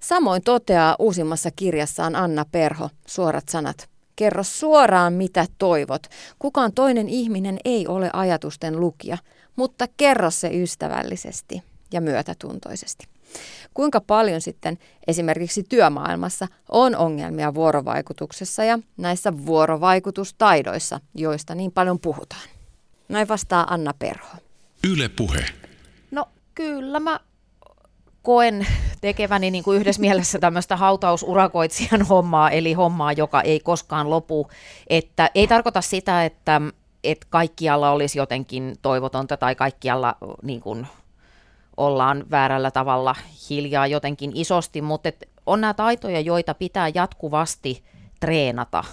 Samoin 0.00 0.42
toteaa 0.42 0.96
uusimmassa 0.98 1.50
kirjassaan 1.50 2.16
Anna 2.16 2.44
Perho, 2.52 2.90
suorat 3.06 3.48
sanat. 3.48 3.88
Kerro 4.20 4.44
suoraan, 4.44 5.12
mitä 5.12 5.46
toivot. 5.58 6.06
Kukaan 6.38 6.72
toinen 6.72 7.08
ihminen 7.08 7.58
ei 7.64 7.86
ole 7.86 8.10
ajatusten 8.12 8.80
lukija, 8.80 9.18
mutta 9.56 9.86
kerro 9.96 10.30
se 10.30 10.48
ystävällisesti 10.62 11.62
ja 11.92 12.00
myötätuntoisesti. 12.00 13.06
Kuinka 13.74 14.00
paljon 14.00 14.40
sitten 14.40 14.78
esimerkiksi 15.06 15.62
työmaailmassa 15.62 16.48
on 16.68 16.96
ongelmia 16.96 17.54
vuorovaikutuksessa 17.54 18.64
ja 18.64 18.78
näissä 18.96 19.46
vuorovaikutustaidoissa, 19.46 21.00
joista 21.14 21.54
niin 21.54 21.72
paljon 21.72 22.00
puhutaan? 22.00 22.48
Näin 23.08 23.28
vastaa 23.28 23.74
Anna 23.74 23.94
Perho. 23.98 24.36
Yle 24.92 25.08
Puhe. 25.08 25.44
No 26.10 26.28
kyllä 26.54 27.00
mä 27.00 27.20
koen 28.22 28.66
tekeväni 29.00 29.50
niin 29.50 29.64
kuin 29.64 29.80
yhdessä 29.80 30.00
mielessä 30.00 30.38
tämmöistä 30.38 30.76
hautausurakoitsijan 30.76 32.02
hommaa, 32.02 32.50
eli 32.50 32.72
hommaa, 32.72 33.12
joka 33.12 33.40
ei 33.40 33.60
koskaan 33.60 34.10
lopu. 34.10 34.48
Että 34.86 35.30
ei 35.34 35.46
tarkoita 35.46 35.80
sitä, 35.80 36.24
että, 36.24 36.60
että 37.04 37.26
kaikkialla 37.30 37.90
olisi 37.90 38.18
jotenkin 38.18 38.76
toivotonta 38.82 39.36
tai 39.36 39.54
kaikkialla 39.54 40.16
niin 40.42 40.60
kuin 40.60 40.86
ollaan 41.76 42.24
väärällä 42.30 42.70
tavalla 42.70 43.14
hiljaa 43.50 43.86
jotenkin 43.86 44.32
isosti, 44.34 44.82
mutta 44.82 45.08
et 45.08 45.28
on 45.46 45.60
nämä 45.60 45.74
taitoja, 45.74 46.20
joita 46.20 46.54
pitää 46.54 46.90
jatkuvasti 46.94 47.84
treenata. 48.20 48.84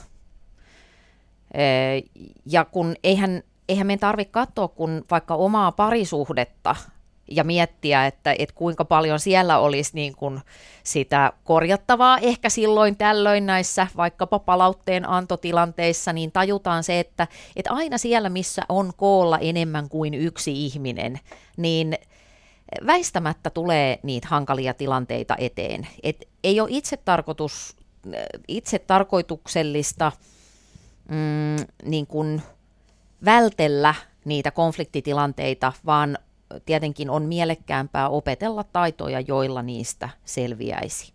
Ja 2.46 2.66
kun 2.66 2.96
eihän, 3.04 3.44
eihän 3.70 3.88
meidän 3.88 4.00
tarvitse 4.00 4.32
katsoa 4.32 4.68
kun 4.68 5.06
vaikka 5.12 5.36
omaa 5.36 5.72
parisuhdetta 5.72 6.76
ja 7.28 7.44
miettiä, 7.44 8.06
että, 8.06 8.36
että 8.40 8.56
kuinka 8.56 8.86
paljon 8.86 9.20
siellä 9.20 9.60
olisi 9.60 9.92
niin 9.94 10.16
kuin 10.16 10.40
sitä 10.84 11.34
korjattavaa 11.44 12.18
ehkä 12.18 12.50
silloin 12.50 12.98
tällöin 12.98 13.46
näissä 13.46 13.88
vaikkapa 13.98 14.40
palautteen 14.40 15.10
antotilanteissa, 15.10 16.14
niin 16.14 16.32
tajutaan 16.32 16.84
se, 16.84 17.00
että, 17.00 17.28
että 17.56 17.74
aina 17.74 17.98
siellä, 17.98 18.30
missä 18.30 18.62
on 18.70 18.92
koolla 18.98 19.38
enemmän 19.38 19.90
kuin 19.90 20.14
yksi 20.14 20.66
ihminen, 20.66 21.20
niin– 21.58 21.98
väistämättä 22.86 23.50
tulee 23.50 24.00
niitä 24.04 24.28
hankalia 24.28 24.74
tilanteita 24.74 25.36
eteen. 25.38 25.88
Et 26.04 26.28
ei 26.44 26.60
ole 26.60 26.70
itse, 26.72 26.98
tarkoitus, 26.98 27.76
itse 28.48 28.80
tarkoituksellista 28.80 30.12
mm, 31.10 31.66
niin 31.84 32.08
kuin 32.08 32.42
vältellä 33.26 33.96
niitä 34.26 34.52
konfliktitilanteita, 34.52 35.74
vaan 35.86 36.18
tietenkin 36.66 37.10
on 37.10 37.24
mielekkäämpää 37.24 38.10
opetella 38.10 38.64
taitoja, 38.64 39.20
joilla 39.20 39.62
niistä 39.62 40.10
selviäisi. 40.26 41.14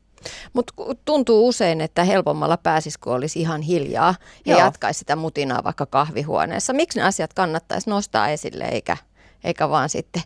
Mutta 0.53 0.75
tuntuu 1.05 1.49
usein, 1.49 1.81
että 1.81 2.05
helpommalla 2.05 2.57
pääsisi, 2.57 2.99
kun 3.01 3.13
olisi 3.13 3.41
ihan 3.41 3.63
hiljaa 3.63 4.15
ja 4.47 4.53
Joo. 4.53 4.61
jatkaisi 4.61 4.99
sitä 4.99 5.17
mutinaa 5.17 5.65
vaikka 5.65 5.87
kahvihuoneessa. 5.87 6.73
Miksi 6.73 6.99
ne 6.99 7.05
asiat 7.05 7.35
kannattaisi 7.35 7.91
nostaa 7.91 8.29
esille, 8.29 8.65
eikä, 8.65 8.97
eikä 9.45 9.69
vaan 9.69 9.89
sitten 9.89 10.23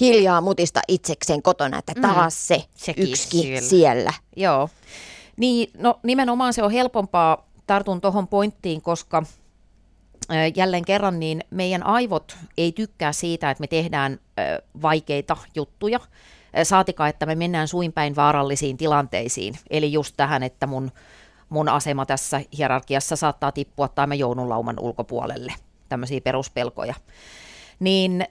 hiljaa 0.00 0.40
mutista 0.40 0.80
itsekseen 0.88 1.42
kotona, 1.42 1.78
että 1.78 1.92
mm. 1.96 2.02
taas 2.02 2.48
se 2.48 2.64
Sekin 2.74 3.08
yksikin 3.08 3.42
siellä. 3.42 3.68
siellä. 3.68 4.12
Joo. 4.36 4.68
Niin, 5.36 5.70
no 5.78 6.00
nimenomaan 6.02 6.52
se 6.52 6.62
on 6.62 6.70
helpompaa, 6.70 7.46
tartun 7.66 8.00
tuohon 8.00 8.28
pointtiin, 8.28 8.82
koska 8.82 9.22
jälleen 10.56 10.84
kerran 10.84 11.20
niin 11.20 11.44
meidän 11.50 11.86
aivot 11.86 12.36
ei 12.56 12.72
tykkää 12.72 13.12
siitä, 13.12 13.50
että 13.50 13.60
me 13.60 13.66
tehdään 13.66 14.18
vaikeita 14.82 15.36
juttuja, 15.54 16.00
saatika, 16.62 17.08
että 17.08 17.26
me 17.26 17.34
mennään 17.34 17.68
suinpäin 17.68 18.16
vaarallisiin 18.16 18.76
tilanteisiin. 18.76 19.54
Eli 19.70 19.92
just 19.92 20.14
tähän, 20.16 20.42
että 20.42 20.66
mun, 20.66 20.92
mun 21.48 21.68
asema 21.68 22.06
tässä 22.06 22.40
hierarkiassa 22.58 23.16
saattaa 23.16 23.52
tippua 23.52 23.88
tai 23.88 24.06
mä 24.06 24.14
joudun 24.14 24.48
lauman 24.48 24.80
ulkopuolelle. 24.80 25.52
Tämmöisiä 25.88 26.20
peruspelkoja. 26.20 26.94
Niin 27.80 28.24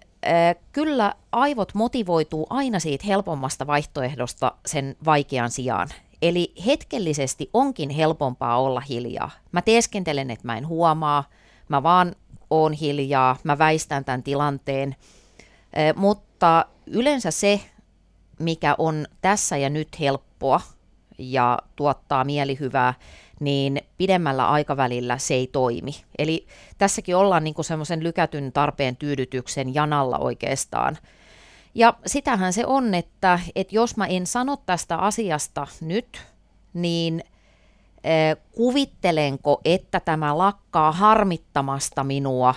kyllä 0.71 1.13
aivot 1.31 1.73
motivoituu 1.73 2.47
aina 2.49 2.79
siitä 2.79 3.07
helpommasta 3.07 3.67
vaihtoehdosta 3.67 4.51
sen 4.65 4.95
vaikean 5.05 5.51
sijaan. 5.51 5.89
Eli 6.21 6.53
hetkellisesti 6.65 7.49
onkin 7.53 7.89
helpompaa 7.89 8.61
olla 8.61 8.79
hiljaa. 8.79 9.31
Mä 9.51 9.61
teeskentelen, 9.61 10.31
että 10.31 10.47
mä 10.47 10.57
en 10.57 10.67
huomaa, 10.67 11.23
mä 11.67 11.83
vaan 11.83 12.15
oon 12.49 12.73
hiljaa, 12.73 13.37
mä 13.43 13.57
väistän 13.57 14.05
tämän 14.05 14.23
tilanteen. 14.23 14.95
Mutta 15.95 16.65
yleensä 16.87 17.31
se, 17.31 17.61
mikä 18.39 18.75
on 18.77 19.07
tässä 19.21 19.57
ja 19.57 19.69
nyt 19.69 19.99
helppoa 19.99 20.61
ja 21.17 21.59
tuottaa 21.75 22.23
mielihyvää, 22.23 22.93
niin 23.39 23.81
pidemmällä 23.97 24.49
aikavälillä 24.49 25.17
se 25.17 25.33
ei 25.33 25.47
toimi. 25.47 25.91
Eli 26.17 26.47
tässäkin 26.77 27.15
ollaan 27.15 27.43
niin 27.43 27.55
semmoisen 27.61 28.03
lykätyn 28.03 28.51
tarpeen 28.51 28.95
tyydytyksen 28.95 29.75
janalla 29.75 30.17
oikeastaan. 30.17 30.97
Ja 31.75 31.93
sitähän 32.05 32.53
se 32.53 32.65
on, 32.65 32.93
että, 32.93 33.39
että 33.55 33.75
jos 33.75 33.97
mä 33.97 34.05
en 34.05 34.27
sano 34.27 34.57
tästä 34.57 34.97
asiasta 34.97 35.67
nyt, 35.81 36.21
niin 36.73 37.23
kuvittelenko, 38.51 39.61
että 39.65 39.99
tämä 39.99 40.37
lakkaa 40.37 40.91
harmittamasta 40.91 42.03
minua 42.03 42.55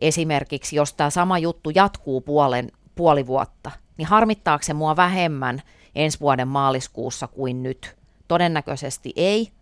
esimerkiksi, 0.00 0.76
jos 0.76 0.94
tämä 0.94 1.10
sama 1.10 1.38
juttu 1.38 1.70
jatkuu 1.70 2.20
puolen, 2.20 2.72
puoli 2.94 3.26
vuotta, 3.26 3.70
niin 3.96 4.08
harmittaako 4.08 4.62
se 4.62 4.74
mua 4.74 4.96
vähemmän 4.96 5.62
ensi 5.94 6.20
vuoden 6.20 6.48
maaliskuussa 6.48 7.26
kuin 7.26 7.62
nyt? 7.62 7.96
Todennäköisesti 8.28 9.12
ei, 9.16 9.52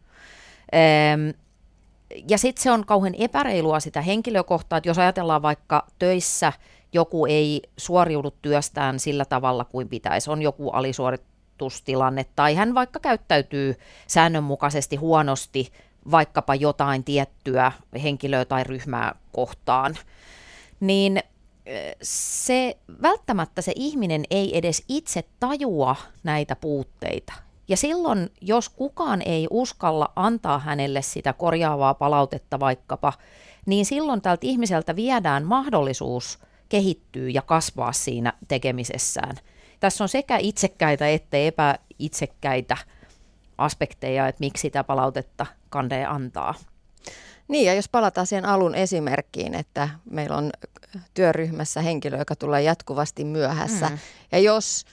ja 2.28 2.39
sitten 2.39 2.62
se 2.62 2.70
on 2.70 2.87
kauhean 2.87 3.14
epäreilua 3.18 3.80
sitä 3.80 4.03
henkilökohtaa, 4.03 4.76
että 4.76 4.89
jos 4.89 4.99
ajatellaan 4.99 5.43
vaikka 5.43 5.87
töissä 5.99 6.53
joku 6.93 7.26
ei 7.26 7.62
suoriudu 7.76 8.30
työstään 8.43 8.99
sillä 9.01 9.24
tavalla 9.24 9.64
kuin 9.64 9.89
pitäisi, 9.89 10.30
on 10.30 10.43
joku 10.43 10.70
alisuoritustilanne 11.57 12.27
tai 12.37 12.55
hän 12.55 12.75
vaikka 12.75 13.01
käyttäytyy 13.01 13.75
säännönmukaisesti 14.07 14.97
huonosti 14.97 15.73
vaikkapa 16.11 16.55
jotain 16.55 17.05
tiettyä 17.05 17.73
henkilöä 18.03 18.45
tai 18.45 18.65
ryhmää 18.65 19.15
kohtaan, 19.33 19.97
niin 20.81 21.21
se 22.03 22.77
välttämättä 23.03 23.63
se 23.63 23.73
ihminen 23.77 24.25
ei 24.31 24.59
edes 24.59 24.85
itse 24.89 25.25
tajua 25.41 25.97
näitä 26.25 26.57
puutteita. 26.57 27.33
Ja 27.69 27.77
silloin, 27.77 28.31
jos 28.41 28.69
kukaan 28.69 29.23
ei 29.23 29.47
uskalla 29.51 30.13
antaa 30.17 30.59
hänelle 30.59 31.03
sitä 31.03 31.33
korjaavaa 31.33 31.95
palautetta 31.95 32.61
vaikkapa, 32.61 33.13
niin 33.67 33.87
silloin 33.87 34.23
tältä 34.23 34.47
ihmiseltä 34.47 34.97
viedään 34.97 35.45
mahdollisuus 35.45 36.39
kehittyä 36.69 37.29
ja 37.29 37.43
kasvaa 37.43 37.93
siinä 37.93 38.33
tekemisessään. 38.49 39.37
Tässä 39.87 40.05
on 40.05 40.09
sekä 40.09 40.39
itsekkäitä 40.39 41.09
että 41.09 41.37
epäitsekkäitä 41.37 42.76
aspekteja, 43.59 44.28
että 44.28 44.41
miksi 44.41 44.61
sitä 44.61 44.84
palautetta 44.84 45.47
kandee 45.68 46.07
antaa. 46.07 46.55
Niin, 47.49 47.66
ja 47.66 47.74
jos 47.74 47.89
palataan 47.89 48.26
siihen 48.26 48.45
alun 48.45 48.74
esimerkkiin, 48.74 49.55
että 49.55 49.89
meillä 50.11 50.37
on 50.37 50.51
työryhmässä 51.14 51.80
henkilö, 51.80 52.18
joka 52.18 52.37
tulee 52.37 52.62
jatkuvasti 52.62 53.24
myöhässä, 53.24 53.89
mm. 53.89 53.99
ja 54.32 54.39
jos, 54.39 54.84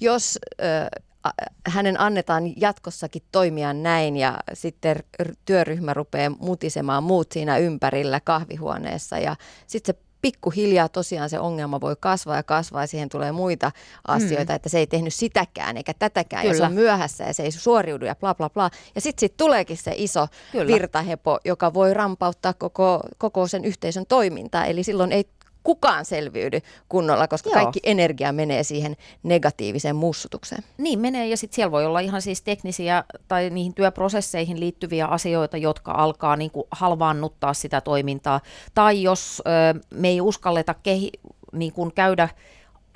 jos 0.00 0.38
äh, 0.62 1.34
hänen 1.66 2.00
annetaan 2.00 2.60
jatkossakin 2.60 3.22
toimia 3.32 3.72
näin 3.72 4.16
ja 4.16 4.38
sitten 4.52 4.96
työryhmä 5.44 5.94
rupeaa 5.94 6.30
mutisemaan 6.30 7.02
muut 7.02 7.32
siinä 7.32 7.58
ympärillä 7.58 8.20
kahvihuoneessa 8.20 9.18
ja 9.18 9.36
sitten 9.66 9.94
se 9.94 10.02
pikkuhiljaa 10.22 10.88
tosiaan 10.88 11.30
se 11.30 11.38
ongelma 11.38 11.80
voi 11.80 11.96
kasvaa 12.00 12.36
ja 12.36 12.42
kasvaa 12.42 12.82
ja 12.82 12.86
siihen 12.86 13.08
tulee 13.08 13.32
muita 13.32 13.72
asioita, 14.08 14.52
mm. 14.52 14.56
että 14.56 14.68
se 14.68 14.78
ei 14.78 14.86
tehnyt 14.86 15.14
sitäkään 15.14 15.76
eikä 15.76 15.94
tätäkään 15.94 16.42
Kyllä. 16.42 16.54
ja 16.54 16.58
se 16.58 16.64
on 16.64 16.72
myöhässä 16.72 17.24
ja 17.24 17.34
se 17.34 17.42
ei 17.42 17.52
suoriudu 17.52 18.04
ja 18.04 18.14
bla 18.14 18.34
bla 18.34 18.50
bla. 18.50 18.70
Ja 18.94 19.00
sitten 19.00 19.20
sit 19.20 19.36
tuleekin 19.36 19.76
se 19.76 19.94
iso 19.96 20.28
Kyllä. 20.52 20.66
virtahepo, 20.66 21.38
joka 21.44 21.74
voi 21.74 21.94
rampauttaa 21.94 22.52
koko, 22.52 23.00
koko 23.18 23.46
sen 23.46 23.64
yhteisön 23.64 24.06
toimintaa. 24.06 24.66
Eli 24.66 24.82
silloin 24.82 25.12
ei 25.12 25.24
kukaan 25.64 26.04
selviydy 26.04 26.60
kunnolla, 26.88 27.28
koska 27.28 27.50
Joo. 27.50 27.54
kaikki 27.54 27.80
energia 27.82 28.32
menee 28.32 28.62
siihen 28.62 28.96
negatiiviseen 29.22 29.96
mussutukseen. 29.96 30.64
Niin 30.78 30.98
menee 30.98 31.26
ja 31.26 31.36
sitten 31.36 31.56
siellä 31.56 31.70
voi 31.70 31.86
olla 31.86 32.00
ihan 32.00 32.22
siis 32.22 32.42
teknisiä 32.42 33.04
tai 33.28 33.50
niihin 33.50 33.74
työprosesseihin 33.74 34.60
liittyviä 34.60 35.06
asioita, 35.06 35.56
jotka 35.56 35.92
alkaa 35.92 36.36
niin 36.36 36.50
kuin 36.50 36.66
halvaannuttaa 36.70 37.54
sitä 37.54 37.80
toimintaa. 37.80 38.40
Tai 38.74 39.02
jos 39.02 39.42
ö, 39.46 39.80
me 39.94 40.08
ei 40.08 40.20
uskalleta 40.20 40.74
kehi, 40.74 41.10
niin 41.52 41.72
kuin 41.72 41.92
käydä 41.94 42.28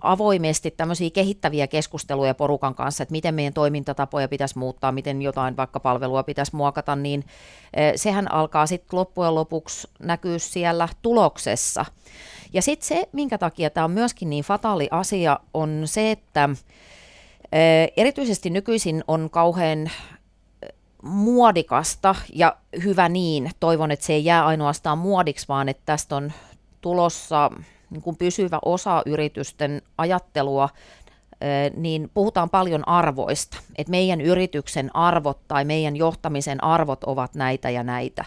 avoimesti 0.03 0.71
tämmöisiä 0.71 1.11
kehittäviä 1.11 1.67
keskusteluja 1.67 2.35
porukan 2.35 2.75
kanssa, 2.75 3.03
että 3.03 3.13
miten 3.13 3.35
meidän 3.35 3.53
toimintatapoja 3.53 4.29
pitäisi 4.29 4.59
muuttaa, 4.59 4.93
miten 4.93 5.23
jotain 5.23 5.57
vaikka 5.57 5.81
palvelua 5.81 6.23
pitäisi 6.23 6.57
muokata, 6.57 6.97
niin 6.97 7.25
sehän 7.97 8.33
alkaa 8.33 8.67
sitten 8.67 8.99
loppujen 8.99 9.35
lopuksi 9.35 9.89
näkyä 9.99 10.39
siellä 10.39 10.89
tuloksessa. 11.03 11.85
Ja 12.57 12.63
sitten 12.63 12.89
se, 12.89 13.09
minkä 13.13 13.39
takia 13.39 13.71
tämä 13.71 13.85
on 13.85 13.91
myöskin 13.91 14.31
niin 14.31 14.45
fataali 14.45 14.89
asia, 14.91 15.41
on 15.55 15.83
se, 15.85 16.11
että 16.11 16.49
erityisesti 17.97 18.51
nykyisin 18.51 19.05
on 19.09 19.31
kauhean 19.31 19.91
muodikasta 21.03 22.15
ja 22.35 22.57
hyvä 22.85 23.09
niin. 23.09 23.51
Toivon, 23.61 23.91
että 23.91 24.07
se 24.07 24.13
ei 24.13 24.25
jää 24.25 24.47
ainoastaan 24.47 24.99
muodiksi, 24.99 25.49
vaan 25.49 25.69
että 25.69 25.83
tästä 25.87 26.17
on 26.17 26.33
tulossa 26.81 27.51
niin 27.91 28.03
kuin 28.03 28.17
pysyvä 28.17 28.59
osa 28.65 29.03
yritysten 29.07 29.83
ajattelua, 29.99 30.69
niin 31.77 32.11
puhutaan 32.15 32.51
paljon 32.51 32.89
arvoista, 32.89 33.59
että 33.79 33.91
meidän 33.91 34.21
yrityksen 34.21 34.97
arvot 34.97 35.39
tai 35.49 35.65
meidän 35.65 35.97
johtamisen 35.97 36.65
arvot 36.65 37.05
ovat 37.05 37.35
näitä 37.35 37.71
ja 37.71 37.83
näitä 37.83 38.25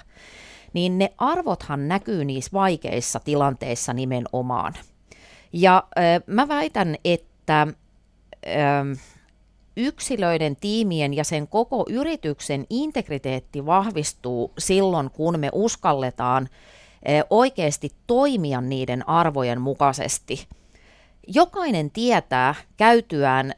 niin 0.74 0.98
ne 0.98 1.14
arvothan 1.18 1.88
näkyy 1.88 2.26
niissä 2.26 2.52
vaikeissa 2.54 3.20
tilanteissa 3.20 3.94
nimenomaan. 3.94 4.74
Ja 5.54 5.84
äh, 5.98 6.04
mä 6.28 6.48
väitän, 6.48 6.96
että 7.06 7.62
äh, 7.62 9.00
yksilöiden, 9.78 10.56
tiimien 10.56 11.14
ja 11.14 11.24
sen 11.24 11.48
koko 11.48 11.86
yrityksen 11.90 12.66
integriteetti 12.70 13.66
vahvistuu 13.66 14.54
silloin, 14.58 15.10
kun 15.10 15.40
me 15.40 15.50
uskalletaan 15.54 16.50
oikeasti 17.30 17.92
toimia 18.08 18.62
niiden 18.62 19.10
arvojen 19.10 19.62
mukaisesti. 19.62 20.48
Jokainen 21.28 21.92
tietää 21.92 22.56
käytyään 22.78 23.54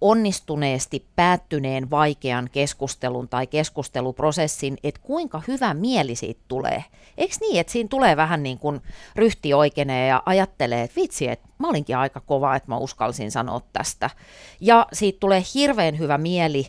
onnistuneesti 0.00 1.06
päättyneen 1.16 1.90
vaikean 1.90 2.48
keskustelun 2.52 3.28
tai 3.28 3.46
keskusteluprosessin, 3.46 4.76
että 4.84 5.00
kuinka 5.04 5.42
hyvä 5.48 5.74
mieli 5.74 6.14
siitä 6.14 6.40
tulee. 6.48 6.84
Eikö 7.16 7.34
niin, 7.40 7.60
että 7.60 7.72
siinä 7.72 7.88
tulee 7.88 8.16
vähän 8.16 8.42
niin 8.42 8.58
kuin 8.58 8.80
ryhti 9.16 9.54
oikeenee 9.54 10.08
ja 10.08 10.22
ajattelee, 10.26 10.82
että 10.82 11.00
vitsi, 11.00 11.28
että 11.28 11.48
mä 11.58 11.68
olinkin 11.68 11.96
aika 11.96 12.20
kova, 12.20 12.56
että 12.56 12.68
mä 12.68 12.76
uskalsin 12.76 13.30
sanoa 13.30 13.60
tästä. 13.72 14.10
Ja 14.60 14.86
siitä 14.92 15.20
tulee 15.20 15.42
hirveän 15.54 15.98
hyvä 15.98 16.18
mieli, 16.18 16.66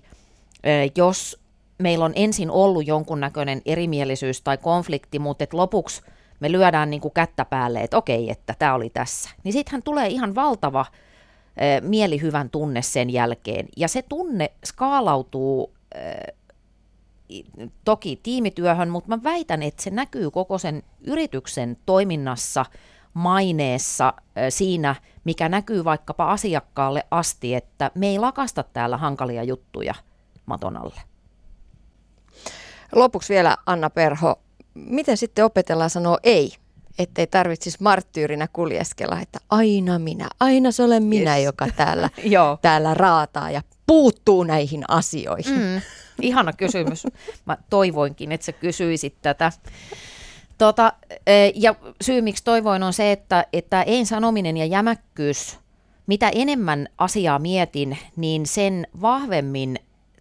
jos 0.97 1.39
meillä 1.77 2.05
on 2.05 2.13
ensin 2.15 2.51
ollut 2.51 2.87
jonkunnäköinen 2.87 3.61
erimielisyys 3.65 4.41
tai 4.41 4.57
konflikti, 4.57 5.19
mutta 5.19 5.43
että 5.43 5.57
lopuksi 5.57 6.01
me 6.39 6.51
lyödään 6.51 6.89
niin 6.89 7.01
kuin 7.01 7.13
kättä 7.13 7.45
päälle, 7.45 7.81
että 7.81 7.97
okei, 7.97 8.29
että 8.29 8.55
tämä 8.59 8.73
oli 8.73 8.89
tässä. 8.89 9.29
Niin 9.43 9.53
sittenhän 9.53 9.83
tulee 9.83 10.07
ihan 10.07 10.35
valtava 10.35 10.85
mielihyvän 11.81 12.49
tunne 12.49 12.81
sen 12.81 13.09
jälkeen. 13.09 13.67
Ja 13.77 13.87
se 13.87 14.01
tunne 14.01 14.51
skaalautuu 14.65 15.73
toki 17.85 18.19
tiimityöhön, 18.23 18.89
mutta 18.89 19.09
mä 19.09 19.23
väitän, 19.23 19.63
että 19.63 19.83
se 19.83 19.89
näkyy 19.89 20.31
koko 20.31 20.57
sen 20.57 20.83
yrityksen 21.01 21.77
toiminnassa, 21.85 22.65
maineessa, 23.13 24.13
siinä, 24.49 24.95
mikä 25.23 25.49
näkyy 25.49 25.83
vaikkapa 25.83 26.31
asiakkaalle 26.31 27.03
asti, 27.11 27.55
että 27.55 27.91
me 27.95 28.07
ei 28.07 28.19
lakasta 28.19 28.63
täällä 28.63 28.97
hankalia 28.97 29.43
juttuja 29.43 29.93
maton 30.45 30.77
alle. 30.77 31.01
Lopuksi 32.91 33.33
vielä 33.33 33.57
Anna 33.65 33.89
Perho, 33.89 34.39
miten 34.73 35.17
sitten 35.17 35.45
opetellaan 35.45 35.89
sanoa 35.89 36.17
ei 36.23 36.53
ettei 36.99 37.27
tarvitsisi 37.27 37.77
marttyyrinä 37.81 38.47
kuljeskella, 38.53 39.19
että 39.21 39.39
aina 39.49 39.99
minä, 39.99 40.29
aina 40.39 40.71
se 40.71 40.83
olen 40.83 41.03
minä, 41.03 41.37
yes. 41.37 41.45
joka 41.45 41.67
täällä, 41.75 42.09
täällä 42.61 42.93
raataa 42.93 43.51
ja 43.51 43.61
puuttuu 43.87 44.43
näihin 44.43 44.83
asioihin. 44.87 45.59
Mm, 45.59 45.81
ihana 46.21 46.53
kysymys. 46.53 47.07
Mä 47.45 47.57
toivoinkin, 47.69 48.31
että 48.31 48.45
sä 48.45 48.51
kysyisit 48.51 49.15
tätä. 49.21 49.51
Tota, 50.57 50.93
e, 51.27 51.51
ja 51.55 51.75
syy, 52.01 52.21
miksi 52.21 52.43
toivoin, 52.43 52.83
on 52.83 52.93
se, 52.93 53.11
että, 53.11 53.45
että 53.53 53.81
ei 53.81 54.05
sanominen 54.05 54.57
ja 54.57 54.65
jämäkkyys, 54.65 55.57
mitä 56.07 56.29
enemmän 56.29 56.87
asiaa 56.97 57.39
mietin, 57.39 57.97
niin 58.15 58.45
sen 58.45 58.87
vahvemmin 59.01 59.79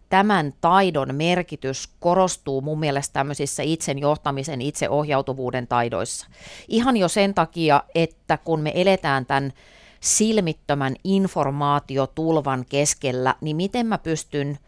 tämän 0.09 0.53
taidon 0.61 1.15
merkitys 1.15 1.89
korostuu 2.01 2.61
mun 2.61 2.81
mielestä 2.81 3.13
tämmöisissä 3.13 3.63
itsen 3.63 3.99
johtamisen, 3.99 4.63
itseohjautuvuuden 4.63 5.67
taidoissa. 5.67 6.27
Ihan 6.69 6.97
jo 6.97 7.09
sen 7.09 7.35
takia, 7.35 7.83
että 7.95 8.39
kun 8.39 8.61
me 8.61 8.73
eletään 8.75 9.27
tämän 9.27 9.53
silmittömän 10.01 10.95
informaatiotulvan 11.05 12.65
keskellä, 12.69 13.35
niin 13.41 13.57
miten 13.57 13.87
mä 13.87 13.99
pystyn 13.99 14.59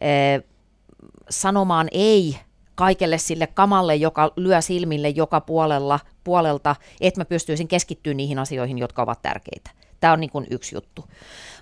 eh, 0.00 0.42
sanomaan 1.30 1.88
ei 1.92 2.38
kaikelle 2.74 3.18
sille 3.18 3.46
kamalle, 3.46 3.96
joka 3.96 4.32
lyö 4.36 4.60
silmille 4.60 5.08
joka 5.08 5.40
puolella, 5.40 6.00
puolelta, 6.24 6.76
että 7.00 7.20
mä 7.20 7.24
pystyisin 7.24 7.68
keskittymään 7.68 8.16
niihin 8.16 8.38
asioihin, 8.38 8.78
jotka 8.78 9.02
ovat 9.02 9.22
tärkeitä. 9.22 9.70
Tämä 10.00 10.12
on 10.12 10.20
niin 10.20 10.30
kuin 10.30 10.46
yksi 10.50 10.74
juttu. 10.74 11.04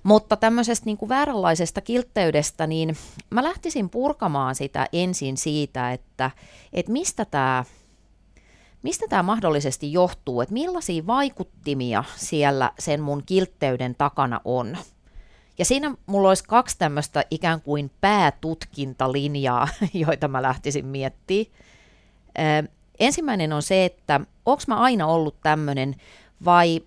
Mutta 0.02 0.36
tämmöisestä 0.36 0.86
niin 0.86 0.96
kuin 0.96 1.08
vääränlaisesta 1.08 1.80
kiltteydestä, 1.80 2.66
niin 2.66 2.96
mä 3.30 3.44
lähtisin 3.44 3.90
purkamaan 3.90 4.54
sitä 4.54 4.86
ensin 4.92 5.36
siitä, 5.36 5.92
että, 5.92 6.30
että 6.72 6.92
mistä 6.92 7.24
tämä 7.24 7.64
Mistä 8.84 9.06
tämä 9.08 9.22
mahdollisesti 9.22 9.92
johtuu, 9.92 10.40
että 10.40 10.52
millaisia 10.52 11.06
vaikuttimia 11.06 12.04
siellä 12.16 12.70
sen 12.78 13.00
mun 13.00 13.22
kiltteyden 13.26 13.94
takana 13.94 14.40
on? 14.44 14.76
Ja 15.58 15.64
siinä 15.64 15.94
mulla 16.06 16.28
olisi 16.28 16.44
kaksi 16.44 16.78
tämmöistä 16.78 17.24
ikään 17.30 17.60
kuin 17.60 17.90
päätutkintalinjaa, 18.00 19.68
joita 20.06 20.28
mä 20.28 20.42
lähtisin 20.42 20.86
miettimään. 20.86 21.52
ensimmäinen 23.00 23.52
on 23.52 23.62
se, 23.62 23.84
että 23.84 24.20
onko 24.46 24.62
mä 24.66 24.76
aina 24.76 25.06
ollut 25.06 25.36
tämmöinen 25.42 25.94
vai 26.44 26.82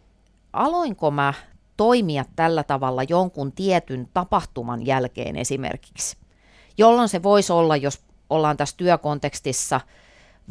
aloinko 0.57 1.11
mä 1.11 1.33
toimia 1.77 2.25
tällä 2.35 2.63
tavalla 2.63 3.03
jonkun 3.03 3.51
tietyn 3.51 4.09
tapahtuman 4.13 4.85
jälkeen 4.85 5.35
esimerkiksi, 5.35 6.17
jolloin 6.77 7.09
se 7.09 7.23
voisi 7.23 7.53
olla, 7.53 7.75
jos 7.75 8.01
ollaan 8.29 8.57
tässä 8.57 8.77
työkontekstissa, 8.77 9.81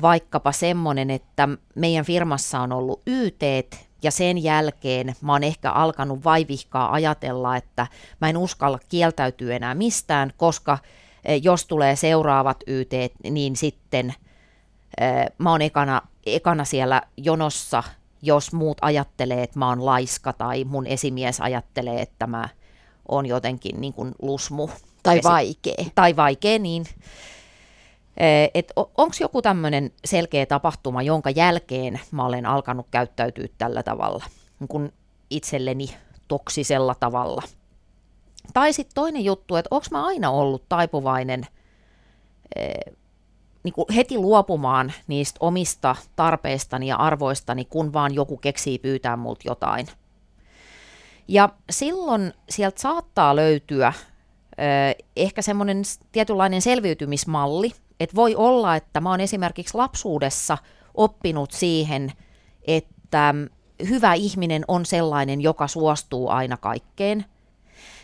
vaikkapa 0.02 0.52
semmoinen, 0.52 1.11
että 1.11 1.48
meidän 1.74 2.04
firmassa 2.04 2.61
on 2.61 2.72
ollut 2.72 3.02
YT 3.07 3.42
ja 4.02 4.11
sen 4.11 4.42
jälkeen 4.42 5.14
mä 5.20 5.32
oon 5.32 5.44
ehkä 5.44 5.70
alkanut 5.70 6.24
vaivihkaa 6.24 6.92
ajatella, 6.92 7.57
että 7.57 7.86
mä 8.20 8.28
en 8.28 8.36
uskalla 8.36 8.78
kieltäytyä 8.88 9.57
enää 9.57 9.74
mistään, 9.74 10.32
koska 10.36 10.78
eh, 11.24 11.42
jos 11.42 11.66
tulee 11.66 11.96
seuraavat 11.96 12.64
YT, 12.66 12.92
niin 13.30 13.57
sitten 13.57 14.14
eh, 15.00 15.26
mä 15.38 15.50
oon 15.50 15.62
ekana, 15.62 16.02
ekana 16.26 16.64
siellä 16.64 17.02
jonossa 17.16 17.82
jos 18.23 18.53
muut 18.53 18.79
ajattelee, 18.81 19.43
että 19.43 19.59
mä 19.59 19.69
oon 19.69 19.85
laiska 19.85 20.33
tai 20.33 20.64
mun 20.64 20.87
esimies 20.87 21.41
ajattelee, 21.41 22.01
että 22.03 22.27
mä 22.27 22.49
oon 23.09 23.27
jotenkin 23.27 23.81
niin 23.81 23.93
kuin 23.93 24.14
lusmu. 24.23 24.69
Tai 25.03 25.21
vaikea. 25.25 25.85
Tai 25.95 26.17
vaikea, 26.17 26.59
niin. 26.59 26.87
Et 28.55 28.73
onko 28.77 29.17
joku 29.21 29.43
tämmöinen 29.43 29.91
selkeä 30.05 30.47
tapahtuma, 30.47 31.03
jonka 31.03 31.31
jälkeen 31.31 32.01
mä 32.11 32.27
olen 32.27 32.47
alkanut 32.47 32.87
käyttäytyä 32.91 33.47
tällä 33.59 33.83
tavalla, 33.83 34.25
niin 34.61 34.69
kuin 34.69 34.93
itselleni 35.31 35.97
toksisella 36.29 36.95
tavalla. 36.95 37.43
Tai 38.53 38.73
sitten 38.73 38.95
toinen 38.95 39.25
juttu, 39.25 39.57
että 39.57 39.69
onko 39.71 39.87
mä 39.91 40.07
aina 40.07 40.31
ollut 40.31 40.69
taipuvainen 40.69 41.47
niin 43.67 43.73
kuin 43.73 43.87
heti 43.95 44.19
luopumaan 44.19 44.93
niistä 45.07 45.39
omista 45.41 45.97
tarpeistani 46.17 46.87
ja 46.87 46.97
arvoistani, 46.97 47.64
kun 47.64 47.93
vaan 47.93 48.14
joku 48.14 48.37
keksii 48.37 48.79
pyytää 48.79 49.17
multa 49.17 49.43
jotain. 49.45 49.87
Ja 51.29 51.49
silloin 51.71 52.33
sieltä 52.51 52.81
saattaa 52.81 53.37
löytyä 53.37 53.93
eh, 54.59 54.97
ehkä 55.17 55.43
semmoinen 55.43 55.83
tietynlainen 56.12 56.62
selviytymismalli, 56.62 57.73
että 58.01 58.17
voi 58.17 58.35
olla, 58.35 58.77
että 58.77 59.01
mä 59.01 59.11
oon 59.11 59.21
esimerkiksi 59.21 59.75
lapsuudessa 59.75 60.59
oppinut 60.95 61.51
siihen, 61.51 62.12
että 62.67 63.35
hyvä 63.89 64.14
ihminen 64.14 64.64
on 64.69 64.87
sellainen, 64.87 65.41
joka 65.41 65.69
suostuu 65.69 66.29
aina 66.29 66.57
kaikkeen. 66.57 67.25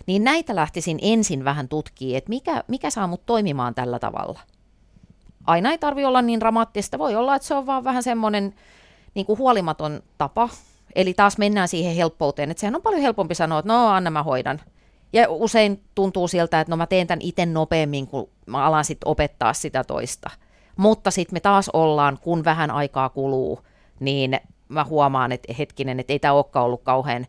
Niin 0.07 0.25
näitä 0.25 0.57
lähtisin 0.57 0.99
ensin 1.03 1.45
vähän 1.45 1.69
tutkimaan, 1.69 2.17
että 2.17 2.29
mikä, 2.29 2.65
mikä 2.69 2.91
saa 2.91 3.07
mut 3.07 3.27
toimimaan 3.27 3.75
tällä 3.75 3.99
tavalla 3.99 4.41
aina 5.47 5.71
ei 5.71 5.79
tarvi 5.79 6.05
olla 6.05 6.23
niin 6.23 6.41
dramaattista. 6.41 6.99
Voi 6.99 7.15
olla, 7.15 7.35
että 7.35 7.49
se 7.49 7.55
on 7.55 7.67
vaan 7.67 7.85
vähän 7.85 8.03
semmoinen 8.03 8.55
niin 9.15 9.27
kuin 9.27 9.39
huolimaton 9.39 10.03
tapa. 10.19 10.49
Eli 10.95 11.15
taas 11.15 11.39
mennään 11.39 11.69
siihen 11.69 11.97
helppouteen, 11.97 12.51
että 12.51 12.61
sehän 12.61 12.77
on 12.77 12.83
paljon 12.83 13.03
helpompi 13.03 13.35
sanoa, 13.35 13.59
että 13.59 13.73
no 13.73 13.89
anna 13.89 14.11
mä 14.11 14.23
hoidan. 14.23 14.61
Ja 15.13 15.27
usein 15.29 15.83
tuntuu 15.95 16.29
siltä, 16.29 16.61
että 16.61 16.71
no 16.73 16.77
mä 16.77 16.87
teen 16.87 17.07
tämän 17.07 17.23
itse 17.23 17.47
nopeammin, 17.47 18.07
kun 18.07 18.29
mä 18.47 18.65
alan 18.65 18.85
sitten 18.85 19.09
opettaa 19.09 19.53
sitä 19.53 19.85
toista. 19.85 20.31
Mutta 20.77 21.11
sitten 21.11 21.37
me 21.37 21.41
taas 21.41 21.69
ollaan, 21.69 22.19
kun 22.23 22.45
vähän 22.45 22.71
aikaa 22.71 23.09
kuluu, 23.09 23.61
niin 24.01 24.41
mä 24.69 24.85
huomaan, 24.85 25.33
että 25.33 25.55
hetkinen, 25.59 26.01
että 26.01 26.13
ei 26.13 26.19
tämä 26.19 26.35
olekaan 26.35 26.65
ollut 26.65 26.83
kauhean 26.83 27.27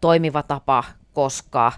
toimiva 0.00 0.42
tapa, 0.42 0.84
koska 1.12 1.72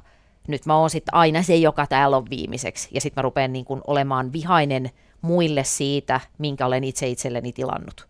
nyt 0.48 0.66
mä 0.66 0.76
oon 0.76 0.90
sitten 0.90 1.14
aina 1.14 1.42
se, 1.42 1.56
joka 1.56 1.86
täällä 1.86 2.16
on 2.16 2.30
viimeiseksi. 2.30 2.88
Ja 2.92 3.00
sitten 3.00 3.20
mä 3.20 3.22
rupean 3.22 3.52
niin 3.52 3.64
kun 3.64 3.80
olemaan 3.86 4.32
vihainen 4.32 4.90
muille 5.22 5.64
siitä, 5.64 6.20
minkä 6.38 6.66
olen 6.66 6.84
itse 6.84 7.08
itselleni 7.08 7.52
tilannut. 7.52 8.08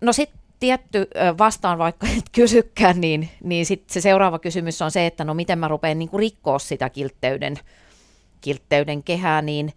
No 0.00 0.12
sitten 0.12 0.40
tietty 0.60 1.08
vastaan, 1.38 1.78
vaikka 1.78 2.06
et 2.06 2.24
kysykään, 2.32 3.00
niin, 3.00 3.28
niin 3.44 3.66
sit 3.66 3.90
se 3.90 4.00
seuraava 4.00 4.38
kysymys 4.38 4.82
on 4.82 4.90
se, 4.90 5.06
että 5.06 5.24
no 5.24 5.34
miten 5.34 5.58
mä 5.58 5.68
rupean 5.68 5.98
niin 5.98 6.10
rikkoa 6.16 6.58
sitä 6.58 6.90
kiltteyden, 6.90 7.56
kiltteyden 8.40 9.02
kehää, 9.02 9.42
niin 9.42 9.72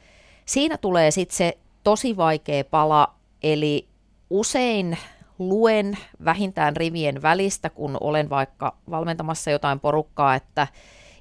siinä 0.45 0.78
tulee 0.78 1.11
sitten 1.11 1.38
se 1.38 1.57
tosi 1.84 2.18
vaikea 2.18 2.64
pala, 2.64 3.14
eli 3.43 3.88
usein 4.30 4.97
luen 5.39 5.97
vähintään 6.26 6.76
rivien 6.76 7.22
välistä, 7.22 7.70
kun 7.70 7.97
olen 7.99 8.30
vaikka 8.30 8.76
valmentamassa 8.89 9.51
jotain 9.51 9.80
porukkaa, 9.80 10.36
että 10.36 10.68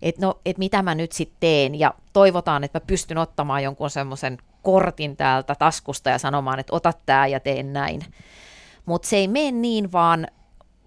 et 0.02 0.18
no, 0.18 0.40
et 0.46 0.58
mitä 0.58 0.82
mä 0.82 0.94
nyt 0.94 1.12
sitten 1.12 1.36
teen, 1.40 1.78
ja 1.78 1.94
toivotaan, 2.12 2.64
että 2.64 2.80
mä 2.80 2.86
pystyn 2.86 3.18
ottamaan 3.18 3.62
jonkun 3.62 3.90
semmoisen 3.90 4.38
kortin 4.62 5.16
täältä 5.16 5.54
taskusta 5.54 6.10
ja 6.10 6.18
sanomaan, 6.18 6.60
että 6.60 6.76
ota 6.76 6.92
tämä 7.06 7.26
ja 7.26 7.40
teen 7.40 7.72
näin. 7.72 8.04
Mutta 8.86 9.08
se 9.08 9.16
ei 9.16 9.28
mene 9.28 9.50
niin, 9.50 9.92
vaan 9.92 10.26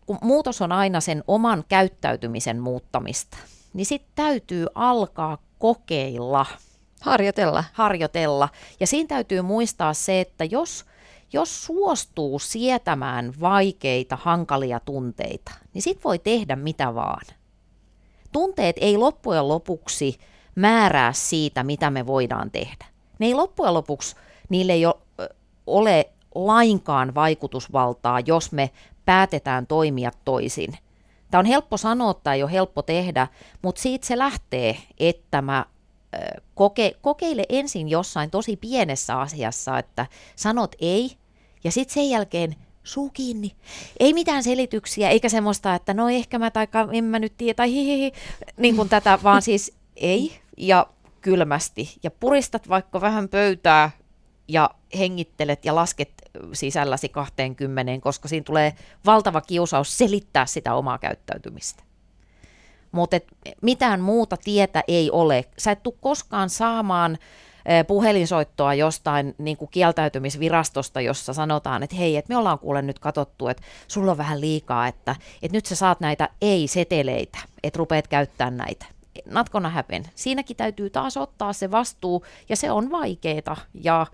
kun 0.06 0.18
muutos 0.22 0.62
on 0.62 0.72
aina 0.72 1.02
sen 1.02 1.24
oman 1.28 1.64
käyttäytymisen 1.68 2.60
muuttamista, 2.60 3.38
niin 3.74 3.86
sitten 3.86 4.12
täytyy 4.16 4.66
alkaa 4.76 5.38
kokeilla. 5.60 6.46
Harjoitella. 7.02 7.64
Harjoitella. 7.74 8.50
Ja 8.80 8.88
siinä 8.88 9.08
täytyy 9.08 9.42
muistaa 9.42 9.94
se, 9.94 10.22
että 10.22 10.46
jos, 10.46 10.86
jos 11.34 11.66
suostuu 11.66 12.40
sietämään 12.40 13.34
vaikeita, 13.42 14.18
hankalia 14.22 14.80
tunteita, 14.80 15.52
niin 15.74 15.82
sit 15.82 16.04
voi 16.04 16.20
tehdä 16.20 16.56
mitä 16.56 16.96
vaan. 16.96 17.26
Tunteet 18.36 18.76
ei 18.82 18.98
loppujen 18.98 19.48
lopuksi 19.48 20.18
määrää 20.56 21.14
siitä, 21.14 21.64
mitä 21.64 21.92
me 21.92 22.08
voidaan 22.08 22.52
tehdä 22.52 22.86
ne 23.20 23.26
ei 23.26 23.34
loppujen 23.34 23.74
lopuksi, 23.74 24.16
niille 24.50 24.74
ei 24.74 24.84
ole 25.68 26.10
lainkaan 26.36 27.16
vaikutusvaltaa, 27.16 28.20
jos 28.20 28.52
me 28.52 28.72
päätetään 29.06 29.68
toimia 29.68 30.12
toisin. 30.26 30.78
Tämä 31.32 31.40
on 31.40 31.46
helppo 31.46 31.78
sanoa 31.78 32.14
tai 32.14 32.40
jo 32.40 32.48
helppo 32.48 32.82
tehdä, 32.82 33.28
mutta 33.62 33.82
siitä 33.82 34.08
se 34.08 34.18
lähtee, 34.18 34.78
että 35.00 35.42
mä 35.42 35.66
koke, 36.56 36.96
kokeile 37.02 37.44
ensin 37.50 37.90
jossain 37.90 38.32
tosi 38.32 38.58
pienessä 38.58 39.20
asiassa, 39.20 39.78
että 39.78 40.06
sanot 40.36 40.76
ei, 40.80 41.18
ja 41.64 41.72
sitten 41.72 41.94
sen 41.94 42.10
jälkeen 42.10 42.56
suu 42.86 43.10
kiinni. 43.10 43.56
Ei 44.00 44.14
mitään 44.14 44.44
selityksiä, 44.44 45.10
eikä 45.10 45.30
semmoista, 45.30 45.76
että 45.76 45.94
no 45.94 46.10
ehkä 46.10 46.40
mä 46.40 46.52
tai 46.52 46.68
en 46.92 47.04
mä 47.04 47.20
nyt 47.20 47.34
tiedä, 47.38 47.54
tai 47.54 47.72
hihihi, 47.72 48.12
niin 48.58 48.76
kuin 48.76 48.90
tätä, 48.90 49.20
vaan 49.24 49.42
siis 49.42 49.74
ei. 49.96 50.40
Ja 50.58 50.88
kylmästi 51.22 51.98
ja 52.04 52.12
puristat 52.12 52.70
vaikka 52.70 53.02
vähän 53.02 53.30
pöytää 53.30 53.92
ja 54.48 54.70
hengittelet 54.98 55.66
ja 55.66 55.76
lasket 55.76 56.12
sisälläsi 56.54 57.10
20, 57.10 57.92
koska 58.02 58.28
siinä 58.28 58.44
tulee 58.44 58.74
valtava 59.06 59.42
kiusaus 59.42 59.98
selittää 59.98 60.46
sitä 60.46 60.74
omaa 60.74 60.98
käyttäytymistä. 60.98 61.84
Mutta 62.92 63.18
mitään 63.62 64.02
muuta 64.02 64.38
tietä 64.38 64.84
ei 64.88 65.12
ole. 65.12 65.46
Sä 65.58 65.72
et 65.72 65.84
tule 65.84 65.96
koskaan 66.02 66.50
saamaan 66.50 67.18
puhelinsoittoa 67.88 68.74
jostain 68.74 69.36
niin 69.38 69.58
kuin 69.58 69.72
kieltäytymisvirastosta, 69.72 71.02
jossa 71.02 71.34
sanotaan, 71.34 71.84
että 71.84 71.96
hei, 71.96 72.18
että 72.18 72.34
me 72.34 72.38
ollaan 72.38 72.60
kuule 72.60 72.82
nyt 72.82 73.00
katsottu, 73.00 73.48
että 73.48 73.64
sulla 73.88 74.12
on 74.12 74.18
vähän 74.18 74.42
liikaa, 74.42 74.88
että, 74.88 75.16
että 75.42 75.58
nyt 75.58 75.66
sä 75.66 75.76
saat 75.76 76.00
näitä 76.00 76.30
ei-seteleitä, 76.42 77.38
että 77.64 77.78
rupeat 77.78 78.08
käyttämään 78.08 78.58
näitä 78.58 78.86
not 79.26 79.50
gonna 79.50 79.70
happen. 79.70 80.06
Siinäkin 80.16 80.58
täytyy 80.58 80.90
taas 80.90 81.18
ottaa 81.18 81.54
se 81.54 81.72
vastuu, 81.72 82.26
ja 82.50 82.56
se 82.56 82.72
on 82.72 82.92
vaikeaa 82.92 83.58
ja, 83.74 84.08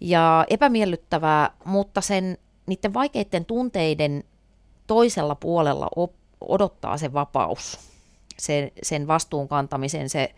ja 0.00 0.44
epämiellyttävää, 0.50 1.50
mutta 1.64 2.00
sen 2.00 2.38
niiden 2.66 2.94
vaikeiden 2.94 3.44
tunteiden 3.44 4.24
toisella 4.86 5.34
puolella 5.34 5.88
op, 5.96 6.12
odottaa 6.40 6.98
se 6.98 7.12
vapaus, 7.12 7.78
se, 8.38 8.72
sen 8.82 9.06
vastuun 9.06 9.48
kantamisen, 9.48 10.08
se 10.08 10.34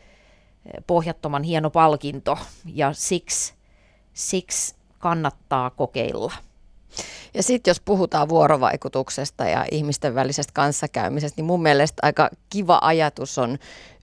pohjattoman 0.86 1.42
hieno 1.42 1.70
palkinto, 1.70 2.38
ja 2.74 2.92
siksi, 2.92 3.54
siksi 4.14 4.74
kannattaa 4.98 5.70
kokeilla. 5.70 6.32
Ja 7.34 7.42
sitten 7.42 7.70
jos 7.70 7.80
puhutaan 7.80 8.28
vuorovaikutuksesta 8.28 9.44
ja 9.44 9.64
ihmisten 9.70 10.14
välisestä 10.14 10.52
kanssakäymisestä, 10.52 11.36
niin 11.36 11.46
mun 11.46 11.62
mielestä 11.62 12.00
aika 12.02 12.30
kiva 12.50 12.78
ajatus 12.82 13.38
on 13.38 13.58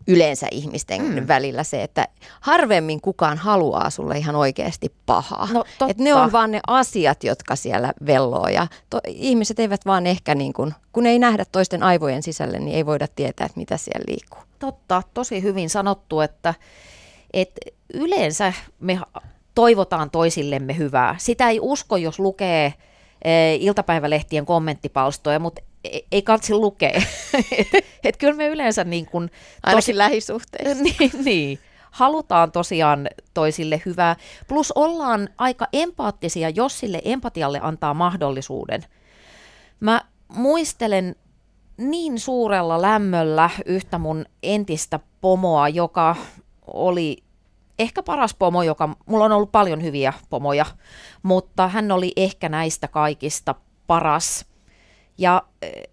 yleensä 0.07 0.47
ihmisten 0.51 1.01
mm. 1.01 1.27
välillä 1.27 1.63
se, 1.63 1.83
että 1.83 2.07
harvemmin 2.41 3.01
kukaan 3.01 3.37
haluaa 3.37 3.89
sulle 3.89 4.17
ihan 4.17 4.35
oikeasti 4.35 4.93
pahaa. 5.05 5.47
No, 5.53 5.63
Et 5.87 5.97
ne 5.97 6.13
on 6.13 6.31
vaan 6.31 6.51
ne 6.51 6.59
asiat, 6.67 7.23
jotka 7.23 7.55
siellä 7.55 7.93
velloo 8.05 8.47
ja 8.47 8.67
to, 8.89 8.99
ihmiset 9.07 9.59
eivät 9.59 9.85
vaan 9.85 10.07
ehkä 10.07 10.35
niin 10.35 10.53
kuin, 10.53 10.73
kun 10.93 11.05
ei 11.05 11.19
nähdä 11.19 11.45
toisten 11.51 11.83
aivojen 11.83 12.23
sisälle, 12.23 12.59
niin 12.59 12.77
ei 12.77 12.85
voida 12.85 13.07
tietää, 13.07 13.45
että 13.45 13.59
mitä 13.59 13.77
siellä 13.77 14.03
liikkuu. 14.07 14.41
Totta, 14.59 15.03
tosi 15.13 15.43
hyvin 15.43 15.69
sanottu, 15.69 16.21
että, 16.21 16.53
että 17.33 17.61
yleensä 17.93 18.53
me 18.79 18.99
toivotaan 19.55 20.09
toisillemme 20.09 20.77
hyvää. 20.77 21.15
Sitä 21.19 21.49
ei 21.49 21.59
usko, 21.61 21.97
jos 21.97 22.19
lukee 22.19 22.73
e, 23.21 23.55
iltapäivälehtien 23.55 24.45
kommenttipalstoja, 24.45 25.39
mutta 25.39 25.61
ei, 25.83 26.07
ei 26.11 26.21
katsi 26.21 26.53
lukea. 26.53 27.01
et, 27.57 27.67
et 28.03 28.17
kyllä 28.17 28.33
me 28.33 28.47
yleensä 28.47 28.83
niin 28.83 29.05
kuin... 29.05 29.31
Ainakin 29.63 29.97
lähisuhteissa. 29.97 30.83
niin, 30.83 31.11
niin. 31.25 31.59
Halutaan 31.91 32.51
tosiaan 32.51 33.09
toisille 33.33 33.81
hyvää. 33.85 34.15
Plus 34.47 34.71
ollaan 34.71 35.29
aika 35.37 35.67
empaattisia, 35.73 36.49
jos 36.49 36.79
sille 36.79 37.01
empatialle 37.05 37.59
antaa 37.61 37.93
mahdollisuuden. 37.93 38.85
Mä 39.79 40.01
muistelen 40.27 41.15
niin 41.77 42.19
suurella 42.19 42.81
lämmöllä 42.81 43.49
yhtä 43.65 43.97
mun 43.97 44.25
entistä 44.43 44.99
pomoa, 45.21 45.69
joka 45.69 46.15
oli 46.67 47.23
ehkä 47.79 48.03
paras 48.03 48.33
pomo, 48.33 48.63
joka, 48.63 48.89
mulla 49.05 49.25
on 49.25 49.31
ollut 49.31 49.51
paljon 49.51 49.83
hyviä 49.83 50.13
pomoja, 50.29 50.65
mutta 51.23 51.67
hän 51.67 51.91
oli 51.91 52.11
ehkä 52.15 52.49
näistä 52.49 52.87
kaikista 52.87 53.55
paras. 53.87 54.45
Ja 55.17 55.43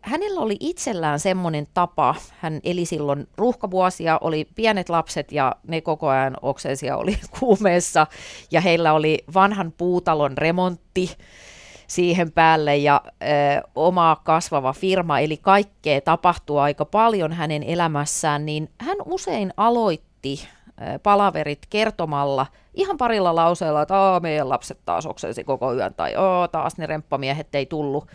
hänellä 0.03 0.41
oli 0.41 0.57
itsellään 0.61 1.21
semmoinen 1.21 1.67
tapa, 1.75 2.15
hän 2.39 2.61
eli 2.65 2.85
silloin 2.85 3.29
ruuhkavuosia, 3.37 4.19
oli 4.21 4.49
pienet 4.55 4.89
lapset 4.89 5.33
ja 5.33 5.57
ne 5.67 5.81
koko 5.81 6.09
ajan 6.09 6.37
oksensia 6.43 6.97
oli 6.97 7.19
kuumeessa. 7.41 8.07
Ja 8.51 8.61
heillä 8.61 8.93
oli 8.93 9.19
vanhan 9.35 9.73
puutalon 9.73 10.39
remontti 10.39 11.17
siihen 11.87 12.33
päälle 12.33 12.77
ja 12.77 13.01
ö, 13.05 13.17
oma 13.75 14.17
kasvava 14.25 14.73
firma, 14.73 15.21
eli 15.21 15.37
kaikkea 15.37 16.01
tapahtuu 16.01 16.59
aika 16.59 16.85
paljon 16.85 17.33
hänen 17.33 17.63
elämässään, 17.63 18.47
niin 18.47 18.71
hän 18.79 18.97
usein 19.05 19.55
aloitti 19.57 20.49
palaverit 21.03 21.59
kertomalla 21.71 22.47
ihan 22.75 22.97
parilla 22.97 23.35
lauseella, 23.35 23.83
että 23.83 23.95
meidän 24.23 24.49
lapset 24.49 24.79
taas 24.85 25.07
oksensi 25.07 25.45
koko 25.45 25.75
yön 25.75 25.95
tai 25.95 26.15
taas 26.53 26.77
ne 26.79 26.87
remppamiehet 26.87 27.55
ei 27.55 27.67
tullut. 27.67 28.07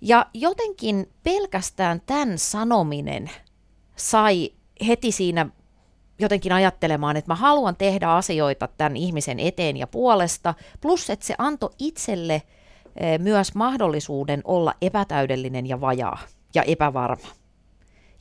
Ja 0.00 0.26
jotenkin 0.34 1.12
pelkästään 1.22 2.02
tämän 2.06 2.38
sanominen 2.38 3.30
sai 3.96 4.50
heti 4.86 5.12
siinä 5.12 5.46
jotenkin 6.18 6.52
ajattelemaan, 6.52 7.16
että 7.16 7.30
mä 7.30 7.34
haluan 7.34 7.76
tehdä 7.76 8.10
asioita 8.10 8.68
tämän 8.68 8.96
ihmisen 8.96 9.40
eteen 9.40 9.76
ja 9.76 9.86
puolesta, 9.86 10.54
plus 10.80 11.10
että 11.10 11.26
se 11.26 11.34
antoi 11.38 11.70
itselle 11.78 12.42
myös 13.18 13.54
mahdollisuuden 13.54 14.40
olla 14.44 14.74
epätäydellinen 14.82 15.66
ja 15.66 15.80
vajaa 15.80 16.18
ja 16.54 16.62
epävarma. 16.62 17.28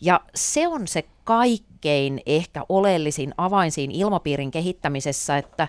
Ja 0.02 0.22
se 0.36 0.68
on 0.68 0.88
se 0.88 1.04
kaikkein 1.24 2.22
ehkä 2.26 2.66
oleellisin 2.70 3.34
avain 3.38 3.72
siinä 3.72 3.94
ilmapiirin 3.96 4.52
kehittämisessä, 4.52 5.38
että 5.38 5.68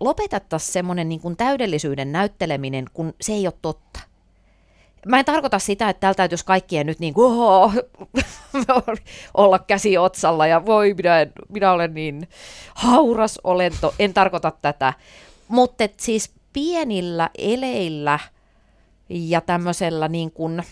lopetettaisiin 0.00 0.72
semmoinen 0.72 1.08
niin 1.08 1.36
täydellisyyden 1.36 2.12
näytteleminen, 2.12 2.84
kun 2.92 3.14
se 3.20 3.32
ei 3.32 3.46
ole 3.46 3.54
totta. 3.62 4.00
Mä 5.06 5.18
en 5.18 5.24
tarkoita 5.24 5.58
sitä, 5.58 5.88
että 5.88 6.00
täällä 6.00 6.14
täytyisi 6.14 6.44
kaikkien 6.44 6.86
nyt 6.86 6.98
niin 6.98 7.14
kuin, 7.14 7.32
oho, 7.32 7.72
olla 9.34 9.58
käsi 9.58 9.98
otsalla 9.98 10.46
ja 10.46 10.66
voi, 10.66 10.94
minä, 10.94 11.26
minä 11.48 11.72
olen 11.72 11.94
niin 11.94 12.28
hauras 12.74 13.40
olento. 13.44 13.94
En 13.98 14.14
tarkoita 14.14 14.52
tätä. 14.62 14.92
Mutta 15.48 15.88
siis 15.96 16.32
pienillä 16.52 17.30
eleillä 17.38 18.18
ja 19.08 19.40
tämmöisellä 19.40 20.08
niin 20.08 20.30
kuin 20.30 20.62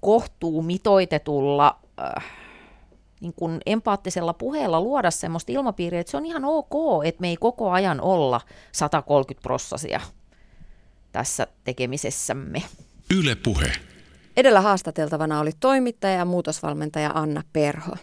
kohtuu 0.00 0.62
mitoitetulla 0.62 1.78
äh, 2.00 2.24
niin 3.20 3.34
kuin 3.36 3.60
empaattisella 3.66 4.32
puheella 4.32 4.80
luoda 4.80 5.10
semmoista 5.10 5.52
ilmapiiriä, 5.52 6.00
että 6.00 6.10
se 6.10 6.16
on 6.16 6.26
ihan 6.26 6.44
ok, 6.44 7.04
että 7.04 7.20
me 7.20 7.28
ei 7.28 7.36
koko 7.36 7.70
ajan 7.70 8.00
olla 8.00 8.40
130 8.72 9.42
prossasia 9.42 10.00
tässä 11.12 11.46
tekemisessämme. 11.64 12.62
Yle 13.18 13.34
Puhe. 13.34 13.72
Edellä 14.36 14.60
haastateltavana 14.60 15.40
oli 15.40 15.50
toimittaja 15.60 16.14
ja 16.14 16.24
muutosvalmentaja 16.24 17.10
Anna 17.14 17.42
Perho. 17.52 17.96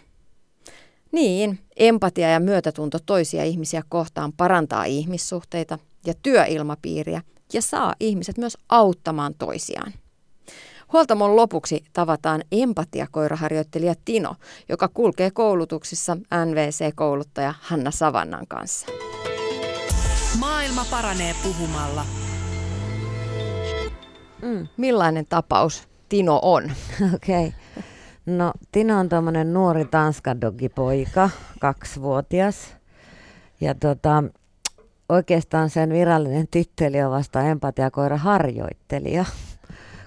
Niin, 1.12 1.58
empatia 1.76 2.30
ja 2.30 2.40
myötätunto 2.40 2.98
toisia 3.06 3.44
ihmisiä 3.44 3.82
kohtaan 3.88 4.32
parantaa 4.32 4.84
ihmissuhteita 4.84 5.78
ja 6.06 6.14
työilmapiiriä 6.22 7.22
ja 7.52 7.62
saa 7.62 7.94
ihmiset 8.00 8.38
myös 8.38 8.58
auttamaan 8.68 9.34
toisiaan. 9.38 9.92
Huoltamon 10.92 11.36
lopuksi 11.36 11.84
tavataan 11.92 12.42
empatiakoiraharjoittelija 12.52 13.94
Tino, 14.04 14.34
joka 14.68 14.88
kulkee 14.88 15.30
koulutuksissa 15.30 16.16
NVC-kouluttaja 16.46 17.54
Hanna 17.60 17.90
Savannan 17.90 18.46
kanssa. 18.48 18.86
Maailma 20.38 20.86
paranee 20.90 21.34
puhumalla. 21.42 22.21
Mm, 24.42 24.68
millainen 24.76 25.26
tapaus 25.28 25.88
Tino 26.08 26.38
on? 26.42 26.64
Okei. 27.14 27.46
Okay. 27.46 27.82
No 28.26 28.52
Tino 28.72 28.98
on 28.98 29.08
tuommoinen 29.08 29.52
nuori 29.52 29.84
tanskadogipoika, 29.84 31.30
kaksivuotias. 31.60 32.76
Ja 33.60 33.74
tota, 33.74 34.24
oikeastaan 35.08 35.70
sen 35.70 35.90
virallinen 35.90 36.48
titteli 36.50 37.02
on 37.02 37.10
vasta 37.10 37.42
empatiakoira 37.42 38.16
harjoittelija 38.16 39.24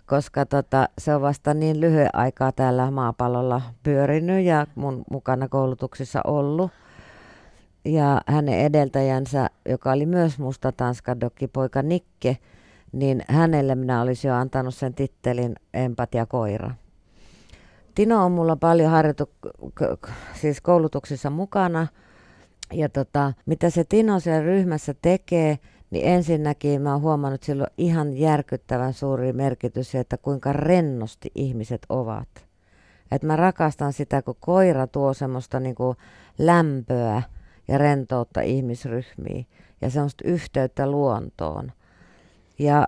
koska 0.06 0.46
tota, 0.46 0.90
se 0.98 1.16
on 1.16 1.22
vasta 1.22 1.54
niin 1.54 1.80
lyhyen 1.80 2.16
aikaa 2.16 2.52
täällä 2.52 2.92
maapallolla 2.92 3.62
pyörinyt 3.84 4.46
ja 4.46 4.68
mun 4.76 5.04
mukana 5.12 5.48
koulutuksissa 5.48 6.22
ollut. 6.24 6.72
Ja 7.86 8.22
hänen 8.28 8.60
edeltäjänsä, 8.60 9.50
joka 9.70 9.92
oli 9.92 10.06
myös 10.06 10.40
musta 10.40 10.72
tanskadokkipoika 10.72 11.82
Nikke, 11.82 12.38
niin 12.96 13.24
hänelle 13.28 13.76
minä 13.76 14.02
olisin 14.02 14.30
jo 14.30 14.36
antanut 14.36 14.76
sen 14.76 14.94
tittelin 14.94 15.56
empatiakoira. 15.74 16.72
Tino 17.96 18.26
on 18.26 18.32
mulla 18.32 18.56
paljon 18.56 18.92
harjoitu, 18.92 19.30
siis 20.34 20.62
koulutuksissa 20.62 21.30
mukana. 21.30 21.88
Ja 22.74 22.90
tota, 22.90 23.34
mitä 23.46 23.70
se 23.70 23.84
Tino 23.84 24.20
siellä 24.20 24.42
ryhmässä 24.42 24.96
tekee, 25.02 25.60
niin 25.92 26.08
ensinnäkin 26.08 26.82
mä 26.82 26.92
oon 26.92 27.02
huomannut 27.02 27.44
silloin 27.44 27.70
ihan 27.78 28.18
järkyttävän 28.18 28.94
suuri 28.94 29.34
merkitys 29.34 29.96
että 29.96 30.18
kuinka 30.18 30.54
rennosti 30.54 31.32
ihmiset 31.36 31.82
ovat. 31.90 32.28
Et 33.12 33.24
mä 33.24 33.36
rakastan 33.36 33.94
sitä, 33.94 34.22
kun 34.22 34.36
koira 34.40 34.88
tuo 34.88 35.14
semmoista 35.14 35.60
niinku 35.60 35.96
lämpöä 36.38 37.22
ja 37.68 37.78
rentoutta 37.78 38.42
ihmisryhmiin 38.42 39.48
ja 39.82 39.90
semmoista 39.90 40.28
yhteyttä 40.28 40.92
luontoon. 40.92 41.72
Ja 42.60 42.88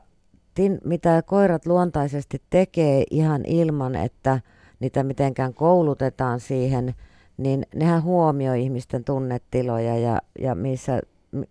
tin, 0.54 0.78
mitä 0.84 1.22
koirat 1.22 1.66
luontaisesti 1.66 2.42
tekee 2.50 3.04
ihan 3.12 3.46
ilman, 3.46 3.96
että 3.96 4.42
niitä 4.80 5.04
mitenkään 5.04 5.54
koulutetaan 5.54 6.40
siihen, 6.40 6.96
niin 7.38 7.66
nehän 7.76 8.04
huomioi 8.04 8.62
ihmisten 8.62 9.04
tunnetiloja 9.04 9.98
ja, 9.98 10.22
ja 10.40 10.56
missä 10.56 11.02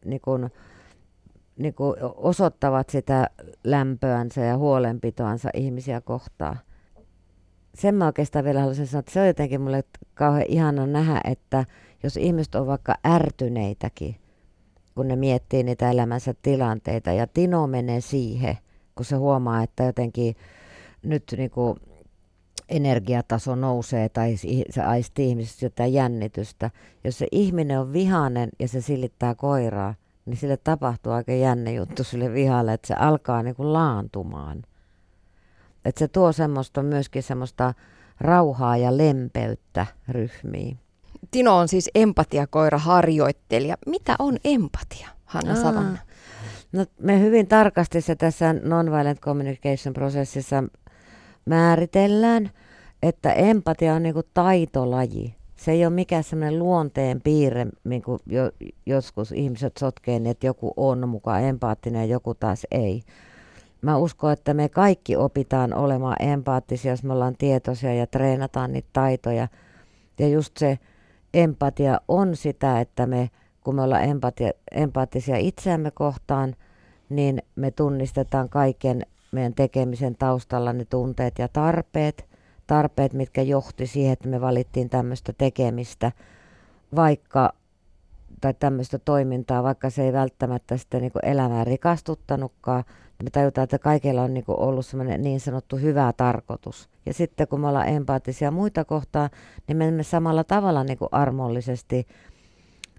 niin 0.05 0.21
kun, 0.21 0.51
niin 1.59 1.75
kuin 1.75 1.97
osoittavat 2.17 2.91
sitä 2.91 3.31
lämpöänsä 3.65 4.41
ja 4.41 4.57
huolenpitoansa 4.57 5.51
ihmisiä 5.55 6.01
kohtaan. 6.01 6.59
Sen 7.75 7.95
mä 7.95 8.07
oikeastaan 8.07 8.45
vielä 8.45 8.61
haluaisin 8.61 8.87
sanoa, 8.87 9.01
että 9.01 9.13
se 9.13 9.21
on 9.21 9.27
jotenkin 9.27 9.61
mulle 9.61 9.85
kauhean 10.15 10.47
ihana 10.49 10.87
nähdä, 10.87 11.21
että 11.25 11.65
jos 12.03 12.17
ihmiset 12.17 12.55
on 12.55 12.67
vaikka 12.67 12.95
ärtyneitäkin, 13.07 14.17
kun 14.97 15.09
ne 15.09 15.17
miettii 15.17 15.63
niitä 15.63 15.91
elämänsä 15.91 16.35
tilanteita, 16.43 17.13
ja 17.13 17.27
Tino 17.27 17.67
menee 17.67 18.01
siihen, 18.01 18.59
kun 18.95 19.05
se 19.05 19.17
huomaa, 19.17 19.63
että 19.63 19.85
jotenkin 19.85 20.37
nyt 21.03 21.35
niin 21.37 21.51
kuin 21.51 21.77
energiataso 22.69 23.55
nousee 23.55 24.09
tai 24.09 24.35
se 24.71 24.83
aistii 24.83 25.29
ihmisistä 25.29 25.67
jotain 25.67 25.93
jännitystä. 25.93 26.71
Jos 27.05 27.19
se 27.19 27.27
ihminen 27.33 27.81
on 27.81 27.93
vihainen 27.93 28.49
ja 28.59 28.69
se 28.69 28.81
silittää 28.81 29.35
koiraa, 29.35 29.95
niin 30.27 30.37
sille 30.37 30.57
tapahtuu 30.57 31.13
aika 31.13 31.33
jänne 31.33 31.73
juttu 31.73 32.05
sille 32.05 32.33
vihalle, 32.33 32.73
että 32.73 32.89
se 32.89 32.95
alkaa 32.95 33.43
niin 33.43 33.57
kuin 33.57 33.73
laantumaan. 33.73 34.63
Että 35.85 35.99
se 35.99 36.09
tuo 36.09 36.33
semmoista 36.33 36.83
myöskin 36.83 37.23
semmoista 37.23 37.75
rauhaa 38.21 38.77
ja 38.77 38.97
lempeyttä 38.97 39.87
ryhmiin. 40.09 40.79
Tino 41.31 41.57
on 41.57 41.69
siis 41.69 41.91
empatiakoira 41.95 42.79
harjoittelija. 42.79 43.77
Mitä 43.87 44.17
on 44.19 44.37
empatia, 44.45 45.09
Hanna 45.25 45.55
Savanna? 45.55 45.99
No, 46.73 46.87
me 47.01 47.21
hyvin 47.21 47.47
tarkasti 47.47 48.01
se 48.01 48.17
tässä 48.17 48.53
nonviolent 48.53 49.21
communication-prosessissa 49.21 50.65
määritellään, 51.45 52.51
että 53.03 53.33
empatia 53.33 53.95
on 53.95 54.03
niinku 54.03 54.23
taitolaji. 54.35 55.35
Se 55.57 55.73
ei 55.73 55.87
ole 55.87 55.95
mikään 55.95 56.25
semmoinen 56.25 56.59
luonteen 56.59 57.21
piirre, 57.21 57.67
niin 57.85 58.03
kuin 58.03 58.19
jo, 58.27 58.51
joskus 58.87 59.33
ihmiset 59.33 59.77
sotkee, 59.77 60.19
niin 60.19 60.31
että 60.31 60.47
joku 60.47 60.73
on 60.77 61.09
mukaan 61.09 61.45
empaattinen 61.45 62.01
ja 62.01 62.07
joku 62.07 62.35
taas 62.35 62.67
ei. 62.71 63.03
Mä 63.83 63.97
uskon, 63.97 64.33
että 64.33 64.55
me 64.55 64.69
kaikki 64.69 65.17
opitaan 65.17 65.75
olemaan 65.75 66.17
empaattisia, 66.21 66.93
jos 66.93 67.03
me 67.03 67.13
ollaan 67.13 67.37
tietoisia 67.39 67.95
ja 67.95 68.07
treenataan 68.07 68.73
niitä 68.73 68.89
taitoja. 68.93 69.49
Ja 70.19 70.29
just 70.29 70.57
se 70.57 70.79
empatia 71.37 72.01
on 72.09 72.37
sitä, 72.37 72.81
että 72.81 73.07
me, 73.07 73.31
kun 73.65 73.75
me 73.75 73.83
ollaan 73.83 74.05
empatia, 74.05 74.51
empaattisia 74.71 75.37
itseämme 75.37 75.91
kohtaan, 75.91 76.55
niin 77.09 77.43
me 77.57 77.71
tunnistetaan 77.71 78.49
kaiken 78.49 79.07
meidän 79.33 79.55
tekemisen 79.55 80.17
taustalla 80.17 80.73
ne 80.73 80.85
tunteet 80.85 81.39
ja 81.39 81.49
tarpeet, 81.49 82.29
tarpeet, 82.67 83.13
mitkä 83.13 83.43
johti 83.43 83.87
siihen, 83.87 84.13
että 84.13 84.29
me 84.29 84.41
valittiin 84.41 84.91
tämmöistä 84.91 85.33
tekemistä, 85.39 86.13
vaikka 86.97 87.53
tai 88.41 88.55
tämmöistä 88.55 88.99
toimintaa, 88.99 89.63
vaikka 89.63 89.91
se 89.91 90.03
ei 90.05 90.13
välttämättä 90.13 90.77
sitten 90.77 91.01
niin 91.03 91.13
elämää 91.23 91.65
rikastuttanutkaan, 91.65 92.85
me 93.23 93.31
tajutaan, 93.31 93.65
että 93.65 93.79
kaikilla 93.79 94.23
on 94.23 94.35
niin 94.35 94.45
ollut 94.49 94.87
semmoinen 94.87 95.23
niin 95.23 95.41
sanottu 95.41 95.77
hyvä 95.77 96.13
tarkoitus. 96.17 96.89
Ja 97.07 97.15
sitten 97.15 97.49
kun 97.49 97.61
me 97.61 97.69
ollaan 97.69 97.89
empaattisia 97.89 98.51
muita 98.51 98.85
kohtaan, 98.85 99.31
niin 99.69 99.95
me 99.95 100.03
samalla 100.03 100.45
tavalla 100.45 100.85
niin 100.85 100.99
armollisesti 101.13 102.07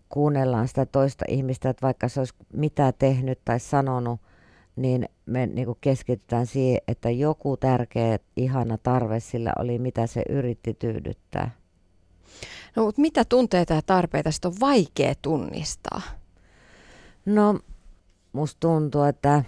kuunnellaan 0.10 0.68
sitä 0.68 0.86
toista 0.86 1.26
ihmistä, 1.28 1.70
että 1.70 1.86
vaikka 1.86 2.08
se 2.08 2.20
olisi 2.20 2.34
mitä 2.54 2.92
tehnyt 2.92 3.40
tai 3.46 3.60
sanonut, 3.60 4.22
niin 4.76 5.10
me 5.26 5.46
niin 5.46 5.68
keskitytään 5.82 6.46
siihen, 6.46 6.82
että 6.88 7.10
joku 7.10 7.58
tärkeä, 7.58 8.20
ihana 8.36 8.78
tarve 8.78 9.20
sillä 9.20 9.54
oli, 9.60 9.80
mitä 9.80 10.08
se 10.08 10.24
yritti 10.30 10.74
tyydyttää. 10.74 11.52
No, 12.78 12.84
mutta 12.86 13.02
mitä 13.02 13.26
tunteita 13.26 13.74
ja 13.74 13.82
tarpeita 13.82 14.32
sitten 14.32 14.52
on 14.52 14.58
vaikea 14.60 15.14
tunnistaa? 15.22 16.02
No, 17.26 17.60
musta 18.34 18.58
tuntuu, 18.60 19.04
että 19.04 19.44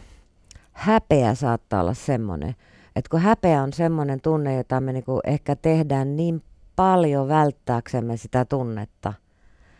häpeä 0.71 1.35
saattaa 1.35 1.81
olla 1.81 1.93
semmoinen, 1.93 2.55
että 2.95 3.09
kun 3.09 3.19
häpeä 3.19 3.63
on 3.63 3.73
semmoinen 3.73 4.21
tunne, 4.21 4.55
jota 4.55 4.81
me 4.81 4.93
niinku 4.93 5.19
ehkä 5.23 5.55
tehdään 5.55 6.15
niin 6.15 6.43
paljon 6.75 7.27
välttääksemme 7.27 8.17
sitä 8.17 8.45
tunnetta, 8.45 9.13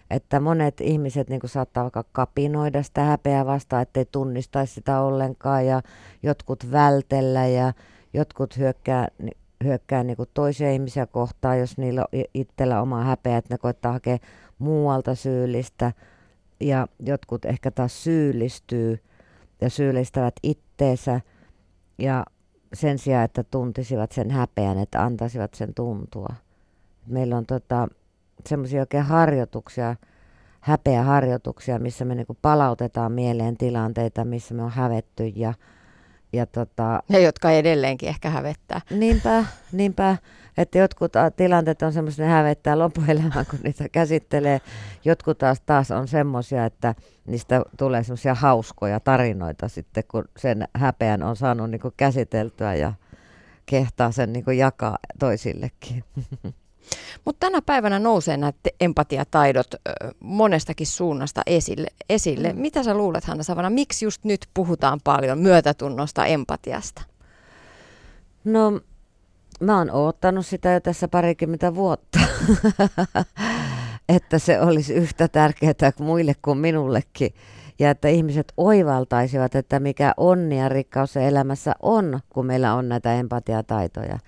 että 0.10 0.40
monet 0.40 0.82
ihmiset 0.82 1.30
niin 1.30 1.42
saattaa 1.46 1.84
vaikka 1.84 2.04
kapinoida 2.12 2.84
sitä 2.84 3.04
häpeää 3.04 3.46
vastaan, 3.46 3.82
ettei 3.82 4.06
tunnistaisi 4.06 4.74
sitä 4.74 5.02
ollenkaan 5.02 5.66
ja 5.66 5.82
jotkut 6.24 6.72
vältellä 6.72 7.48
ja 7.48 7.74
jotkut 8.14 8.58
hyökkää, 8.58 9.08
hyökkää 9.64 10.04
niin 10.04 10.18
toisia 10.34 10.72
ihmisiä 10.72 11.06
kohtaan, 11.06 11.60
jos 11.60 11.78
niillä 11.78 12.02
on 12.02 12.24
itsellä 12.34 12.82
oma 12.82 13.04
häpeä, 13.04 13.38
että 13.38 13.54
ne 13.54 13.58
koittaa 13.58 13.92
hakea 13.92 14.18
muualta 14.60 15.16
syyllistä 15.16 15.94
ja 16.60 16.88
jotkut 17.00 17.46
ehkä 17.46 17.72
taas 17.72 18.04
syyllistyy 18.04 19.04
ja 19.62 19.70
syyllistävät 19.70 20.34
itteensä 20.44 21.22
ja 21.98 22.26
sen 22.74 22.98
sijaan, 22.98 23.26
että 23.26 23.44
tuntisivat 23.44 24.12
sen 24.12 24.32
häpeän, 24.32 24.78
että 24.78 25.04
antaisivat 25.04 25.54
sen 25.54 25.74
tuntua. 25.74 26.30
Meillä 27.08 27.38
on 27.38 27.46
tota, 27.46 27.88
semmoisia 28.48 28.82
oikein 28.82 29.04
harjoituksia, 29.04 29.96
häpeäharjoituksia, 30.60 31.80
missä 31.80 32.06
me 32.06 32.16
niinku 32.16 32.38
palautetaan 32.42 33.12
mieleen 33.12 33.58
tilanteita, 33.58 34.26
missä 34.26 34.54
me 34.54 34.64
on 34.64 34.72
hävetty 34.72 35.28
ja 35.28 35.54
ja, 36.34 36.46
tota, 36.46 37.04
ja 37.10 37.20
jotka 37.20 37.52
edelleenkin 37.52 38.10
ehkä 38.10 38.30
hävettää. 38.30 38.82
Niinpä, 38.90 39.46
niinpä. 39.72 40.18
Että 40.58 40.78
jotkut 40.78 41.14
tilanteet 41.36 41.82
on 41.82 41.94
semmoisia, 41.94 42.26
ne 42.26 42.32
hävettää 42.32 42.80
loppuelämään, 42.80 43.46
kun 43.50 43.60
niitä 43.64 43.90
käsittelee. 43.90 44.62
Jotkut 45.06 45.38
taas, 45.38 45.62
taas 45.62 45.92
on 45.92 46.08
semmoisia, 46.08 46.66
että 46.66 46.96
niistä 47.28 47.62
tulee 47.78 48.04
semmoisia 48.04 48.36
hauskoja 48.36 49.00
tarinoita 49.00 49.68
sitten, 49.68 50.04
kun 50.08 50.26
sen 50.38 50.68
häpeän 50.74 51.24
on 51.24 51.36
saanut 51.36 51.72
niin 51.72 51.82
käsiteltyä 51.98 52.76
ja 52.76 52.94
kehtaa 53.66 54.12
sen 54.12 54.34
niin 54.34 54.58
jakaa 54.58 54.98
toisillekin. 55.20 56.04
Mutta 57.26 57.48
tänä 57.48 57.62
päivänä 57.62 58.00
nousee 58.00 58.38
nämä 58.38 58.54
empatiataidot 58.82 59.68
monestakin 60.20 60.88
suunnasta 60.88 61.42
esille. 61.46 61.88
esille. 62.10 62.54
Mm. 62.54 62.60
Mitä 62.60 62.84
sä 62.84 62.94
luulet, 62.94 63.24
Hanna 63.26 63.44
Savana, 63.44 63.70
miksi 63.70 64.06
just 64.06 64.24
nyt 64.24 64.48
puhutaan 64.54 65.00
paljon 65.04 65.40
myötätunnosta 65.40 66.26
empatiasta? 66.26 67.02
No, 68.44 68.82
mä 69.60 69.78
oon 69.78 69.92
oottanut 69.92 70.46
sitä 70.46 70.74
jo 70.74 70.80
tässä 70.80 71.08
parikymmentä 71.08 71.76
vuotta, 71.76 72.20
että 74.18 74.40
se 74.40 74.62
olisi 74.62 74.94
yhtä 74.94 75.28
tärkeää 75.28 75.92
muille 76.00 76.34
kuin 76.42 76.58
minullekin. 76.58 77.34
Ja 77.80 77.90
että 77.90 78.08
ihmiset 78.08 78.54
oivaltaisivat, 78.58 79.56
että 79.56 79.80
mikä 79.80 80.14
onni 80.18 80.60
ja 80.60 80.70
rikkaus 80.70 81.18
elämässä 81.18 81.74
on, 81.82 82.20
kun 82.30 82.46
meillä 82.46 82.74
on 82.74 82.90
näitä 82.90 83.14
empatiataitoja 83.14 84.20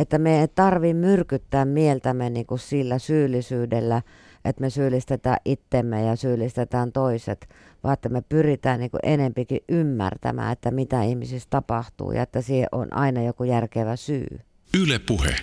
että 0.00 0.18
me 0.18 0.40
ei 0.40 0.48
tarvi 0.48 0.94
myrkyttää 0.94 1.64
mieltämme 1.64 2.30
niin 2.30 2.46
kuin 2.46 2.58
sillä 2.58 2.98
syyllisyydellä, 2.98 4.02
että 4.44 4.60
me 4.60 4.70
syyllistetään 4.70 5.36
itsemme 5.44 6.04
ja 6.04 6.16
syyllistetään 6.16 6.92
toiset, 6.92 7.48
vaan 7.84 7.92
että 7.92 8.08
me 8.08 8.22
pyritään 8.28 8.80
niin 8.80 8.90
kuin 8.90 9.00
enempikin 9.02 9.60
ymmärtämään, 9.68 10.52
että 10.52 10.70
mitä 10.70 11.02
ihmisissä 11.02 11.48
tapahtuu 11.50 12.12
ja 12.12 12.22
että 12.22 12.40
siihen 12.40 12.68
on 12.72 12.92
aina 12.92 13.22
joku 13.22 13.44
järkevä 13.44 13.96
syy. 13.96 14.40
Yle 14.82 14.98
puhe. 14.98 15.36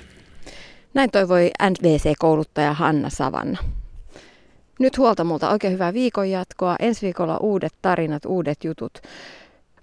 Näin 0.94 1.12
toivoi 1.12 1.52
NVC-kouluttaja 1.70 2.74
Hanna 2.74 3.10
Savanna. 3.10 3.58
Nyt 4.80 4.98
huolta 4.98 5.24
multa 5.24 5.50
oikein 5.50 5.74
hyvää 5.74 5.94
viikon 5.94 6.30
jatkoa. 6.30 6.76
Ensi 6.80 7.02
viikolla 7.02 7.38
uudet 7.38 7.74
tarinat, 7.82 8.26
uudet 8.26 8.64
jutut 8.64 9.02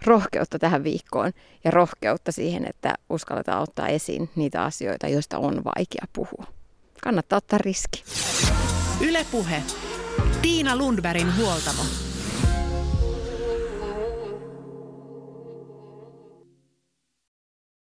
rohkeutta 0.07 0.59
tähän 0.59 0.85
viikkoon 0.85 1.33
ja 1.65 1.71
rohkeutta 1.71 2.33
siihen, 2.33 2.67
että 2.69 2.95
uskalletaan 3.11 3.63
ottaa 3.63 3.89
esiin 3.89 4.31
niitä 4.37 4.65
asioita, 4.65 5.09
joista 5.09 5.39
on 5.39 5.65
vaikea 5.65 6.05
puhua. 6.13 6.47
Kannattaa 7.03 7.37
ottaa 7.37 7.59
riski. 7.59 8.05
Ylepuhe. 9.01 9.63
Tiina 10.43 10.77
Lundbergin 10.77 11.37
huoltamo. 11.37 11.83